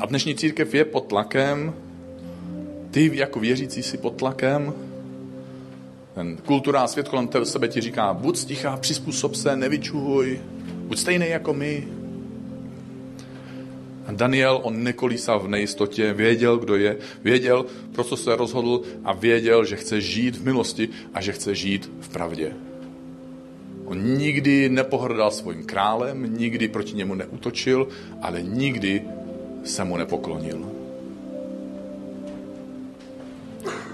A 0.00 0.06
dnešní 0.06 0.34
církev 0.34 0.74
je 0.74 0.84
pod 0.84 1.06
tlakem, 1.06 1.74
ty 2.90 3.10
jako 3.14 3.40
věřící 3.40 3.82
si 3.82 3.98
pod 3.98 4.16
tlakem, 4.16 4.74
ten 6.14 6.36
kultura 6.36 6.80
a 6.80 6.86
svět 6.86 7.08
kolem 7.08 7.28
sebe 7.44 7.68
ti 7.68 7.80
říká, 7.80 8.14
buď 8.14 8.36
stichá, 8.36 8.76
přizpůsob 8.76 9.34
se, 9.34 9.56
nevyčuhuj, 9.56 10.40
buď 10.86 10.98
stejný 10.98 11.28
jako 11.28 11.54
my. 11.54 11.88
A 14.06 14.12
Daniel, 14.12 14.60
on 14.62 14.82
nekolísal 14.82 15.40
v 15.40 15.48
nejistotě, 15.48 16.12
věděl, 16.12 16.58
kdo 16.58 16.76
je, 16.76 16.96
věděl, 17.24 17.66
pro 17.92 18.04
co 18.04 18.16
se 18.16 18.36
rozhodl 18.36 18.82
a 19.04 19.12
věděl, 19.12 19.64
že 19.64 19.76
chce 19.76 20.00
žít 20.00 20.36
v 20.36 20.44
milosti 20.44 20.88
a 21.14 21.20
že 21.20 21.32
chce 21.32 21.54
žít 21.54 21.90
v 22.00 22.08
pravdě. 22.08 22.52
On 23.84 24.16
nikdy 24.16 24.68
nepohrdal 24.68 25.30
svým 25.30 25.64
králem, 25.64 26.38
nikdy 26.38 26.68
proti 26.68 26.94
němu 26.94 27.14
neutočil, 27.14 27.88
ale 28.22 28.42
nikdy 28.42 29.02
se 29.64 29.84
mu 29.84 29.96
nepoklonil. 29.96 30.72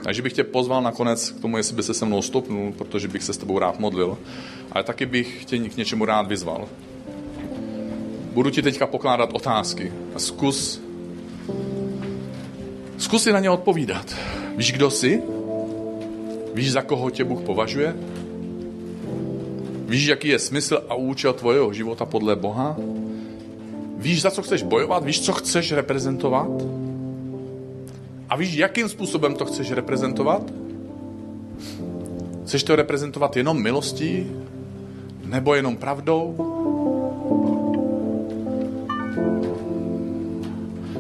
Takže 0.04 0.22
bych 0.22 0.32
tě 0.32 0.44
pozval 0.44 0.82
nakonec 0.82 1.30
k 1.30 1.40
tomu, 1.40 1.56
jestli 1.56 1.76
by 1.76 1.82
se 1.82 1.94
se 1.94 2.04
mnou 2.04 2.22
stopnul, 2.22 2.72
protože 2.72 3.08
bych 3.08 3.22
se 3.22 3.32
s 3.32 3.38
tebou 3.38 3.58
rád 3.58 3.78
modlil, 3.78 4.18
ale 4.72 4.84
taky 4.84 5.06
bych 5.06 5.44
tě 5.44 5.58
k 5.58 5.76
něčemu 5.76 6.04
rád 6.04 6.26
vyzval. 6.26 6.68
Budu 8.33 8.51
ti 8.51 8.62
teďka 8.62 8.87
pokládat 8.87 9.30
otázky 9.33 9.93
a 10.14 10.18
zkus, 10.18 10.80
zkus 12.99 13.22
si 13.22 13.33
na 13.33 13.41
ně 13.41 13.51
odpovídat. 13.51 14.16
Víš, 14.57 14.72
kdo 14.72 14.91
jsi? 14.91 15.22
Víš, 16.55 16.72
za 16.72 16.83
koho 16.83 17.11
tě 17.11 17.24
Bůh 17.24 17.41
považuje? 17.41 17.97
Víš, 19.87 20.07
jaký 20.07 20.28
je 20.28 20.39
smysl 20.39 20.83
a 20.89 20.95
účel 20.95 21.33
tvojeho 21.33 21.72
života 21.72 22.05
podle 22.05 22.37
Boha? 22.37 22.76
Víš, 23.97 24.22
za 24.22 24.30
co 24.30 24.43
chceš 24.43 24.62
bojovat? 24.62 25.05
Víš, 25.05 25.20
co 25.20 25.33
chceš 25.33 25.72
reprezentovat? 25.72 26.51
A 28.28 28.37
víš, 28.37 28.55
jakým 28.55 28.89
způsobem 28.89 29.35
to 29.35 29.45
chceš 29.45 29.70
reprezentovat? 29.72 30.43
Chceš 32.45 32.64
to 32.64 32.76
reprezentovat 32.76 33.37
jenom 33.37 33.62
milostí? 33.62 34.26
Nebo 35.24 35.55
jenom 35.55 35.76
pravdou? 35.76 36.37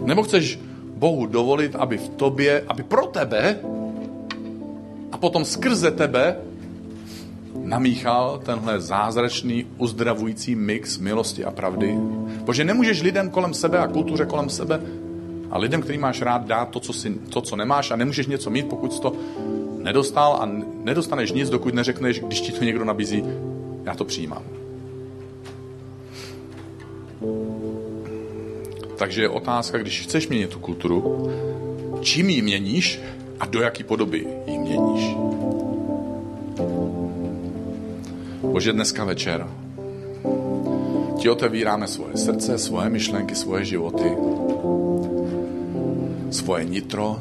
Nebo 0.04 0.22
chceš 0.22 0.58
Bohu 0.96 1.26
dovolit, 1.26 1.76
aby 1.76 1.98
v 1.98 2.08
tobě, 2.08 2.64
aby 2.68 2.82
pro 2.82 3.06
tebe 3.06 3.58
a 5.12 5.16
potom 5.18 5.44
skrze 5.44 5.90
tebe 5.90 6.36
namíchal 7.62 8.40
tenhle 8.44 8.80
zázračný, 8.80 9.66
uzdravující 9.78 10.54
mix 10.54 10.98
milosti 10.98 11.44
a 11.44 11.50
pravdy. 11.50 11.98
Protože 12.44 12.64
nemůžeš 12.64 13.02
lidem 13.02 13.30
kolem 13.30 13.54
sebe 13.54 13.78
a 13.78 13.88
kultuře 13.88 14.26
kolem 14.26 14.48
sebe 14.48 14.80
a 15.50 15.58
lidem, 15.58 15.82
který 15.82 15.98
máš 15.98 16.22
rád, 16.22 16.46
dát 16.46 16.68
to, 16.68 16.80
co, 16.80 16.92
si, 16.92 17.14
to, 17.14 17.40
co 17.40 17.56
nemáš 17.56 17.90
a 17.90 17.96
nemůžeš 17.96 18.26
něco 18.26 18.50
mít, 18.50 18.66
pokud 18.66 18.92
jsi 18.92 19.00
to 19.00 19.12
nedostal 19.82 20.38
a 20.40 20.48
nedostaneš 20.84 21.32
nic, 21.32 21.50
dokud 21.50 21.74
neřekneš, 21.74 22.20
když 22.20 22.40
ti 22.40 22.52
to 22.52 22.64
někdo 22.64 22.84
nabízí, 22.84 23.24
já 23.84 23.94
to 23.94 24.04
přijímám. 24.04 24.42
Takže 29.02 29.22
je 29.22 29.28
otázka, 29.28 29.78
když 29.78 30.00
chceš 30.00 30.28
měnit 30.28 30.50
tu 30.50 30.58
kulturu, 30.58 31.30
čím 32.00 32.30
ji 32.30 32.42
měníš 32.42 33.00
a 33.40 33.46
do 33.46 33.60
jaký 33.60 33.84
podoby 33.84 34.26
ji 34.46 34.58
měníš. 34.58 35.16
Bože, 38.42 38.72
dneska 38.72 39.04
večer 39.04 39.46
ti 41.18 41.30
otevíráme 41.30 41.90
svoje 41.90 42.14
srdce, 42.16 42.58
svoje 42.58 42.90
myšlenky, 42.90 43.34
svoje 43.34 43.74
životy 43.74 44.06
svoje 46.30 46.64
nitro. 46.64 47.18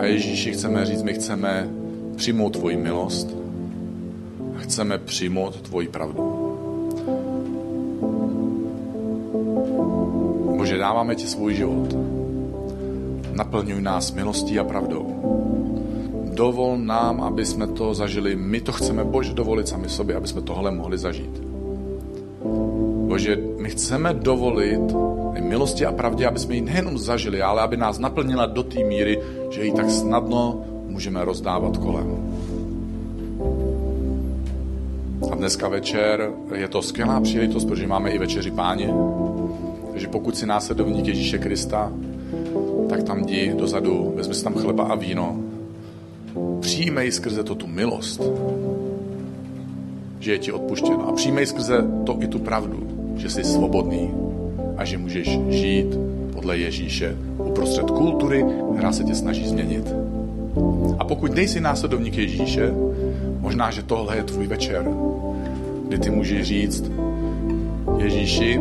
A 0.00 0.04
Ježíši 0.04 0.52
chceme 0.52 0.86
říct, 0.86 1.02
my 1.02 1.14
chceme 1.14 1.68
přijmout 2.16 2.50
tvoji 2.50 2.76
milost 2.76 3.28
a 4.56 4.58
chceme 4.58 4.98
přijmout 4.98 5.60
tvoji 5.60 5.88
pravdu. 5.88 6.49
Dáváme 10.80 11.14
ti 11.14 11.26
svůj 11.26 11.54
život. 11.54 11.96
Naplňuj 13.32 13.82
nás 13.82 14.12
milostí 14.12 14.58
a 14.58 14.64
pravdou. 14.64 15.06
Dovol 16.34 16.78
nám, 16.78 17.20
aby 17.20 17.46
jsme 17.46 17.66
to 17.66 17.94
zažili. 17.94 18.36
My 18.36 18.60
to 18.60 18.72
chceme, 18.72 19.04
Bože, 19.04 19.34
dovolit 19.34 19.68
sami 19.68 19.88
sobě, 19.88 20.16
aby 20.16 20.28
jsme 20.28 20.40
tohle 20.40 20.70
mohli 20.70 20.98
zažít. 20.98 21.42
Bože, 23.08 23.36
my 23.58 23.70
chceme 23.70 24.14
dovolit 24.14 24.80
milosti 25.40 25.86
a 25.86 25.92
pravdě, 25.92 26.26
aby 26.26 26.38
jsme 26.38 26.54
ji 26.54 26.60
nejenom 26.60 26.98
zažili, 26.98 27.42
ale 27.42 27.62
aby 27.62 27.76
nás 27.76 27.98
naplnila 27.98 28.46
do 28.46 28.62
té 28.62 28.84
míry, 28.84 29.20
že 29.50 29.64
ji 29.64 29.72
tak 29.72 29.90
snadno 29.90 30.64
můžeme 30.86 31.24
rozdávat 31.24 31.76
kolem. 31.76 32.16
A 35.32 35.34
dneska 35.34 35.68
večer 35.68 36.30
je 36.54 36.68
to 36.68 36.82
skvělá 36.82 37.20
příležitost, 37.20 37.64
protože 37.64 37.86
máme 37.86 38.10
i 38.10 38.18
večeři 38.18 38.50
páně. 38.50 38.94
Takže 40.00 40.12
pokud 40.12 40.36
si 40.36 40.46
následovník 40.46 41.06
Ježíše 41.06 41.38
Krista, 41.38 41.92
tak 42.88 43.02
tam 43.02 43.20
jdi 43.20 43.54
dozadu, 43.58 44.12
vezmi 44.16 44.34
si 44.34 44.44
tam 44.44 44.54
chleba 44.54 44.84
a 44.84 44.94
víno. 44.94 45.36
Přijmej 46.60 47.12
skrze 47.12 47.44
to 47.44 47.54
tu 47.54 47.66
milost, 47.66 48.22
že 50.20 50.32
je 50.32 50.38
ti 50.38 50.52
odpuštěno. 50.52 51.08
A 51.08 51.12
přijmej 51.12 51.46
skrze 51.46 51.84
to 52.06 52.16
i 52.20 52.26
tu 52.26 52.38
pravdu, 52.38 52.86
že 53.16 53.30
jsi 53.30 53.44
svobodný 53.44 54.10
a 54.76 54.84
že 54.84 54.98
můžeš 54.98 55.38
žít 55.48 55.98
podle 56.32 56.58
Ježíše 56.58 57.16
uprostřed 57.38 57.90
kultury, 57.90 58.44
která 58.72 58.92
se 58.92 59.04
tě 59.04 59.14
snaží 59.14 59.48
změnit. 59.48 59.94
A 60.98 61.04
pokud 61.04 61.34
nejsi 61.34 61.60
následovník 61.60 62.16
Ježíše, 62.16 62.72
možná, 63.40 63.70
že 63.70 63.82
tohle 63.82 64.16
je 64.16 64.24
tvůj 64.24 64.46
večer, 64.46 64.90
kdy 65.88 65.98
ty 65.98 66.10
můžeš 66.10 66.42
říct, 66.42 66.90
Ježíši, 67.98 68.60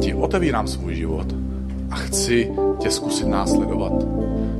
ti 0.00 0.14
otevírám 0.14 0.68
svůj 0.68 0.94
život 0.94 1.34
a 1.90 1.96
chci 1.96 2.50
tě 2.78 2.90
zkusit 2.90 3.26
následovat. 3.26 3.92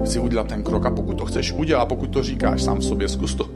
Chci 0.05 0.19
udělat 0.19 0.47
ten 0.47 0.63
krok 0.63 0.87
a 0.87 0.91
pokud 0.91 1.15
to 1.19 1.27
chceš 1.27 1.53
udělat, 1.53 1.87
pokud 1.87 2.11
to 2.11 2.23
říkáš 2.23 2.63
sám 2.63 2.83
sobě, 2.83 3.09
zkus 3.09 3.35
to 3.35 3.51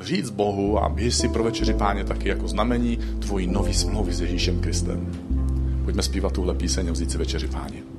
říct 0.00 0.30
Bohu 0.30 0.78
a 0.78 0.88
běž 0.88 1.14
si 1.14 1.28
pro 1.28 1.44
večeři 1.44 1.74
páně 1.74 2.04
taky 2.04 2.28
jako 2.28 2.48
znamení 2.48 2.98
tvojí 3.18 3.46
nový 3.46 3.74
smlouvy 3.74 4.12
s 4.12 4.20
Ježíšem 4.20 4.60
Kristem. 4.60 5.08
Pojďme 5.84 6.02
zpívat 6.02 6.32
tuhle 6.32 6.54
píseň 6.54 6.88
a 6.88 6.92
vzít 6.92 7.10
si 7.10 7.18
večeři 7.18 7.46
páně. 7.48 7.97